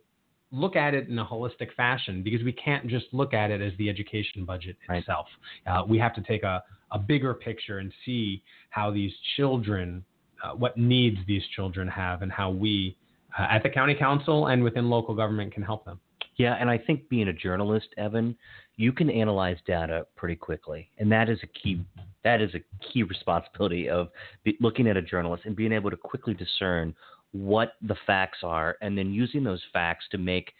look 0.52 0.76
at 0.76 0.94
it 0.94 1.08
in 1.08 1.18
a 1.18 1.24
holistic 1.24 1.74
fashion 1.76 2.22
because 2.22 2.42
we 2.44 2.52
can't 2.52 2.86
just 2.86 3.06
look 3.12 3.34
at 3.34 3.50
it 3.50 3.60
as 3.60 3.72
the 3.78 3.88
education 3.88 4.44
budget 4.44 4.76
Right. 4.88 4.98
itself. 4.98 5.26
Uh, 5.66 5.82
we 5.88 5.98
have 5.98 6.14
to 6.14 6.20
take 6.22 6.42
a, 6.44 6.62
a 6.92 6.98
bigger 6.98 7.34
picture 7.34 7.78
and 7.78 7.92
see 8.04 8.42
how 8.70 8.90
these 8.90 9.12
children, 9.36 10.04
uh, 10.44 10.52
what 10.52 10.76
needs 10.76 11.16
these 11.26 11.42
children 11.56 11.88
have, 11.88 12.22
and 12.22 12.30
how 12.30 12.50
we 12.50 12.96
uh, 13.38 13.46
at 13.50 13.62
the 13.62 13.68
county 13.70 13.94
council 13.94 14.48
and 14.48 14.62
within 14.62 14.90
local 14.90 15.14
government 15.14 15.52
can 15.52 15.62
help 15.62 15.84
them. 15.86 15.98
Yeah, 16.42 16.56
and 16.58 16.68
I 16.68 16.76
think 16.76 17.08
being 17.08 17.28
a 17.28 17.32
journalist, 17.32 17.86
Evan, 17.96 18.36
you 18.74 18.92
can 18.92 19.08
analyze 19.08 19.58
data 19.64 20.08
pretty 20.16 20.34
quickly, 20.34 20.88
and 20.98 21.10
that 21.12 21.28
is 21.28 21.38
a 21.44 21.46
key. 21.46 21.80
That 22.24 22.40
is 22.40 22.50
a 22.56 22.60
key 22.84 23.04
responsibility 23.04 23.88
of 23.88 24.08
be, 24.42 24.56
looking 24.60 24.88
at 24.88 24.96
a 24.96 25.02
journalist 25.02 25.44
and 25.46 25.54
being 25.54 25.70
able 25.70 25.88
to 25.88 25.96
quickly 25.96 26.34
discern 26.34 26.96
what 27.30 27.74
the 27.82 27.94
facts 28.08 28.38
are, 28.42 28.76
and 28.82 28.98
then 28.98 29.12
using 29.12 29.44
those 29.44 29.62
facts 29.72 30.06
to 30.10 30.18
make 30.18 30.52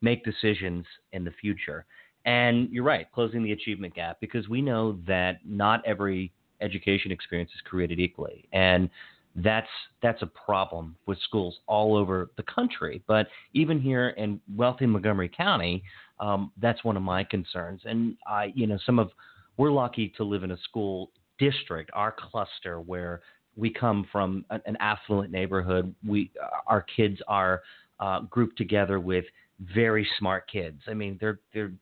make 0.00 0.24
decisions 0.24 0.86
in 1.10 1.24
the 1.24 1.32
future. 1.40 1.86
And 2.24 2.70
you're 2.70 2.84
right, 2.84 3.10
closing 3.10 3.42
the 3.42 3.50
achievement 3.50 3.96
gap 3.96 4.18
because 4.20 4.48
we 4.48 4.62
know 4.62 4.96
that 5.08 5.40
not 5.44 5.84
every 5.84 6.30
education 6.60 7.10
experience 7.10 7.50
is 7.52 7.60
created 7.62 7.98
equally, 7.98 8.44
and 8.52 8.88
that's 9.36 9.68
that's 10.02 10.22
a 10.22 10.26
problem 10.26 10.96
with 11.06 11.18
schools 11.22 11.58
all 11.66 11.96
over 11.96 12.30
the 12.36 12.42
country. 12.42 13.02
But 13.06 13.28
even 13.54 13.80
here 13.80 14.10
in 14.10 14.40
wealthy 14.56 14.86
Montgomery 14.86 15.30
County, 15.34 15.82
um, 16.18 16.52
that's 16.60 16.82
one 16.84 16.96
of 16.96 17.02
my 17.02 17.24
concerns. 17.24 17.82
And 17.84 18.16
I, 18.26 18.52
you 18.54 18.66
know, 18.66 18.78
some 18.84 18.98
of 18.98 19.10
we're 19.56 19.70
lucky 19.70 20.12
to 20.16 20.24
live 20.24 20.42
in 20.42 20.52
a 20.52 20.58
school 20.58 21.10
district, 21.38 21.90
our 21.94 22.12
cluster, 22.12 22.80
where 22.80 23.20
we 23.56 23.70
come 23.70 24.06
from 24.10 24.44
an, 24.50 24.76
affluent 24.80 25.30
neighborhood. 25.30 25.94
We 26.06 26.30
our 26.66 26.82
kids 26.82 27.18
are 27.28 27.62
uh, 28.00 28.20
grouped 28.22 28.58
together 28.58 28.98
with 28.98 29.24
very 29.60 30.06
smart 30.18 30.50
kids. 30.50 30.80
I 30.88 30.94
mean, 30.94 31.18
they're 31.20 31.40
they're 31.54 31.72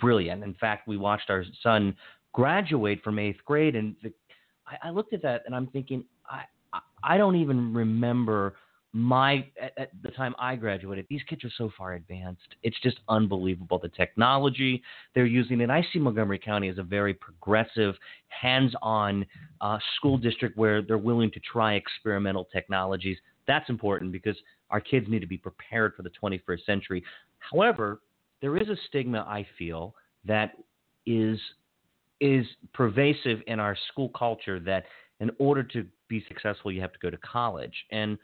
brilliant. 0.00 0.42
In 0.42 0.54
fact, 0.54 0.88
we 0.88 0.96
watched 0.96 1.30
our 1.30 1.44
son 1.62 1.94
graduate 2.32 3.02
from 3.02 3.18
eighth 3.18 3.44
grade, 3.44 3.76
and 3.76 3.94
the, 4.02 4.12
I, 4.66 4.88
I 4.88 4.90
looked 4.90 5.12
at 5.12 5.22
that 5.22 5.42
and 5.46 5.54
I'm 5.54 5.68
thinking, 5.68 6.04
I 6.28 6.42
I- 7.02 7.18
don't 7.18 7.36
even 7.36 7.72
remember 7.74 8.54
my 8.92 9.46
at, 9.60 9.72
at 9.76 9.90
the 10.02 10.10
time 10.10 10.34
I 10.38 10.56
graduated. 10.56 11.06
These 11.10 11.22
kids 11.28 11.44
are 11.44 11.50
so 11.58 11.70
far 11.76 11.94
advanced. 11.94 12.54
It's 12.62 12.78
just 12.82 12.98
unbelievable 13.08 13.78
the 13.78 13.90
technology 13.90 14.82
they're 15.14 15.26
using. 15.26 15.60
And 15.60 15.70
I 15.70 15.84
see 15.92 15.98
Montgomery 15.98 16.38
County 16.38 16.68
as 16.68 16.78
a 16.78 16.82
very 16.82 17.12
progressive, 17.12 17.94
hands-on 18.28 19.26
uh, 19.60 19.78
school 19.96 20.16
district 20.16 20.56
where 20.56 20.80
they're 20.80 20.96
willing 20.98 21.30
to 21.32 21.40
try 21.40 21.74
experimental 21.74 22.46
technologies. 22.52 23.18
That's 23.46 23.68
important 23.68 24.12
because 24.12 24.36
our 24.70 24.80
kids 24.80 25.06
need 25.08 25.20
to 25.20 25.26
be 25.26 25.38
prepared 25.38 25.94
for 25.94 26.02
the 26.02 26.10
21st 26.10 26.64
century. 26.64 27.04
However, 27.38 28.00
there 28.40 28.56
is 28.56 28.68
a 28.68 28.76
stigma 28.88 29.18
I 29.28 29.46
feel 29.58 29.94
that 30.24 30.52
is 31.06 31.38
is 32.20 32.46
pervasive 32.72 33.40
in 33.46 33.60
our 33.60 33.76
school 33.88 34.08
culture 34.16 34.58
that 34.60 34.84
in 35.20 35.30
order 35.38 35.62
to 35.62 35.86
be 36.08 36.24
successful 36.28 36.70
you 36.70 36.80
have 36.80 36.92
to 36.92 36.98
go 36.98 37.10
to 37.10 37.16
college. 37.18 37.74
And 37.90 38.18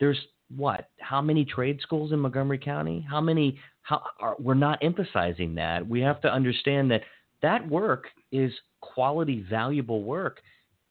there's 0.00 0.18
what 0.56 0.90
how 0.98 1.22
many 1.22 1.44
trade 1.44 1.80
schools 1.80 2.12
in 2.12 2.18
Montgomery 2.18 2.58
County? 2.58 3.06
How 3.08 3.20
many 3.20 3.58
how 3.82 4.02
are, 4.20 4.36
we're 4.38 4.54
not 4.54 4.78
emphasizing 4.82 5.54
that. 5.56 5.86
We 5.86 6.00
have 6.00 6.20
to 6.22 6.32
understand 6.32 6.90
that 6.90 7.02
that 7.42 7.66
work 7.68 8.06
is 8.30 8.52
quality 8.80 9.44
valuable 9.48 10.04
work. 10.04 10.40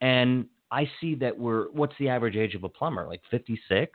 And 0.01 0.45
I 0.71 0.89
see 0.99 1.15
that 1.15 1.37
we're 1.37 1.69
what's 1.71 1.93
the 1.99 2.09
average 2.09 2.35
age 2.35 2.55
of 2.55 2.63
a 2.63 2.69
plumber? 2.69 3.07
Like 3.07 3.21
56 3.29 3.91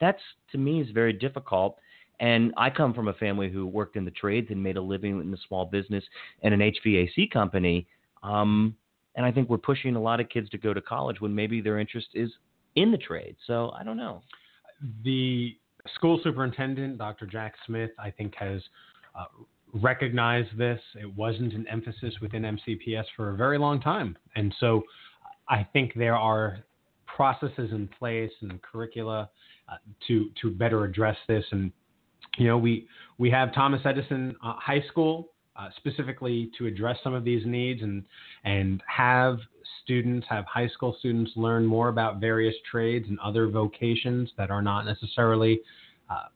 that's 0.00 0.22
to 0.52 0.58
me 0.58 0.80
is 0.80 0.90
very 0.90 1.12
difficult. 1.12 1.78
And 2.18 2.52
I 2.56 2.68
come 2.68 2.92
from 2.92 3.08
a 3.08 3.14
family 3.14 3.48
who 3.48 3.66
worked 3.66 3.96
in 3.96 4.04
the 4.04 4.10
trades 4.10 4.48
and 4.50 4.62
made 4.62 4.76
a 4.76 4.82
living 4.82 5.20
in 5.20 5.32
a 5.32 5.36
small 5.48 5.64
business 5.64 6.04
and 6.42 6.52
an 6.52 6.60
HVAC 6.60 7.30
company. 7.30 7.86
Um, 8.22 8.76
and 9.20 9.26
I 9.26 9.32
think 9.32 9.50
we're 9.50 9.58
pushing 9.58 9.96
a 9.96 10.00
lot 10.00 10.18
of 10.18 10.30
kids 10.30 10.48
to 10.48 10.56
go 10.56 10.72
to 10.72 10.80
college 10.80 11.20
when 11.20 11.34
maybe 11.34 11.60
their 11.60 11.78
interest 11.78 12.06
is 12.14 12.30
in 12.74 12.90
the 12.90 12.96
trade. 12.96 13.36
So 13.46 13.70
I 13.78 13.84
don't 13.84 13.98
know. 13.98 14.22
The 15.04 15.54
school 15.94 16.18
superintendent, 16.24 16.96
Dr. 16.96 17.26
Jack 17.26 17.52
Smith, 17.66 17.90
I 17.98 18.10
think 18.10 18.34
has 18.36 18.62
uh, 19.14 19.26
recognize 19.74 20.46
this. 20.56 20.80
It 20.98 21.14
wasn't 21.14 21.52
an 21.52 21.66
emphasis 21.68 22.14
within 22.22 22.44
MCPS 22.44 23.04
for 23.14 23.28
a 23.28 23.36
very 23.36 23.58
long 23.58 23.78
time. 23.78 24.16
And 24.36 24.54
so 24.58 24.84
I 25.50 25.68
think 25.70 25.92
there 25.96 26.16
are 26.16 26.60
processes 27.04 27.72
in 27.72 27.90
place 27.98 28.32
and 28.40 28.58
curricula 28.62 29.28
uh, 29.68 29.76
to 30.08 30.30
to 30.40 30.50
better 30.50 30.84
address 30.84 31.18
this. 31.28 31.44
And 31.50 31.70
you 32.38 32.46
know, 32.46 32.56
we 32.56 32.88
we 33.18 33.28
have 33.28 33.52
Thomas 33.52 33.82
Edison 33.84 34.34
uh, 34.42 34.54
High 34.54 34.82
School 34.88 35.28
uh, 35.60 35.68
specifically 35.76 36.50
to 36.56 36.66
address 36.66 36.96
some 37.04 37.12
of 37.14 37.24
these 37.24 37.44
needs 37.44 37.82
and 37.82 38.04
and 38.44 38.82
have 38.86 39.38
students 39.82 40.26
have 40.28 40.44
high 40.46 40.68
school 40.68 40.96
students 40.98 41.30
learn 41.36 41.66
more 41.66 41.88
about 41.88 42.20
various 42.20 42.54
trades 42.70 43.06
and 43.08 43.18
other 43.20 43.48
vocations 43.48 44.30
that 44.38 44.50
are 44.50 44.62
not 44.62 44.84
necessarily 44.84 45.60
uh, 46.08 46.28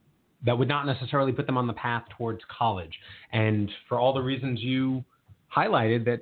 that 0.44 0.56
would 0.56 0.68
not 0.68 0.86
necessarily 0.86 1.32
put 1.32 1.46
them 1.46 1.56
on 1.56 1.66
the 1.66 1.72
path 1.72 2.04
towards 2.16 2.40
college. 2.56 2.92
And 3.32 3.70
for 3.88 3.98
all 3.98 4.12
the 4.12 4.20
reasons 4.20 4.60
you 4.60 5.02
highlighted, 5.54 6.04
that 6.04 6.20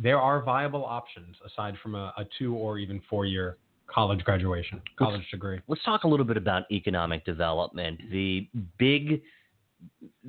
there 0.00 0.20
are 0.20 0.42
viable 0.42 0.84
options 0.84 1.36
aside 1.44 1.74
from 1.82 1.94
a, 1.96 2.12
a 2.16 2.24
two 2.38 2.54
or 2.54 2.78
even 2.78 3.02
four 3.10 3.26
year 3.26 3.56
college 3.92 4.22
graduation, 4.22 4.80
college 4.96 5.18
let's, 5.18 5.30
degree. 5.30 5.60
Let's 5.66 5.82
talk 5.84 6.04
a 6.04 6.08
little 6.08 6.26
bit 6.26 6.36
about 6.36 6.70
economic 6.70 7.24
development. 7.24 8.00
The 8.12 8.46
big, 8.78 9.22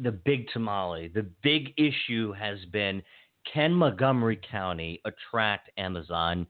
the 0.01 0.11
big 0.11 0.47
tamale, 0.49 1.09
the 1.13 1.25
big 1.43 1.73
issue 1.77 2.31
has 2.33 2.59
been: 2.71 3.01
Can 3.51 3.73
Montgomery 3.73 4.39
County 4.49 5.01
attract 5.05 5.69
Amazon? 5.77 6.47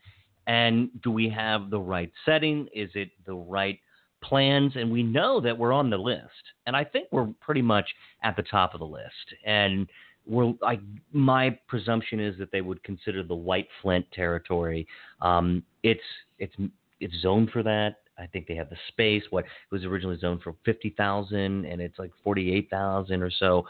And 0.48 0.90
do 1.04 1.12
we 1.12 1.30
have 1.30 1.70
the 1.70 1.80
right 1.80 2.12
setting? 2.26 2.68
Is 2.74 2.90
it 2.96 3.10
the 3.26 3.36
right 3.36 3.80
plans? 4.24 4.74
And 4.76 4.92
we 4.92 5.04
know 5.04 5.40
that 5.42 5.58
we're 5.58 5.74
on 5.74 5.90
the 5.90 5.98
list, 5.98 6.54
and 6.66 6.76
I 6.76 6.84
think 6.84 7.08
we're 7.12 7.28
pretty 7.40 7.62
much 7.62 7.88
at 8.24 8.36
the 8.36 8.44
top 8.44 8.74
of 8.74 8.80
the 8.80 8.86
list. 8.86 9.36
And 9.46 9.88
we're, 10.26 10.54
I, 10.64 10.80
my 11.12 11.58
presumption 11.68 12.20
is 12.20 12.38
that 12.38 12.52
they 12.52 12.62
would 12.62 12.84
consider 12.84 13.24
the 13.24 13.36
White 13.36 13.68
Flint 13.82 14.06
territory. 14.12 14.88
Um, 15.22 15.64
it's 15.84 16.02
it's 16.38 16.56
it's 17.00 17.14
zoned 17.22 17.52
for 17.52 17.64
that. 17.64 17.98
I 18.20 18.28
think 18.28 18.48
they 18.48 18.56
have 18.56 18.70
the 18.70 18.78
space. 18.90 19.24
What 19.30 19.46
it 19.46 19.72
was 19.72 19.86
originally 19.86 20.18
zoned 20.20 20.42
for 20.42 20.56
fifty 20.66 20.94
thousand, 20.98 21.66
and 21.66 21.82
it's 21.82 21.98
like 21.98 22.12
forty 22.24 22.54
eight 22.54 22.70
thousand 22.70 23.22
or 23.24 23.32
so. 23.32 23.66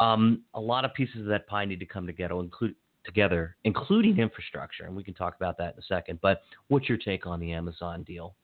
Um, 0.00 0.42
a 0.54 0.60
lot 0.60 0.84
of 0.84 0.92
pieces 0.94 1.20
of 1.20 1.26
that 1.26 1.46
pie 1.46 1.64
need 1.64 1.78
to 1.80 1.86
come 1.86 2.06
together, 2.06 2.38
include 2.40 2.74
together, 3.04 3.56
including 3.64 4.18
infrastructure, 4.18 4.84
and 4.84 4.96
we 4.96 5.04
can 5.04 5.14
talk 5.14 5.36
about 5.36 5.58
that 5.58 5.74
in 5.74 5.78
a 5.78 5.86
second. 5.86 6.18
But 6.22 6.42
what's 6.68 6.88
your 6.88 6.98
take 6.98 7.26
on 7.26 7.38
the 7.38 7.52
Amazon 7.52 8.02
deal? 8.02 8.34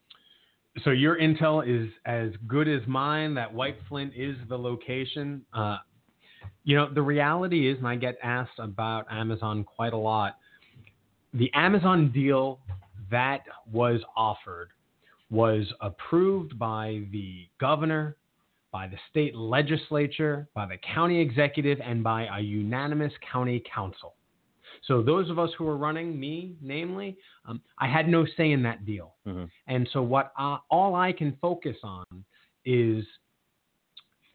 So 0.84 0.90
your 0.90 1.18
intel 1.18 1.66
is 1.66 1.90
as 2.06 2.30
good 2.46 2.68
as 2.68 2.80
mine. 2.86 3.34
That 3.34 3.52
White 3.52 3.76
Flint 3.88 4.12
is 4.14 4.36
the 4.48 4.56
location. 4.56 5.44
Uh, 5.52 5.78
you 6.62 6.76
know, 6.76 6.92
the 6.92 7.02
reality 7.02 7.70
is, 7.70 7.78
and 7.78 7.88
I 7.88 7.96
get 7.96 8.16
asked 8.22 8.58
about 8.58 9.06
Amazon 9.10 9.64
quite 9.64 9.92
a 9.92 9.98
lot. 9.98 10.36
The 11.34 11.50
Amazon 11.54 12.12
deal 12.12 12.60
that 13.10 13.42
was 13.72 14.00
offered 14.16 14.68
was 15.30 15.72
approved 15.80 16.58
by 16.58 17.02
the 17.12 17.46
governor, 17.60 18.16
by 18.72 18.86
the 18.86 18.96
state 19.10 19.34
legislature, 19.34 20.48
by 20.54 20.66
the 20.66 20.76
county 20.78 21.20
executive, 21.20 21.78
and 21.80 22.02
by 22.02 22.26
a 22.36 22.40
unanimous 22.40 23.12
county 23.32 23.62
council. 23.72 24.14
So 24.86 25.02
those 25.02 25.30
of 25.30 25.38
us 25.38 25.50
who 25.56 25.64
were 25.64 25.76
running, 25.76 26.18
me 26.18 26.56
namely, 26.60 27.16
um, 27.46 27.60
I 27.78 27.86
had 27.86 28.08
no 28.08 28.26
say 28.36 28.52
in 28.52 28.62
that 28.62 28.86
deal. 28.86 29.14
Mm-hmm. 29.26 29.44
And 29.66 29.88
so 29.92 30.02
what 30.02 30.32
I, 30.36 30.58
all 30.70 30.94
I 30.94 31.12
can 31.12 31.36
focus 31.40 31.76
on 31.82 32.04
is 32.64 33.04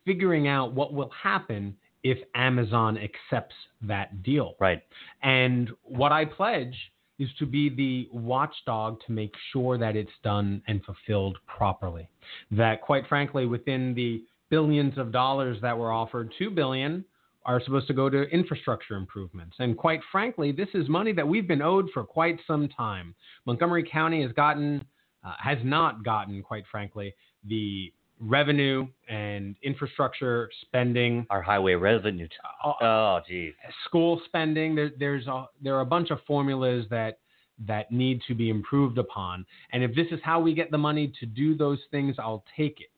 figuring 0.06 0.48
out 0.48 0.74
what 0.74 0.94
will 0.94 1.12
happen 1.22 1.76
if 2.04 2.20
Amazon 2.36 2.98
accepts 2.98 3.56
that 3.82 4.22
deal. 4.22 4.56
Right. 4.60 4.84
And 5.24 5.72
what 5.84 6.12
I 6.12 6.26
pledge 6.26 6.76
is 7.18 7.30
to 7.40 7.46
be 7.46 7.70
the 7.70 8.10
watchdog 8.12 9.00
to 9.06 9.12
make 9.12 9.34
sure 9.52 9.78
that 9.78 9.96
it's 9.96 10.12
done 10.24 10.62
and 10.68 10.84
fulfilled 10.84 11.38
properly. 11.48 12.08
That, 12.52 12.82
quite 12.82 13.08
frankly, 13.08 13.46
within 13.46 13.94
the 13.94 14.24
billions 14.50 14.98
of 14.98 15.12
dollars 15.12 15.58
that 15.62 15.78
were 15.78 15.92
offered, 15.92 16.34
two 16.38 16.50
billion 16.50 17.06
are 17.46 17.62
supposed 17.64 17.88
to 17.88 17.94
go 17.94 18.10
to 18.10 18.24
infrastructure 18.24 18.96
improvements. 18.96 19.56
And 19.60 19.78
quite 19.78 20.02
frankly, 20.12 20.52
this 20.52 20.70
is 20.74 20.90
money 20.90 21.14
that 21.14 21.28
we've 21.28 21.48
been 21.48 21.62
owed 21.62 21.90
for 21.94 22.04
quite 22.04 22.40
some 22.48 22.68
time. 22.70 23.14
Montgomery 23.46 23.88
County 23.90 24.22
has 24.24 24.32
gotten, 24.32 24.84
uh, 25.24 25.34
has 25.38 25.60
not 25.64 26.04
gotten, 26.04 26.42
quite 26.42 26.64
frankly, 26.72 27.14
the 27.48 27.94
revenue 28.20 28.88
and 29.10 29.56
infrastructure 29.64 30.50
spending. 30.62 31.26
Our 31.30 31.42
highway 31.42 31.74
revenue. 31.74 32.28
Uh, 32.64 32.74
oh, 32.82 33.20
geez. 33.28 33.54
School 33.86 34.22
spending. 34.26 34.76
There, 34.76 34.92
there's 34.98 35.28
a 35.28 35.46
there 35.62 35.76
are 35.76 35.82
a 35.82 35.86
bunch 35.86 36.12
of 36.12 36.20
formulas 36.28 36.86
that 36.90 37.20
that 37.68 37.92
need 37.92 38.22
to 38.28 38.36
be 38.36 38.50
improved 38.50 38.98
upon. 38.98 39.46
And 39.72 39.84
if 39.84 39.96
this 39.96 40.08
is 40.12 40.20
how 40.24 40.40
we 40.40 40.54
get 40.54 40.72
the 40.72 40.78
money 40.78 41.14
to 41.20 41.26
do 41.26 41.56
those 41.56 41.80
things, 41.92 42.16
I'll 42.20 42.44
take 42.58 42.82
it. 42.82 42.90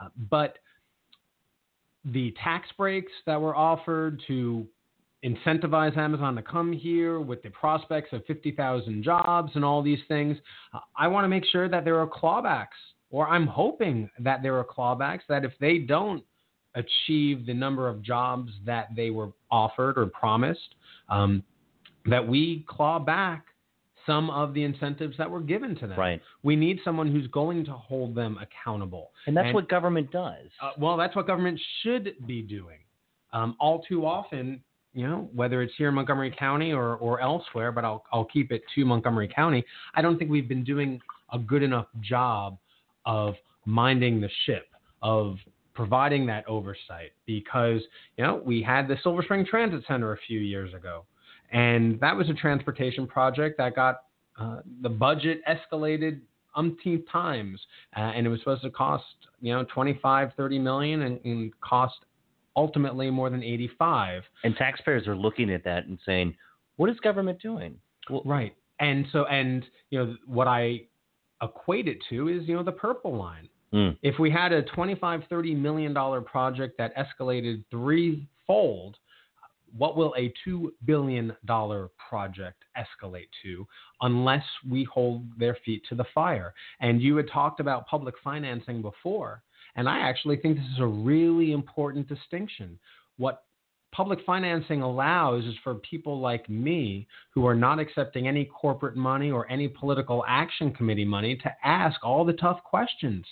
Uh, 0.00 0.08
but 0.30 0.58
the 2.04 2.34
tax 2.42 2.68
breaks 2.76 3.12
that 3.26 3.40
were 3.40 3.54
offered 3.54 4.22
to 4.28 4.66
incentivize 5.24 5.96
Amazon 5.96 6.36
to 6.36 6.42
come 6.42 6.72
here 6.72 7.20
with 7.20 7.42
the 7.42 7.50
prospects 7.50 8.10
of 8.12 8.24
50,000 8.26 9.02
jobs 9.02 9.52
and 9.56 9.64
all 9.64 9.82
these 9.82 9.98
things, 10.08 10.36
uh, 10.72 10.78
I 10.96 11.08
want 11.08 11.24
to 11.24 11.28
make 11.28 11.44
sure 11.44 11.68
that 11.68 11.84
there 11.84 11.98
are 11.98 12.06
clawbacks 12.06 12.68
or 13.10 13.28
I'm 13.28 13.46
hoping 13.46 14.10
that 14.18 14.42
there 14.42 14.56
are 14.58 14.64
clawbacks 14.64 15.22
that 15.28 15.44
if 15.44 15.52
they 15.60 15.78
don't 15.78 16.22
achieve 16.74 17.46
the 17.46 17.54
number 17.54 17.88
of 17.88 18.02
jobs 18.02 18.52
that 18.64 18.88
they 18.94 19.10
were 19.10 19.30
offered 19.50 19.98
or 19.98 20.06
promised, 20.06 20.74
um, 21.08 21.42
that 22.06 22.26
we 22.26 22.64
claw 22.68 22.98
back 22.98 23.46
some 24.06 24.30
of 24.30 24.54
the 24.54 24.62
incentives 24.62 25.16
that 25.18 25.30
were 25.30 25.40
given 25.40 25.74
to 25.76 25.86
them. 25.86 25.98
Right. 25.98 26.22
We 26.42 26.56
need 26.56 26.80
someone 26.84 27.12
who's 27.12 27.26
going 27.28 27.64
to 27.66 27.72
hold 27.72 28.14
them 28.14 28.38
accountable. 28.40 29.10
And 29.26 29.36
that's 29.36 29.46
and, 29.46 29.54
what 29.54 29.68
government 29.68 30.10
does. 30.10 30.46
Uh, 30.62 30.70
well, 30.78 30.96
that's 30.96 31.14
what 31.14 31.26
government 31.26 31.60
should 31.82 32.14
be 32.26 32.40
doing. 32.40 32.78
Um, 33.32 33.54
all 33.60 33.82
too 33.82 34.06
often, 34.06 34.62
you 34.94 35.06
know, 35.06 35.28
whether 35.34 35.60
it's 35.60 35.74
here 35.76 35.90
in 35.90 35.94
Montgomery 35.94 36.34
County 36.38 36.72
or, 36.72 36.96
or 36.96 37.20
elsewhere, 37.20 37.70
but 37.70 37.84
I'll, 37.84 38.02
I'll 38.10 38.24
keep 38.24 38.50
it 38.50 38.62
to 38.74 38.84
Montgomery 38.86 39.28
County, 39.28 39.62
I 39.94 40.00
don't 40.00 40.18
think 40.18 40.30
we've 40.30 40.48
been 40.48 40.64
doing 40.64 41.00
a 41.32 41.38
good 41.38 41.62
enough 41.62 41.86
job 42.00 42.56
of 43.08 43.34
minding 43.64 44.20
the 44.20 44.28
ship, 44.44 44.68
of 45.02 45.38
providing 45.74 46.26
that 46.26 46.46
oversight 46.46 47.12
because 47.26 47.80
you 48.16 48.24
know 48.24 48.40
we 48.44 48.62
had 48.62 48.86
the 48.86 48.96
Silver 49.02 49.22
Spring 49.22 49.44
Transit 49.48 49.82
Center 49.88 50.12
a 50.12 50.18
few 50.28 50.38
years 50.38 50.74
ago, 50.74 51.04
and 51.50 51.98
that 52.00 52.14
was 52.14 52.28
a 52.28 52.34
transportation 52.34 53.06
project 53.06 53.56
that 53.58 53.74
got 53.74 54.02
uh, 54.38 54.58
the 54.82 54.88
budget 54.88 55.40
escalated 55.48 56.20
umpteenth 56.54 57.04
times, 57.10 57.58
uh, 57.96 58.00
and 58.00 58.26
it 58.26 58.30
was 58.30 58.40
supposed 58.40 58.62
to 58.62 58.70
cost 58.70 59.04
you 59.40 59.52
know 59.52 59.64
25, 59.72 60.30
30 60.36 60.58
million, 60.58 61.02
and, 61.02 61.18
and 61.24 61.52
cost 61.60 61.96
ultimately 62.56 63.10
more 63.10 63.30
than 63.30 63.42
85. 63.42 64.22
And 64.44 64.54
taxpayers 64.56 65.06
are 65.06 65.16
looking 65.16 65.50
at 65.50 65.64
that 65.64 65.86
and 65.86 65.98
saying, 66.04 66.36
"What 66.76 66.90
is 66.90 67.00
government 67.00 67.40
doing?" 67.40 67.76
Well, 68.10 68.22
right. 68.26 68.54
And 68.80 69.06
so, 69.12 69.24
and 69.26 69.64
you 69.90 69.98
know, 69.98 70.16
what 70.26 70.46
I 70.46 70.82
equate 71.42 71.88
it 71.88 71.98
to 72.10 72.28
is, 72.28 72.46
you 72.46 72.54
know, 72.54 72.62
the 72.62 72.72
purple 72.72 73.16
line. 73.16 73.48
Mm. 73.72 73.96
If 74.02 74.18
we 74.18 74.30
had 74.30 74.52
a 74.52 74.62
25, 74.62 75.22
30 75.28 75.54
million 75.54 75.92
dollar 75.92 76.20
project 76.20 76.78
that 76.78 76.92
escalated 76.96 77.64
threefold, 77.70 78.96
what 79.76 79.96
will 79.96 80.14
a 80.16 80.32
$2 80.46 80.68
billion 80.86 81.36
project 81.46 82.64
escalate 82.76 83.28
to 83.42 83.66
unless 84.00 84.44
we 84.68 84.84
hold 84.84 85.24
their 85.38 85.56
feet 85.64 85.82
to 85.88 85.94
the 85.94 86.06
fire? 86.14 86.54
And 86.80 87.02
you 87.02 87.16
had 87.16 87.28
talked 87.30 87.60
about 87.60 87.86
public 87.86 88.14
financing 88.24 88.80
before. 88.80 89.42
And 89.76 89.88
I 89.88 89.98
actually 89.98 90.36
think 90.36 90.56
this 90.56 90.66
is 90.74 90.80
a 90.80 90.86
really 90.86 91.52
important 91.52 92.08
distinction. 92.08 92.78
What 93.18 93.44
public 93.92 94.18
financing 94.24 94.82
allows 94.82 95.44
is 95.44 95.54
for 95.64 95.76
people 95.76 96.20
like 96.20 96.48
me 96.48 97.06
who 97.32 97.46
are 97.46 97.54
not 97.54 97.78
accepting 97.78 98.28
any 98.28 98.44
corporate 98.44 98.96
money 98.96 99.30
or 99.30 99.50
any 99.50 99.68
political 99.68 100.24
action 100.28 100.72
committee 100.72 101.04
money 101.04 101.36
to 101.36 101.50
ask 101.64 102.04
all 102.04 102.24
the 102.24 102.32
tough 102.34 102.62
questions 102.64 103.24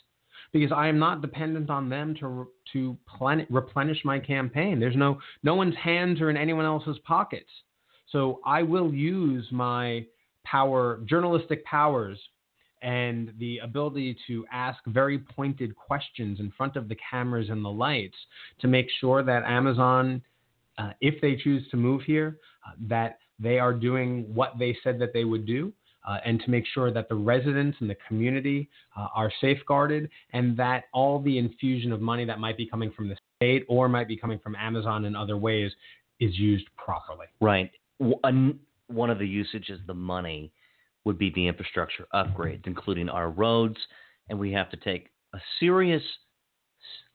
because 0.53 0.73
I 0.73 0.89
am 0.89 0.99
not 0.99 1.23
dependent 1.23 1.71
on 1.71 1.89
them 1.89 2.15
to 2.21 2.49
to 2.73 2.97
plan, 3.07 3.47
replenish 3.51 4.05
my 4.05 4.19
campaign. 4.19 4.81
There's 4.81 4.97
no 4.97 5.19
no 5.43 5.55
one's 5.55 5.77
hands 5.77 6.21
are 6.21 6.31
in 6.31 6.37
anyone 6.37 6.65
else's 6.65 6.99
pockets. 7.05 7.51
So 8.11 8.41
I 8.45 8.63
will 8.63 8.93
use 8.95 9.47
my 9.51 10.07
power 10.45 11.01
journalistic 11.07 11.65
powers 11.65 12.19
and 12.83 13.33
the 13.39 13.59
ability 13.59 14.17
to 14.27 14.47
ask 14.53 14.79
very 14.87 15.19
pointed 15.19 15.75
questions 15.75 16.41
in 16.41 16.53
front 16.57 16.77
of 16.77 16.89
the 16.89 16.97
cameras 17.11 17.49
and 17.51 17.65
the 17.65 17.69
lights 17.69 18.17
to 18.61 18.69
make 18.69 18.87
sure 19.01 19.23
that 19.23 19.43
Amazon 19.45 20.23
uh, 20.79 20.91
if 21.01 21.21
they 21.21 21.37
choose 21.37 21.69
to 21.71 21.77
move 21.77 22.03
here, 22.03 22.39
uh, 22.67 22.73
that 22.89 23.19
they 23.39 23.59
are 23.59 23.73
doing 23.73 24.25
what 24.35 24.59
they 24.59 24.77
said 24.83 24.99
that 24.99 25.13
they 25.13 25.25
would 25.25 25.47
do. 25.47 25.73
Uh, 26.07 26.19
and 26.25 26.41
to 26.41 26.49
make 26.53 26.65
sure 26.73 26.93
that 26.93 27.09
the 27.09 27.15
residents 27.15 27.77
and 27.81 27.91
the 27.91 27.97
community 28.07 28.69
uh, 28.97 29.09
are 29.13 29.29
safeguarded 29.41 30.09
and 30.33 30.57
that 30.57 30.85
all 30.95 31.21
the 31.21 31.37
infusion 31.37 31.91
of 31.91 32.01
money 32.01 32.25
that 32.25 32.39
might 32.39 32.57
be 32.57 32.65
coming 32.65 32.93
from 32.93 33.09
the 33.09 33.17
state 33.35 33.65
or 33.69 33.89
might 33.89 34.07
be 34.07 34.17
coming 34.17 34.39
from 34.39 34.55
Amazon 34.55 35.05
in 35.05 35.17
other 35.17 35.37
ways 35.37 35.73
is 36.21 36.39
used 36.39 36.65
properly. 36.77 37.27
Right. 37.41 37.73
One 37.99 38.61
one 38.87 39.11
of 39.11 39.19
the 39.19 39.27
usages 39.27 39.81
the 39.89 39.95
money 39.95 40.53
would 41.05 41.19
be 41.19 41.31
the 41.31 41.49
infrastructure 41.49 42.07
upgrades, 42.15 42.67
including 42.67 43.09
our 43.09 43.31
roads, 43.31 43.77
and 44.29 44.39
we 44.39 44.53
have 44.53 44.71
to 44.71 44.77
take 44.77 45.09
a 45.35 45.39
serious 45.59 46.03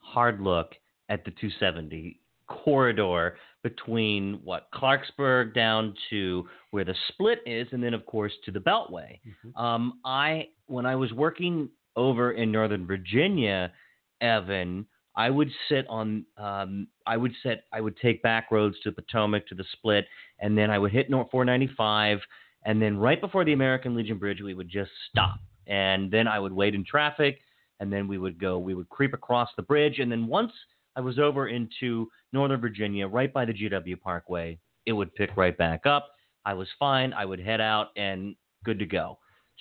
hard 0.00 0.40
look 0.40 0.72
at 1.08 1.24
the 1.24 1.30
270 1.30 2.20
corridor 2.46 3.36
between 3.62 4.40
what 4.44 4.68
Clarksburg 4.74 5.54
down 5.54 5.94
to 6.10 6.48
where 6.70 6.84
the 6.84 6.94
split 7.08 7.40
is, 7.46 7.68
and 7.72 7.82
then 7.82 7.94
of 7.94 8.04
course 8.06 8.32
to 8.44 8.50
the 8.50 8.58
Beltway. 8.58 9.20
Mm-hmm. 9.26 9.62
Um, 9.62 10.00
I 10.04 10.48
when 10.66 10.86
I 10.86 10.96
was 10.96 11.12
working 11.12 11.68
over 11.96 12.32
in 12.32 12.50
Northern 12.50 12.86
Virginia, 12.86 13.72
Evan, 14.20 14.86
I 15.14 15.30
would 15.30 15.50
sit 15.68 15.86
on 15.88 16.24
um, 16.36 16.88
I 17.06 17.16
would 17.16 17.32
sit 17.42 17.64
I 17.72 17.80
would 17.80 17.96
take 17.98 18.22
back 18.22 18.50
roads 18.50 18.76
to 18.82 18.92
Potomac 18.92 19.46
to 19.48 19.54
the 19.54 19.64
split, 19.72 20.06
and 20.40 20.56
then 20.56 20.70
I 20.70 20.78
would 20.78 20.92
hit 20.92 21.10
North 21.10 21.28
495, 21.30 22.18
and 22.64 22.80
then 22.80 22.96
right 22.96 23.20
before 23.20 23.44
the 23.44 23.52
American 23.52 23.94
Legion 23.94 24.18
Bridge, 24.18 24.40
we 24.40 24.54
would 24.54 24.68
just 24.68 24.90
stop, 25.10 25.38
and 25.66 26.10
then 26.10 26.26
I 26.26 26.38
would 26.38 26.52
wait 26.52 26.74
in 26.74 26.84
traffic, 26.84 27.40
and 27.78 27.92
then 27.92 28.08
we 28.08 28.18
would 28.18 28.40
go 28.40 28.58
we 28.58 28.74
would 28.74 28.88
creep 28.88 29.12
across 29.12 29.50
the 29.56 29.62
bridge, 29.62 29.98
and 29.98 30.10
then 30.10 30.26
once 30.26 30.52
I 30.96 31.00
was 31.00 31.18
over 31.18 31.48
into 31.48 32.08
Northern 32.32 32.60
Virginia, 32.60 33.06
right 33.08 33.32
by 33.32 33.44
the 33.44 33.52
GW 33.52 34.00
Parkway, 34.00 34.58
it 34.86 34.92
would 34.92 35.14
pick 35.14 35.36
right 35.36 35.56
back 35.56 35.86
up. 35.86 36.08
I 36.44 36.54
was 36.54 36.68
fine. 36.78 37.12
I 37.12 37.24
would 37.24 37.38
head 37.40 37.60
out 37.60 37.88
and 37.96 38.34
good 38.64 38.78
to 38.78 38.86
go. 38.86 39.18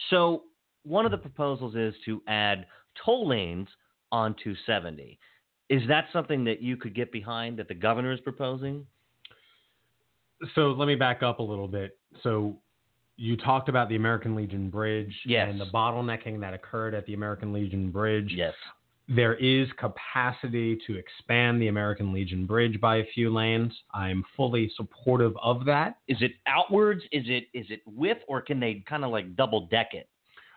So 0.10 0.44
one 0.84 1.06
of 1.06 1.12
the 1.12 1.18
proposals 1.18 1.76
is 1.76 1.94
to 2.06 2.22
add 2.28 2.66
toll 3.06 3.28
lanes 3.28 3.68
on 4.12 4.34
270. 4.44 5.20
Is 5.70 5.82
that 5.88 6.06
something 6.12 6.44
that 6.46 6.62
you 6.62 6.76
could 6.76 6.94
get 6.96 7.12
behind 7.12 7.58
that 7.58 7.68
the 7.68 7.76
governor 7.76 8.12
is 8.12 8.20
proposing? 8.20 8.86
So 10.56 10.72
let 10.72 10.88
me 10.88 10.96
back 10.96 11.24
up 11.24 11.40
a 11.40 11.44
little 11.44 11.68
bit. 11.68 11.98
So 12.24 12.58
you 13.16 13.38
talked 13.38 13.70
about 13.70 13.88
the 13.90 13.96
American 13.96 14.36
Legion 14.36 14.70
Bridge 14.70 15.14
Yes. 15.26 15.48
and 15.50 15.62
the 15.62 15.68
bottlenecking 15.72 16.40
that 16.42 16.54
occurred 16.54 16.94
at 16.96 17.06
the 17.06 17.14
American 17.14 17.54
Legion 17.54 17.92
Bridge. 17.92 18.34
Yes. 18.36 18.54
There 19.14 19.36
is 19.36 19.68
capacity 19.78 20.80
to 20.88 20.95
expand 20.95 21.62
the 21.62 21.68
American 21.68 22.14
Legion 22.14 22.45
Bridge 22.45 22.80
by 22.80 22.97
a 22.97 23.05
few 23.14 23.30
lanes. 23.34 23.74
I'm 23.93 24.24
fully 24.38 24.72
supportive 24.78 25.34
of 25.41 25.66
that. 25.66 25.97
Is 26.07 26.18
it 26.22 26.32
outwards? 26.47 27.01
Is 27.12 27.24
it 27.28 27.45
is 27.53 27.66
it 27.70 27.82
width, 27.86 28.22
or 28.30 28.41
can 28.41 28.59
they 28.59 28.84
kind 28.88 29.03
of 29.03 29.12
like 29.12 29.36
double 29.36 29.68
deck 29.68 29.89
it? 29.93 30.07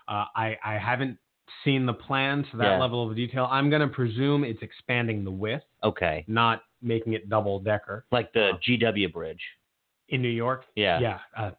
Uh, 0.07 0.27
I, 0.37 0.57
I 0.65 0.75
haven't 0.79 1.19
seen 1.65 1.85
the 1.87 1.95
plans 1.95 2.47
to 2.53 2.57
that 2.59 2.73
Yeah. 2.75 2.79
level 2.79 3.09
of 3.09 3.17
detail. 3.17 3.49
I'm 3.51 3.71
going 3.71 3.83
to 3.83 3.89
presume 3.89 4.45
it's 4.45 4.63
expanding 4.63 5.25
the 5.25 5.31
width, 5.31 5.65
Okay, 5.83 6.25
not 6.29 6.63
making 6.83 7.15
it 7.15 7.29
double 7.29 7.59
decker. 7.59 8.05
like 8.13 8.33
the 8.35 8.51
Oh. 8.53 8.59
GW 8.67 9.13
bridge. 9.13 9.41
In 10.11 10.21
New 10.23 10.29
York, 10.29 10.67
Yeah. 10.77 11.01
yeah, 11.01 11.19
uh, 11.37 11.51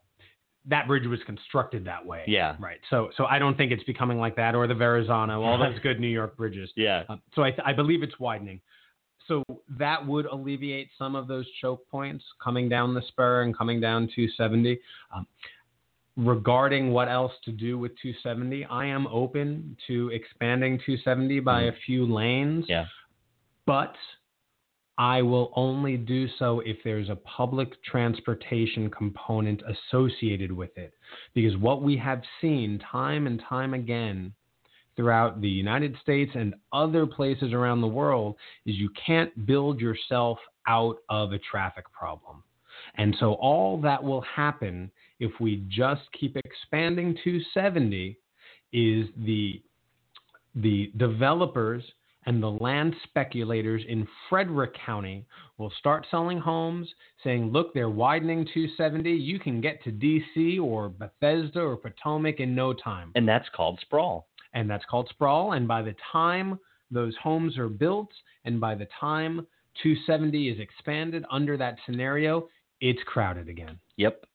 that 0.67 0.87
bridge 0.87 1.05
was 1.07 1.19
constructed 1.25 1.85
that 1.85 2.05
way. 2.05 2.23
Yeah. 2.27 2.55
Right. 2.59 2.79
So 2.89 3.09
so 3.17 3.25
I 3.25 3.39
don't 3.39 3.55
think 3.55 3.71
it's 3.71 3.83
becoming 3.83 4.17
like 4.17 4.35
that 4.37 4.55
or 4.55 4.67
the 4.67 4.73
Verrazano, 4.73 5.41
all 5.43 5.57
those 5.57 5.79
good 5.79 5.99
New 5.99 6.07
York 6.07 6.37
bridges. 6.37 6.71
Yeah. 6.75 7.03
Um, 7.09 7.21
so 7.33 7.43
I, 7.43 7.51
th- 7.51 7.61
I 7.65 7.73
believe 7.73 8.03
it's 8.03 8.19
widening. 8.19 8.59
So 9.27 9.43
that 9.79 10.05
would 10.05 10.25
alleviate 10.25 10.89
some 10.97 11.15
of 11.15 11.27
those 11.27 11.45
choke 11.61 11.87
points 11.89 12.23
coming 12.43 12.69
down 12.69 12.93
the 12.93 13.01
spur 13.07 13.41
and 13.43 13.57
coming 13.57 13.79
down 13.79 14.09
270. 14.13 14.79
Um, 15.15 15.25
regarding 16.17 16.91
what 16.91 17.07
else 17.07 17.31
to 17.43 17.51
do 17.51 17.77
with 17.77 17.91
270, 18.01 18.65
I 18.65 18.85
am 18.85 19.07
open 19.07 19.77
to 19.87 20.09
expanding 20.09 20.77
270 20.85 21.39
by 21.39 21.63
a 21.63 21.71
few 21.85 22.05
lanes. 22.05 22.65
Yeah. 22.67 22.85
But 23.65 23.95
I 24.97 25.21
will 25.21 25.51
only 25.55 25.97
do 25.97 26.27
so 26.39 26.61
if 26.61 26.77
there's 26.83 27.09
a 27.09 27.17
public 27.17 27.83
transportation 27.83 28.89
component 28.89 29.61
associated 29.67 30.51
with 30.51 30.77
it. 30.77 30.93
Because 31.33 31.57
what 31.57 31.81
we 31.81 31.97
have 31.97 32.21
seen 32.39 32.79
time 32.91 33.27
and 33.27 33.41
time 33.49 33.73
again 33.73 34.33
throughout 34.95 35.41
the 35.41 35.49
United 35.49 35.97
States 36.01 36.31
and 36.35 36.55
other 36.71 37.05
places 37.05 37.51
around 37.51 37.81
the 37.81 37.87
world 37.87 38.35
is 38.65 38.75
you 38.75 38.89
can't 39.05 39.45
build 39.45 39.81
yourself 39.81 40.37
out 40.67 40.97
of 41.09 41.33
a 41.33 41.39
traffic 41.39 41.85
problem. 41.91 42.41
And 42.97 43.15
so 43.19 43.33
all 43.33 43.79
that 43.81 44.01
will 44.01 44.21
happen 44.21 44.89
if 45.19 45.31
we 45.39 45.65
just 45.67 46.01
keep 46.17 46.37
expanding 46.37 47.17
270 47.23 48.17
is 48.71 49.07
the 49.17 49.61
the 50.55 50.91
developers 50.95 51.83
and 52.25 52.41
the 52.41 52.49
land 52.49 52.95
speculators 53.03 53.83
in 53.87 54.07
Frederick 54.29 54.75
County 54.85 55.25
will 55.57 55.71
start 55.77 56.07
selling 56.09 56.39
homes 56.39 56.87
saying, 57.23 57.51
look, 57.51 57.73
they're 57.73 57.89
widening 57.89 58.45
270. 58.53 59.11
You 59.11 59.39
can 59.39 59.61
get 59.61 59.83
to 59.83 59.91
DC 59.91 60.61
or 60.61 60.89
Bethesda 60.89 61.59
or 61.59 61.77
Potomac 61.77 62.39
in 62.39 62.55
no 62.55 62.73
time. 62.73 63.11
And 63.15 63.27
that's 63.27 63.47
called 63.55 63.79
sprawl. 63.81 64.27
And 64.53 64.69
that's 64.69 64.85
called 64.85 65.07
sprawl. 65.09 65.53
And 65.53 65.67
by 65.67 65.81
the 65.81 65.95
time 66.11 66.59
those 66.91 67.15
homes 67.21 67.57
are 67.57 67.69
built 67.69 68.09
and 68.45 68.59
by 68.59 68.75
the 68.75 68.87
time 68.99 69.45
270 69.83 70.49
is 70.49 70.59
expanded 70.59 71.25
under 71.29 71.57
that 71.57 71.77
scenario, 71.85 72.47
it's 72.81 73.01
crowded 73.05 73.49
again. 73.49 73.77
Yep. 73.97 74.25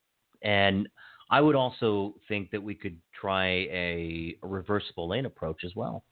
And 0.43 0.89
I 1.31 1.41
would 1.41 1.55
also 1.55 2.15
think 2.29 2.51
that 2.51 2.63
we 2.63 2.75
could 2.75 2.99
try 3.19 3.47
a, 3.47 4.37
a 4.43 4.47
reversible 4.47 5.09
lane 5.09 5.27
approach 5.27 5.65
as 5.65 5.75
well. 5.77 6.05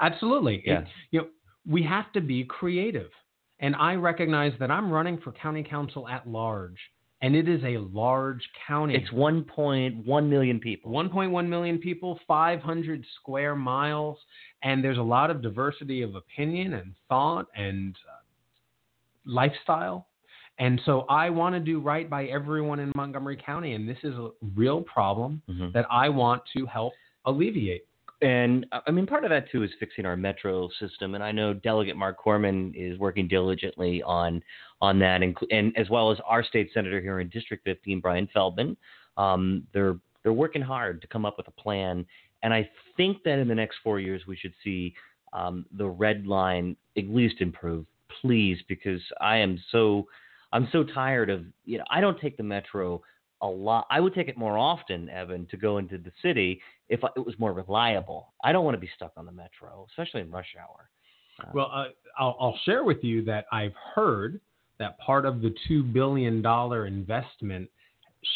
Absolutely. 0.00 0.62
Yeah. 0.66 0.80
It- 0.80 0.88
you 1.10 1.20
know, 1.20 1.28
we 1.66 1.82
have 1.82 2.12
to 2.12 2.20
be 2.20 2.44
creative. 2.44 3.10
And 3.60 3.74
I 3.76 3.94
recognize 3.94 4.52
that 4.58 4.70
I'm 4.70 4.90
running 4.90 5.18
for 5.18 5.32
county 5.32 5.62
council 5.62 6.08
at 6.08 6.28
large, 6.28 6.78
and 7.22 7.34
it 7.36 7.48
is 7.48 7.62
a 7.64 7.78
large 7.78 8.42
county. 8.66 8.94
It's 8.96 9.10
1.1 9.10 10.28
million 10.28 10.58
people. 10.58 10.90
1.1 10.90 11.48
million 11.48 11.78
people, 11.78 12.18
500 12.26 13.04
square 13.20 13.54
miles, 13.54 14.18
and 14.62 14.82
there's 14.84 14.98
a 14.98 15.02
lot 15.02 15.30
of 15.30 15.40
diversity 15.40 16.02
of 16.02 16.16
opinion 16.16 16.74
and 16.74 16.94
thought 17.08 17.46
and 17.54 17.96
uh, 18.08 18.20
lifestyle. 19.24 20.08
And 20.58 20.80
so 20.84 21.00
I 21.08 21.30
want 21.30 21.54
to 21.54 21.60
do 21.60 21.80
right 21.80 22.08
by 22.08 22.26
everyone 22.26 22.78
in 22.80 22.92
Montgomery 22.94 23.36
County, 23.36 23.72
and 23.74 23.88
this 23.88 23.98
is 24.02 24.14
a 24.14 24.30
real 24.54 24.82
problem 24.82 25.42
Mhm. 25.48 25.72
that 25.72 25.86
I 25.90 26.08
want 26.08 26.42
to 26.56 26.66
help 26.66 26.92
alleviate. 27.24 27.86
And 28.24 28.64
uh, 28.72 28.80
I 28.86 28.90
mean, 28.90 29.06
part 29.06 29.24
of 29.24 29.30
that 29.30 29.50
too 29.50 29.62
is 29.62 29.70
fixing 29.78 30.06
our 30.06 30.16
metro 30.16 30.70
system. 30.80 31.14
And 31.14 31.22
I 31.22 31.30
know 31.30 31.52
Delegate 31.52 31.96
Marc 31.96 32.18
Korman 32.18 32.72
is 32.74 32.98
working 32.98 33.28
diligently 33.28 34.02
on 34.02 34.42
on 34.80 34.98
that, 35.00 35.20
inclu- 35.20 35.46
and 35.50 35.76
as 35.76 35.90
well 35.90 36.10
as 36.10 36.18
our 36.26 36.42
state 36.42 36.70
senator 36.72 37.00
here 37.00 37.20
in 37.20 37.28
District 37.28 37.62
15, 37.64 38.00
Brian 38.00 38.26
Feldman. 38.32 38.76
Um, 39.18 39.66
they're 39.74 39.96
they're 40.22 40.32
working 40.32 40.62
hard 40.62 41.02
to 41.02 41.06
come 41.06 41.26
up 41.26 41.36
with 41.36 41.48
a 41.48 41.50
plan. 41.62 42.06
And 42.42 42.54
I 42.54 42.68
think 42.96 43.22
that 43.24 43.38
in 43.38 43.46
the 43.46 43.54
next 43.54 43.76
four 43.84 44.00
years, 44.00 44.22
we 44.26 44.36
should 44.36 44.54
see 44.64 44.94
um, 45.34 45.66
the 45.76 45.86
red 45.86 46.26
line 46.26 46.76
at 46.96 47.08
least 47.08 47.36
improve, 47.40 47.84
please, 48.22 48.58
because 48.68 49.02
I 49.20 49.36
am 49.36 49.62
so 49.70 50.06
I'm 50.50 50.68
so 50.72 50.82
tired 50.82 51.28
of 51.28 51.44
you 51.66 51.76
know 51.76 51.84
I 51.90 52.00
don't 52.00 52.18
take 52.18 52.38
the 52.38 52.42
metro 52.42 53.02
a 53.44 53.46
lot. 53.46 53.86
I 53.90 54.00
would 54.00 54.14
take 54.14 54.28
it 54.28 54.36
more 54.36 54.58
often, 54.58 55.08
Evan, 55.10 55.46
to 55.50 55.56
go 55.56 55.78
into 55.78 55.98
the 55.98 56.10
city 56.22 56.60
if 56.88 57.00
it 57.16 57.24
was 57.24 57.38
more 57.38 57.52
reliable. 57.52 58.32
I 58.42 58.52
don't 58.52 58.64
want 58.64 58.74
to 58.74 58.80
be 58.80 58.90
stuck 58.96 59.12
on 59.16 59.26
the 59.26 59.32
metro, 59.32 59.86
especially 59.90 60.22
in 60.22 60.30
rush 60.30 60.56
hour. 60.58 60.88
Uh, 61.40 61.50
Well, 61.54 61.70
uh, 61.72 61.84
I'll, 62.18 62.36
I'll 62.40 62.58
share 62.64 62.84
with 62.84 63.04
you 63.04 63.22
that 63.26 63.44
I've 63.52 63.74
heard 63.94 64.40
that 64.78 64.98
part 64.98 65.26
of 65.26 65.42
the 65.42 65.54
$2 65.70 65.92
billion 65.92 66.44
investment, 66.86 67.70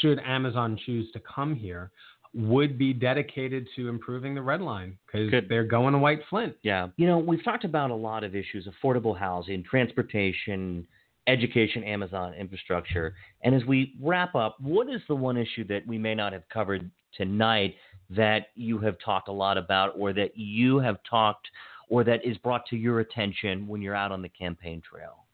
should 0.01 0.21
Amazon 0.21 0.79
choose 0.85 1.11
to 1.13 1.21
come 1.21 1.55
here, 1.55 1.91
would 2.35 2.79
be 2.79 2.93
dedicated 2.93 3.67
to 3.75 3.89
improving 3.89 4.35
the 4.35 4.43
red 4.43 4.61
line 4.61 4.99
because 5.07 5.33
they're 5.49 5.65
going 5.65 5.95
to 5.95 5.99
White 5.99 6.21
Flint. 6.29 6.55
Yeah. 6.63 6.89
You 6.97 7.07
know, 7.07 7.19
we've 7.19 7.43
talked 7.43 7.65
about 7.65 7.91
a 7.91 7.95
lot 7.95 8.23
of 8.23 8.37
issues 8.37 8.69
affordable 8.69 9.19
housing, 9.19 9.65
transportation, 9.65 10.87
education, 11.29 11.85
Amazon 11.85 12.35
infrastructure. 12.35 13.15
And 13.43 13.55
as 13.55 13.65
we 13.65 13.95
wrap 14.03 14.35
up, 14.35 14.57
what 14.61 14.89
is 14.89 15.01
the 15.07 15.15
one 15.15 15.37
issue 15.37 15.65
that 15.69 15.87
we 15.87 15.99
may 15.99 16.15
not 16.15 16.33
have 16.33 16.49
covered 16.49 16.91
tonight 17.17 17.77
that 18.11 18.47
you 18.55 18.79
have 18.79 18.97
talked 19.05 19.29
a 19.29 19.33
lot 19.33 19.59
about, 19.59 19.93
or 19.97 20.13
that 20.15 20.37
you 20.37 20.79
have 20.79 20.97
talked, 21.09 21.47
or 21.91 22.03
that 22.05 22.25
is 22.25 22.37
brought 22.39 22.67
to 22.67 22.77
your 22.77 23.01
attention 23.01 23.67
when 23.67 23.83
you're 23.83 23.95
out 23.95 24.11
on 24.11 24.23
the 24.23 24.29
campaign 24.31 24.83
trail? 24.91 25.27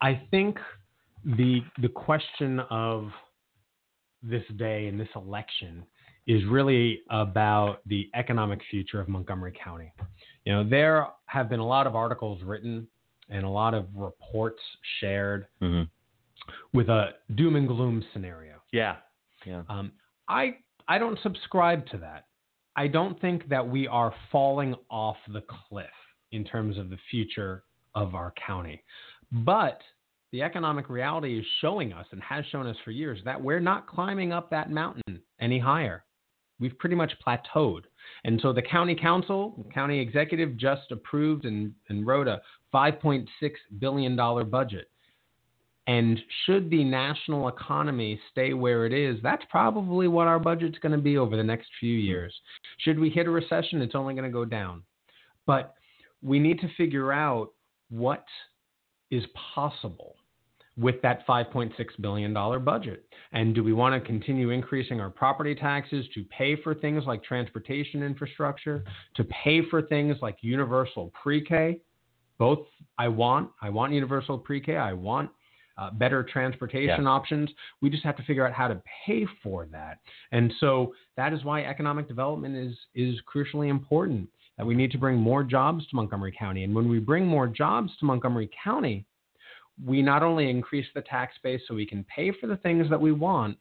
I 0.00 0.20
think 0.30 0.58
the 1.24 1.60
the 1.80 1.88
question 1.88 2.58
of 2.70 3.10
this 4.22 4.42
day 4.56 4.88
and 4.88 4.98
this 4.98 5.08
election 5.14 5.84
is 6.26 6.44
really 6.46 7.00
about 7.10 7.78
the 7.86 8.08
economic 8.14 8.60
future 8.70 9.00
of 9.00 9.08
Montgomery 9.08 9.52
County. 9.62 9.92
You 10.44 10.52
know, 10.52 10.68
there 10.68 11.08
have 11.26 11.48
been 11.48 11.60
a 11.60 11.66
lot 11.66 11.86
of 11.86 11.96
articles 11.96 12.42
written 12.42 12.86
and 13.28 13.44
a 13.44 13.48
lot 13.48 13.74
of 13.74 13.86
reports 13.94 14.60
shared 15.00 15.46
Mm-hmm. 15.60 15.82
with 16.76 16.88
a 16.88 17.10
doom 17.34 17.56
and 17.56 17.68
gloom 17.68 18.04
scenario. 18.12 18.54
Yeah. 18.72 18.96
Yeah. 19.46 19.62
Um, 19.68 19.92
I 20.28 20.56
I 20.88 20.98
don't 20.98 21.18
subscribe 21.22 21.86
to 21.88 21.98
that. 21.98 22.26
I 22.74 22.86
don't 22.88 23.20
think 23.20 23.48
that 23.48 23.66
we 23.66 23.86
are 23.86 24.14
falling 24.30 24.74
off 24.90 25.16
the 25.32 25.42
cliff 25.68 25.86
in 26.32 26.44
terms 26.44 26.78
of 26.78 26.90
the 26.90 26.96
future 27.10 27.64
of 27.94 28.14
our 28.14 28.32
county. 28.46 28.82
But 29.30 29.80
the 30.32 30.42
economic 30.42 30.88
reality 30.88 31.38
is 31.38 31.44
showing 31.60 31.92
us 31.92 32.06
and 32.12 32.22
has 32.22 32.44
shown 32.46 32.66
us 32.66 32.76
for 32.84 32.90
years 32.90 33.18
that 33.24 33.40
we're 33.40 33.60
not 33.60 33.86
climbing 33.86 34.32
up 34.32 34.48
that 34.50 34.70
mountain 34.70 35.20
any 35.40 35.58
higher. 35.58 36.04
We've 36.62 36.78
pretty 36.78 36.94
much 36.94 37.12
plateaued. 37.26 37.82
And 38.22 38.40
so 38.40 38.52
the 38.52 38.62
county 38.62 38.94
council, 38.94 39.66
county 39.74 39.98
executive 39.98 40.56
just 40.56 40.92
approved 40.92 41.44
and, 41.44 41.74
and 41.88 42.06
wrote 42.06 42.28
a 42.28 42.40
$5.6 42.72 43.26
billion 43.80 44.16
budget. 44.48 44.88
And 45.88 46.20
should 46.46 46.70
the 46.70 46.84
national 46.84 47.48
economy 47.48 48.20
stay 48.30 48.52
where 48.52 48.86
it 48.86 48.92
is, 48.92 49.18
that's 49.24 49.42
probably 49.50 50.06
what 50.06 50.28
our 50.28 50.38
budget's 50.38 50.78
going 50.78 50.92
to 50.92 51.02
be 51.02 51.18
over 51.18 51.36
the 51.36 51.42
next 51.42 51.66
few 51.80 51.98
years. 51.98 52.32
Should 52.78 53.00
we 53.00 53.10
hit 53.10 53.26
a 53.26 53.30
recession, 53.30 53.82
it's 53.82 53.96
only 53.96 54.14
going 54.14 54.24
to 54.24 54.32
go 54.32 54.44
down. 54.44 54.84
But 55.44 55.74
we 56.22 56.38
need 56.38 56.60
to 56.60 56.68
figure 56.76 57.12
out 57.12 57.48
what 57.90 58.24
is 59.10 59.24
possible 59.54 60.14
with 60.76 61.00
that 61.02 61.26
$5.6 61.26 61.72
billion 62.00 62.32
budget? 62.64 63.04
And 63.32 63.54
do 63.54 63.62
we 63.62 63.72
want 63.72 64.00
to 64.00 64.06
continue 64.06 64.50
increasing 64.50 65.00
our 65.00 65.10
property 65.10 65.54
taxes 65.54 66.06
to 66.14 66.24
pay 66.24 66.60
for 66.60 66.74
things 66.74 67.04
like 67.06 67.22
transportation 67.22 68.02
infrastructure, 68.02 68.84
to 69.16 69.24
pay 69.24 69.60
for 69.68 69.82
things 69.82 70.16
like 70.22 70.38
universal 70.40 71.12
pre 71.22 71.44
K? 71.44 71.80
Both 72.38 72.66
I 72.98 73.08
want. 73.08 73.50
I 73.60 73.70
want 73.70 73.92
universal 73.92 74.38
pre 74.38 74.60
K. 74.60 74.76
I 74.76 74.92
want 74.92 75.30
uh, 75.78 75.90
better 75.90 76.22
transportation 76.22 77.04
yeah. 77.04 77.08
options. 77.08 77.50
We 77.80 77.90
just 77.90 78.04
have 78.04 78.16
to 78.16 78.22
figure 78.24 78.46
out 78.46 78.52
how 78.52 78.68
to 78.68 78.82
pay 79.06 79.26
for 79.42 79.66
that. 79.72 79.98
And 80.32 80.52
so 80.60 80.94
that 81.16 81.32
is 81.32 81.44
why 81.44 81.62
economic 81.62 82.08
development 82.08 82.56
is, 82.56 82.76
is 82.94 83.18
crucially 83.32 83.68
important. 83.68 84.28
That 84.58 84.66
we 84.66 84.74
need 84.74 84.90
to 84.90 84.98
bring 84.98 85.16
more 85.16 85.42
jobs 85.42 85.86
to 85.88 85.96
Montgomery 85.96 86.34
County. 86.38 86.64
And 86.64 86.74
when 86.74 86.86
we 86.86 86.98
bring 86.98 87.26
more 87.26 87.46
jobs 87.46 87.90
to 87.98 88.04
Montgomery 88.04 88.50
County, 88.62 89.06
we 89.84 90.02
not 90.02 90.22
only 90.22 90.48
increase 90.50 90.86
the 90.94 91.02
tax 91.02 91.34
base 91.42 91.60
so 91.66 91.74
we 91.74 91.86
can 91.86 92.04
pay 92.04 92.32
for 92.32 92.46
the 92.46 92.56
things 92.58 92.88
that 92.90 93.00
we 93.00 93.12
want, 93.12 93.56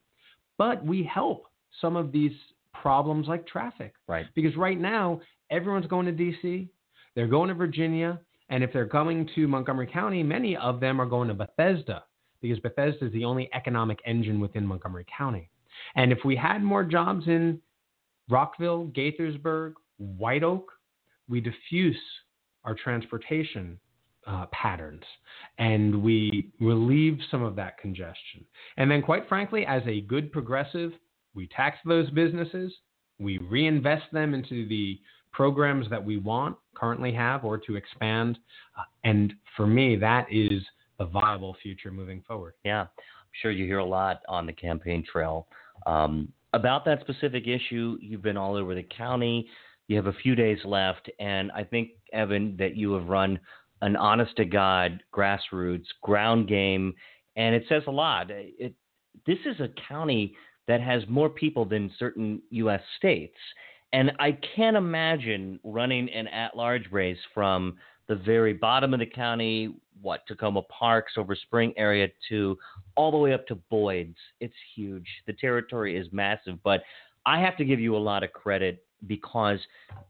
but 0.58 0.86
we 0.86 1.04
help 1.04 1.48
some 1.80 1.96
of 1.96 2.12
these 2.12 2.34
problems 2.74 3.28
like 3.28 3.48
traffic. 3.48 3.94
Right. 4.08 4.26
Because 4.36 4.56
right 4.56 4.80
now, 4.80 5.22
everyone's 5.50 5.88
going 5.88 6.06
to 6.06 6.12
DC, 6.12 6.68
they're 7.16 7.28
going 7.28 7.50
to 7.50 7.56
Virginia, 7.56 8.20
and 8.50 8.64
if 8.64 8.74
they're 8.74 8.88
coming 8.88 9.30
to 9.36 9.48
Montgomery 9.48 9.88
County, 9.88 10.24
many 10.24 10.58
of 10.58 10.80
them 10.80 11.00
are 11.00 11.06
going 11.06 11.28
to 11.30 11.34
Bethesda 11.34 12.04
because 12.42 12.60
Bethesda 12.60 13.06
is 13.06 13.14
the 13.14 13.24
only 13.24 13.50
economic 13.54 14.00
engine 14.06 14.40
within 14.40 14.66
Montgomery 14.66 15.06
County. 15.16 15.50
And 15.96 16.12
if 16.12 16.20
we 16.26 16.36
had 16.36 16.64
more 16.64 16.84
jobs 16.84 17.28
in 17.28 17.60
Rockville, 18.30 18.88
Gaithersburg, 18.88 19.74
White 19.98 20.44
Oak, 20.44 20.72
we 21.30 21.40
diffuse 21.40 21.98
our 22.64 22.76
transportation 22.76 23.80
uh, 24.28 24.46
patterns 24.52 25.04
and 25.58 26.04
we 26.04 26.50
relieve 26.60 27.18
some 27.30 27.44
of 27.44 27.56
that 27.56 27.78
congestion. 27.78 28.46
And 28.78 28.90
then, 28.90 29.02
quite 29.02 29.28
frankly, 29.28 29.66
as 29.66 29.82
a 29.88 30.02
good 30.02 30.32
progressive, 30.32 30.92
we 31.34 31.48
tax 31.48 31.78
those 31.86 32.10
businesses, 32.12 32.74
we 33.20 33.38
reinvest 33.40 34.12
them 34.12 34.34
into 34.34 34.68
the 34.68 35.00
programs 35.32 35.90
that 35.90 36.04
we 36.04 36.18
want, 36.18 36.58
currently 36.76 37.14
have, 37.14 37.46
or 37.46 37.58
to 37.58 37.76
expand. 37.76 38.38
Uh, 38.78 38.84
and 39.04 39.34
for 39.56 39.66
me, 39.66 39.96
that 39.96 40.28
is 40.32 40.62
the 41.00 41.06
viable 41.06 41.56
future 41.62 41.92
moving 41.92 42.22
forward. 42.28 42.54
Yeah, 42.66 42.82
I'm 42.82 42.88
sure 43.42 43.52
you 43.52 43.66
hear 43.66 43.80
a 43.80 43.86
lot 43.86 44.22
on 44.28 44.46
the 44.46 44.54
campaign 44.54 45.04
trail 45.10 45.48
um, 45.86 46.32
about 46.54 46.84
that 46.86 47.02
specific 47.02 47.48
issue. 47.48 47.98
You've 48.02 48.22
been 48.22 48.38
all 48.38 48.56
over 48.56 48.76
the 48.76 48.86
county. 48.96 49.48
You 49.88 49.96
have 49.96 50.08
a 50.08 50.14
few 50.14 50.36
days 50.36 50.60
left, 50.64 51.10
and 51.20 51.52
I 51.54 51.64
think 51.64 51.92
Evan 52.14 52.56
that 52.58 52.76
you 52.76 52.94
have 52.94 53.08
run 53.08 53.40
an 53.82 53.96
honest 53.96 54.36
to 54.38 54.46
God 54.46 55.04
grassroots 55.14 55.86
ground 56.02 56.48
game, 56.48 56.94
and 57.36 57.56
it 57.56 57.64
says 57.68 57.84
a 57.88 57.92
lot. 57.92 58.28
It, 58.30 58.74
this 59.26 59.40
is 59.46 59.60
a 59.60 59.70
county 59.88 60.36
that 60.68 60.82
has 60.82 61.04
more 61.08 61.30
people 61.30 61.66
than 61.66 61.92
certain 61.98 62.42
U.S. 62.52 62.82
states, 62.98 63.38
and 63.94 64.12
I 64.20 64.38
can't 64.56 64.78
imagine 64.78 65.60
running 65.64 66.10
an 66.10 66.28
at-large 66.28 66.92
race 66.92 67.18
from 67.34 67.78
the 68.08 68.16
very 68.16 68.54
bottom 68.54 68.94
of 68.94 69.00
the 69.00 69.06
county, 69.06 69.76
what 70.02 70.22
Takoma 70.30 70.68
Park, 70.68 71.08
Silver 71.14 71.36
Spring 71.36 71.74
area, 71.78 72.08
to 72.30 72.58
all 72.96 73.12
the 73.12 73.18
way 73.18 73.34
up 73.34 73.48
to 73.48 73.56
Boyds. 73.72 74.16
It's 74.40 74.54
huge. 74.76 75.08
The 75.28 75.34
territory 75.34 75.98
is 75.98 76.08
massive, 76.12 76.58
but 76.64 76.82
I 77.26 77.40
have 77.40 77.58
to 77.58 77.66
give 77.66 77.80
you 77.80 77.96
a 77.96 78.00
lot 78.00 78.24
of 78.24 78.34
credit 78.34 78.84
because 79.08 79.60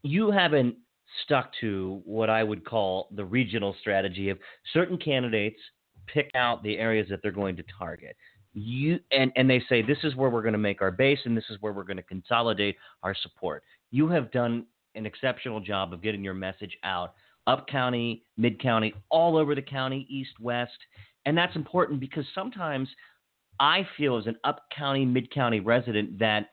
you 0.03 0.31
haven't 0.31 0.75
stuck 1.23 1.51
to 1.61 2.01
what 2.05 2.29
I 2.29 2.43
would 2.43 2.65
call 2.65 3.09
the 3.15 3.25
regional 3.25 3.75
strategy 3.79 4.29
of 4.29 4.37
certain 4.73 4.97
candidates 4.97 5.59
pick 6.07 6.29
out 6.35 6.63
the 6.63 6.77
areas 6.77 7.07
that 7.09 7.21
they're 7.21 7.31
going 7.31 7.55
to 7.57 7.63
target. 7.77 8.15
You 8.53 8.99
and, 9.11 9.31
and 9.35 9.49
they 9.49 9.61
say 9.69 9.81
this 9.81 9.99
is 10.03 10.15
where 10.15 10.29
we're 10.29 10.41
going 10.41 10.53
to 10.53 10.59
make 10.59 10.81
our 10.81 10.91
base 10.91 11.19
and 11.25 11.37
this 11.37 11.45
is 11.49 11.57
where 11.61 11.71
we're 11.71 11.83
going 11.83 11.97
to 11.97 12.03
consolidate 12.03 12.75
our 13.03 13.15
support. 13.15 13.63
You 13.91 14.09
have 14.09 14.31
done 14.31 14.65
an 14.95 15.05
exceptional 15.05 15.61
job 15.61 15.93
of 15.93 16.01
getting 16.01 16.23
your 16.23 16.33
message 16.33 16.77
out 16.83 17.13
up 17.47 17.67
county, 17.67 18.23
mid 18.37 18.61
county, 18.61 18.93
all 19.09 19.37
over 19.37 19.55
the 19.55 19.61
county, 19.61 20.05
east, 20.09 20.33
west. 20.39 20.77
And 21.25 21.37
that's 21.37 21.55
important 21.55 21.99
because 21.99 22.25
sometimes 22.35 22.89
I 23.59 23.87
feel 23.97 24.17
as 24.17 24.27
an 24.27 24.37
up 24.43 24.63
county, 24.75 25.05
mid 25.05 25.31
county 25.33 25.59
resident 25.59 26.19
that 26.19 26.49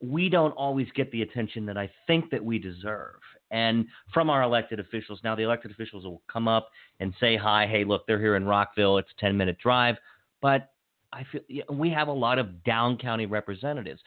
we 0.00 0.28
don't 0.28 0.52
always 0.52 0.88
get 0.94 1.10
the 1.12 1.22
attention 1.22 1.64
that 1.66 1.78
I 1.78 1.90
think 2.06 2.30
that 2.30 2.44
we 2.44 2.58
deserve 2.58 3.20
and 3.52 3.86
from 4.12 4.30
our 4.30 4.42
elected 4.42 4.80
officials. 4.80 5.20
Now, 5.22 5.36
the 5.36 5.42
elected 5.42 5.70
officials 5.70 6.04
will 6.04 6.22
come 6.30 6.48
up 6.48 6.70
and 6.98 7.14
say 7.20 7.36
hi. 7.36 7.66
Hey, 7.66 7.84
look, 7.84 8.06
they're 8.06 8.18
here 8.18 8.34
in 8.34 8.44
Rockville. 8.44 8.98
It's 8.98 9.10
a 9.16 9.20
10 9.20 9.36
minute 9.36 9.58
drive. 9.62 9.96
But 10.40 10.70
I 11.12 11.24
feel 11.30 11.42
we 11.70 11.90
have 11.90 12.08
a 12.08 12.12
lot 12.12 12.38
of 12.38 12.64
down 12.64 12.96
county 12.96 13.26
representatives. 13.26 14.00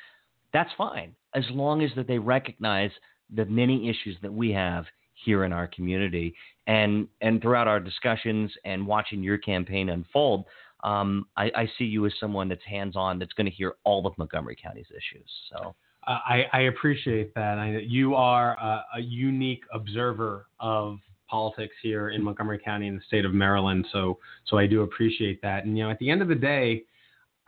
That's 0.51 0.71
fine 0.77 1.15
as 1.33 1.43
long 1.51 1.81
as 1.83 1.91
that 1.95 2.07
they 2.07 2.17
recognize 2.17 2.91
the 3.33 3.45
many 3.45 3.89
issues 3.89 4.17
that 4.21 4.33
we 4.33 4.51
have 4.51 4.85
here 5.13 5.45
in 5.45 5.53
our 5.53 5.67
community. 5.67 6.33
And 6.67 7.07
and 7.21 7.41
throughout 7.41 7.67
our 7.67 7.79
discussions 7.79 8.51
and 8.65 8.85
watching 8.85 9.21
your 9.21 9.37
campaign 9.37 9.89
unfold, 9.89 10.45
um, 10.83 11.27
I, 11.37 11.51
I, 11.55 11.69
see 11.77 11.85
you 11.85 12.05
as 12.05 12.13
someone 12.19 12.47
that's 12.47 12.63
hands 12.63 12.95
on, 12.95 13.17
that's 13.17 13.33
going 13.33 13.45
to 13.45 13.51
hear 13.51 13.73
all 13.85 14.05
of 14.05 14.15
Montgomery 14.19 14.55
County's 14.61 14.85
issues. 14.91 15.27
So 15.49 15.75
I, 16.07 16.45
I, 16.53 16.59
appreciate 16.61 17.33
that. 17.35 17.57
I, 17.57 17.79
you 17.79 18.15
are 18.15 18.53
a, 18.53 18.85
a, 18.97 19.01
unique 19.01 19.63
observer 19.73 20.47
of 20.59 20.99
politics 21.29 21.73
here 21.81 22.09
in 22.09 22.23
Montgomery 22.23 22.59
County 22.63 22.87
in 22.87 22.95
the 22.95 23.01
state 23.07 23.25
of 23.25 23.33
Maryland. 23.33 23.87
So, 23.91 24.19
so 24.45 24.57
I 24.57 24.67
do 24.67 24.81
appreciate 24.81 25.41
that. 25.41 25.65
And 25.65 25.77
you 25.77 25.83
know, 25.83 25.89
at 25.89 25.99
the 25.99 26.09
end 26.09 26.21
of 26.21 26.27
the 26.27 26.35
day, 26.35 26.83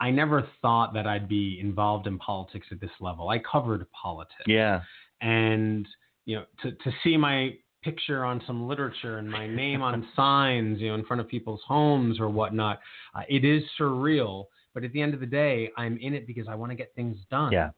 I 0.00 0.10
never 0.10 0.46
thought 0.62 0.94
that 0.94 1.06
I'd 1.06 1.28
be 1.28 1.58
involved 1.60 2.06
in 2.06 2.18
politics 2.18 2.66
at 2.70 2.80
this 2.80 2.90
level. 3.00 3.28
I 3.28 3.38
covered 3.38 3.86
politics. 3.90 4.44
Yeah. 4.46 4.80
And 5.20 5.86
you 6.24 6.36
know, 6.36 6.44
to 6.62 6.72
to 6.72 6.92
see 7.02 7.16
my 7.16 7.54
picture 7.82 8.24
on 8.24 8.42
some 8.46 8.66
literature 8.66 9.18
and 9.18 9.30
my 9.30 9.46
name 9.46 9.82
on 9.82 10.06
signs, 10.16 10.80
you 10.80 10.88
know, 10.88 10.94
in 10.94 11.04
front 11.04 11.20
of 11.20 11.28
people's 11.28 11.60
homes 11.66 12.20
or 12.20 12.28
whatnot, 12.28 12.80
uh, 13.14 13.22
it 13.28 13.44
is 13.44 13.62
surreal. 13.78 14.44
But 14.74 14.84
at 14.84 14.92
the 14.92 15.00
end 15.00 15.14
of 15.14 15.20
the 15.20 15.26
day, 15.26 15.70
I'm 15.76 15.96
in 15.98 16.14
it 16.14 16.26
because 16.26 16.46
I 16.48 16.54
want 16.54 16.70
to 16.70 16.76
get 16.76 16.94
things 16.94 17.16
done. 17.30 17.52
Yeah. 17.52 17.70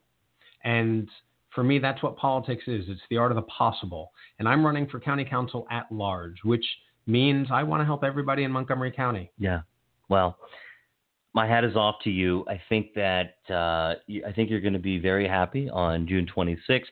And 0.63 1.09
for 1.53 1.63
me, 1.63 1.79
that's 1.79 2.01
what 2.01 2.17
politics 2.17 2.63
is. 2.67 2.85
It's 2.87 3.01
the 3.09 3.17
art 3.17 3.31
of 3.31 3.35
the 3.35 3.43
possible. 3.43 4.11
And 4.39 4.47
I'm 4.47 4.65
running 4.65 4.87
for 4.87 4.99
county 4.99 5.25
council 5.25 5.67
at 5.69 5.91
large, 5.91 6.37
which 6.43 6.65
means 7.07 7.47
I 7.51 7.63
want 7.63 7.81
to 7.81 7.85
help 7.85 8.03
everybody 8.03 8.43
in 8.43 8.51
Montgomery 8.51 8.91
County. 8.91 9.31
Yeah. 9.37 9.61
Well, 10.09 10.37
my 11.33 11.47
hat 11.47 11.63
is 11.63 11.75
off 11.75 11.95
to 12.03 12.09
you. 12.09 12.45
I 12.47 12.61
think 12.69 12.93
that 12.95 13.35
uh, 13.49 13.95
I 14.27 14.31
think 14.35 14.49
you're 14.49 14.61
going 14.61 14.73
to 14.73 14.79
be 14.79 14.99
very 14.99 15.27
happy 15.27 15.69
on 15.69 16.07
June 16.07 16.27
26th, 16.35 16.83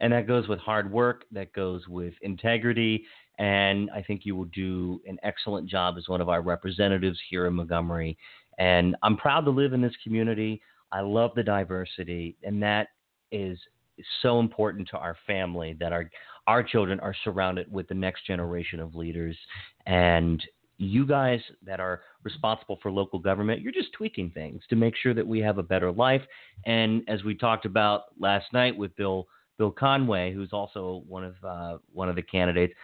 and 0.00 0.12
that 0.12 0.26
goes 0.26 0.48
with 0.48 0.60
hard 0.60 0.90
work. 0.90 1.24
That 1.32 1.52
goes 1.52 1.86
with 1.88 2.14
integrity, 2.22 3.04
and 3.38 3.90
I 3.90 4.02
think 4.02 4.24
you 4.24 4.36
will 4.36 4.46
do 4.46 5.00
an 5.06 5.18
excellent 5.22 5.68
job 5.68 5.96
as 5.98 6.08
one 6.08 6.20
of 6.20 6.28
our 6.28 6.42
representatives 6.42 7.18
here 7.28 7.46
in 7.46 7.54
Montgomery. 7.54 8.16
And 8.58 8.96
I'm 9.02 9.16
proud 9.16 9.44
to 9.44 9.50
live 9.50 9.72
in 9.72 9.82
this 9.82 9.94
community. 10.02 10.60
I 10.92 11.00
love 11.00 11.32
the 11.34 11.42
diversity, 11.42 12.36
and 12.44 12.62
that 12.62 12.88
is 13.30 13.58
so 14.22 14.40
important 14.40 14.88
to 14.88 14.96
our 14.96 15.16
family 15.26 15.76
that 15.80 15.92
our 15.92 16.10
our 16.46 16.62
children 16.62 16.98
are 17.00 17.14
surrounded 17.24 17.70
with 17.70 17.86
the 17.88 17.94
next 17.94 18.26
generation 18.26 18.80
of 18.80 18.94
leaders. 18.94 19.36
And 19.86 20.42
you 20.78 21.06
guys 21.06 21.40
that 21.66 21.80
are 21.80 22.02
responsible 22.22 22.78
for 22.80 22.90
local 22.92 23.18
government 23.18 23.60
you're 23.60 23.72
just 23.72 23.92
tweaking 23.92 24.30
things 24.30 24.62
to 24.70 24.76
make 24.76 24.94
sure 24.94 25.12
that 25.12 25.26
we 25.26 25.40
have 25.40 25.58
a 25.58 25.62
better 25.62 25.90
life. 25.90 26.22
And 26.66 27.02
as 27.08 27.24
we 27.24 27.34
talked 27.34 27.64
about 27.64 28.04
last 28.18 28.52
night 28.52 28.76
with 28.76 28.94
Bill 28.96 29.26
Bill 29.58 29.72
Conway 29.72 30.32
who's 30.32 30.52
also 30.52 31.02
one 31.08 31.24
of 31.24 31.34
uh, 31.44 31.78
one 31.92 32.08
of 32.08 32.14
the 32.14 32.22
candidates 32.22 32.74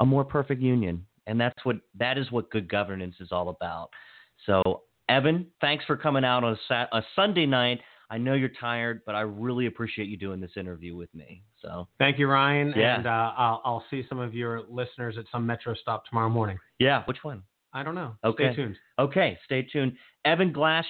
a 0.00 0.06
more 0.06 0.24
perfect 0.24 0.62
union. 0.62 1.04
And 1.26 1.38
that's 1.40 1.64
what 1.64 1.76
that 1.98 2.16
is 2.16 2.30
what 2.32 2.50
good 2.50 2.68
governance 2.68 3.16
is 3.20 3.32
all 3.32 3.50
about. 3.50 3.90
So 4.46 4.82
Evan 5.08 5.46
thanks 5.60 5.84
for 5.84 5.96
coming 5.96 6.24
out 6.24 6.42
on 6.42 6.58
a, 6.70 6.88
a 6.92 7.02
Sunday 7.14 7.46
night 7.46 7.80
I 8.10 8.18
know 8.18 8.34
you're 8.34 8.50
tired, 8.60 9.00
but 9.04 9.14
I 9.14 9.22
really 9.22 9.66
appreciate 9.66 10.08
you 10.08 10.16
doing 10.16 10.40
this 10.40 10.52
interview 10.56 10.94
with 10.96 11.12
me. 11.14 11.42
So 11.60 11.88
Thank 11.98 12.18
you, 12.18 12.28
Ryan. 12.28 12.72
Yeah. 12.76 12.96
And 12.98 13.06
uh, 13.06 13.32
I'll, 13.36 13.62
I'll 13.64 13.84
see 13.90 14.04
some 14.08 14.18
of 14.20 14.34
your 14.34 14.62
listeners 14.68 15.16
at 15.18 15.24
some 15.32 15.44
metro 15.44 15.74
stop 15.74 16.04
tomorrow 16.06 16.28
morning. 16.28 16.58
yeah, 16.78 17.02
which 17.06 17.18
one? 17.22 17.42
I 17.72 17.82
don't 17.82 17.94
know. 17.94 18.14
Okay. 18.24 18.52
Stay 18.52 18.56
tuned. 18.62 18.76
Okay, 18.98 19.38
stay 19.44 19.62
tuned. 19.62 19.92
Evan 20.24 20.52
Glass 20.52 20.84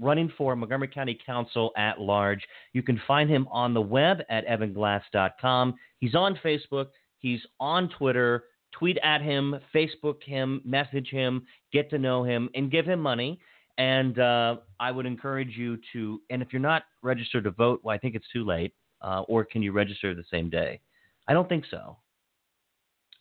running 0.00 0.32
for 0.36 0.56
Montgomery 0.56 0.88
County 0.88 1.18
Council 1.24 1.70
at 1.76 2.00
large. 2.00 2.40
You 2.72 2.82
can 2.82 3.00
find 3.06 3.28
him 3.30 3.46
on 3.52 3.74
the 3.74 3.80
web 3.80 4.18
at 4.30 4.46
evanglass.com. 4.48 5.74
He's 5.98 6.14
on 6.14 6.38
Facebook. 6.44 6.86
He's 7.18 7.40
on 7.60 7.88
Twitter. 7.98 8.44
Tweet 8.72 8.98
at 9.02 9.20
him, 9.20 9.54
Facebook 9.74 10.22
him, 10.24 10.62
message 10.64 11.08
him, 11.10 11.44
get 11.72 11.90
to 11.90 11.98
know 11.98 12.24
him, 12.24 12.48
and 12.54 12.70
give 12.70 12.86
him 12.86 13.00
money. 13.00 13.38
And 13.78 14.18
uh, 14.18 14.56
I 14.78 14.90
would 14.90 15.06
encourage 15.06 15.56
you 15.56 15.78
to, 15.92 16.20
and 16.30 16.42
if 16.42 16.52
you're 16.52 16.60
not 16.60 16.82
registered 17.02 17.44
to 17.44 17.50
vote, 17.50 17.80
well, 17.82 17.94
I 17.94 17.98
think 17.98 18.14
it's 18.14 18.26
too 18.32 18.44
late. 18.44 18.74
Uh, 19.00 19.22
or 19.22 19.44
can 19.44 19.62
you 19.62 19.72
register 19.72 20.14
the 20.14 20.24
same 20.30 20.48
day? 20.48 20.80
I 21.26 21.32
don't 21.32 21.48
think 21.48 21.64
so. 21.70 21.96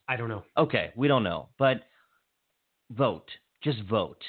I 0.08 0.16
don't 0.16 0.30
know. 0.30 0.44
Okay, 0.58 0.92
we 0.96 1.08
don't 1.08 1.24
know, 1.24 1.50
but 1.58 1.84
vote. 2.92 3.30
Just 3.64 3.82
vote. 3.90 4.22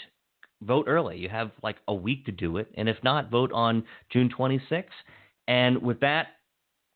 Vote 0.62 0.86
early. 0.86 1.18
You 1.18 1.28
have 1.28 1.50
like 1.62 1.76
a 1.88 1.94
week 1.94 2.24
to 2.26 2.32
do 2.32 2.58
it, 2.58 2.68
and 2.76 2.88
if 2.88 2.96
not, 3.02 3.30
vote 3.30 3.50
on 3.52 3.84
June 4.10 4.30
26th. 4.30 4.84
And 5.48 5.82
with 5.82 6.00
that, 6.00 6.28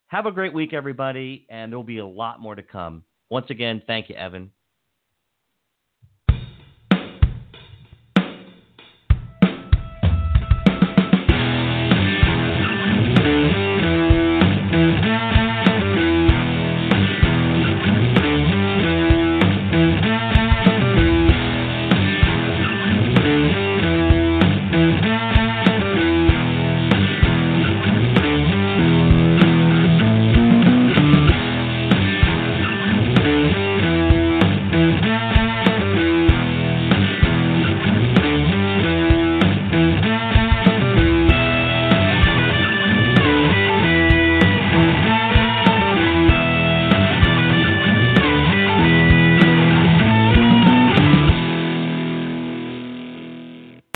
have 0.09 0.27
a 0.27 0.33
great 0.33 0.55
week, 0.55 0.73
everybody, 0.73 1.47
and 1.51 1.73
there'll 1.73 1.83
be 1.83 1.99
a 1.99 2.07
lot 2.07 2.41
more 2.41 2.55
to 2.55 2.63
come. 2.63 3.03
Once 3.29 3.47
again, 3.51 3.83
thank 3.87 4.09
you, 4.09 4.15
Evan. 4.15 4.53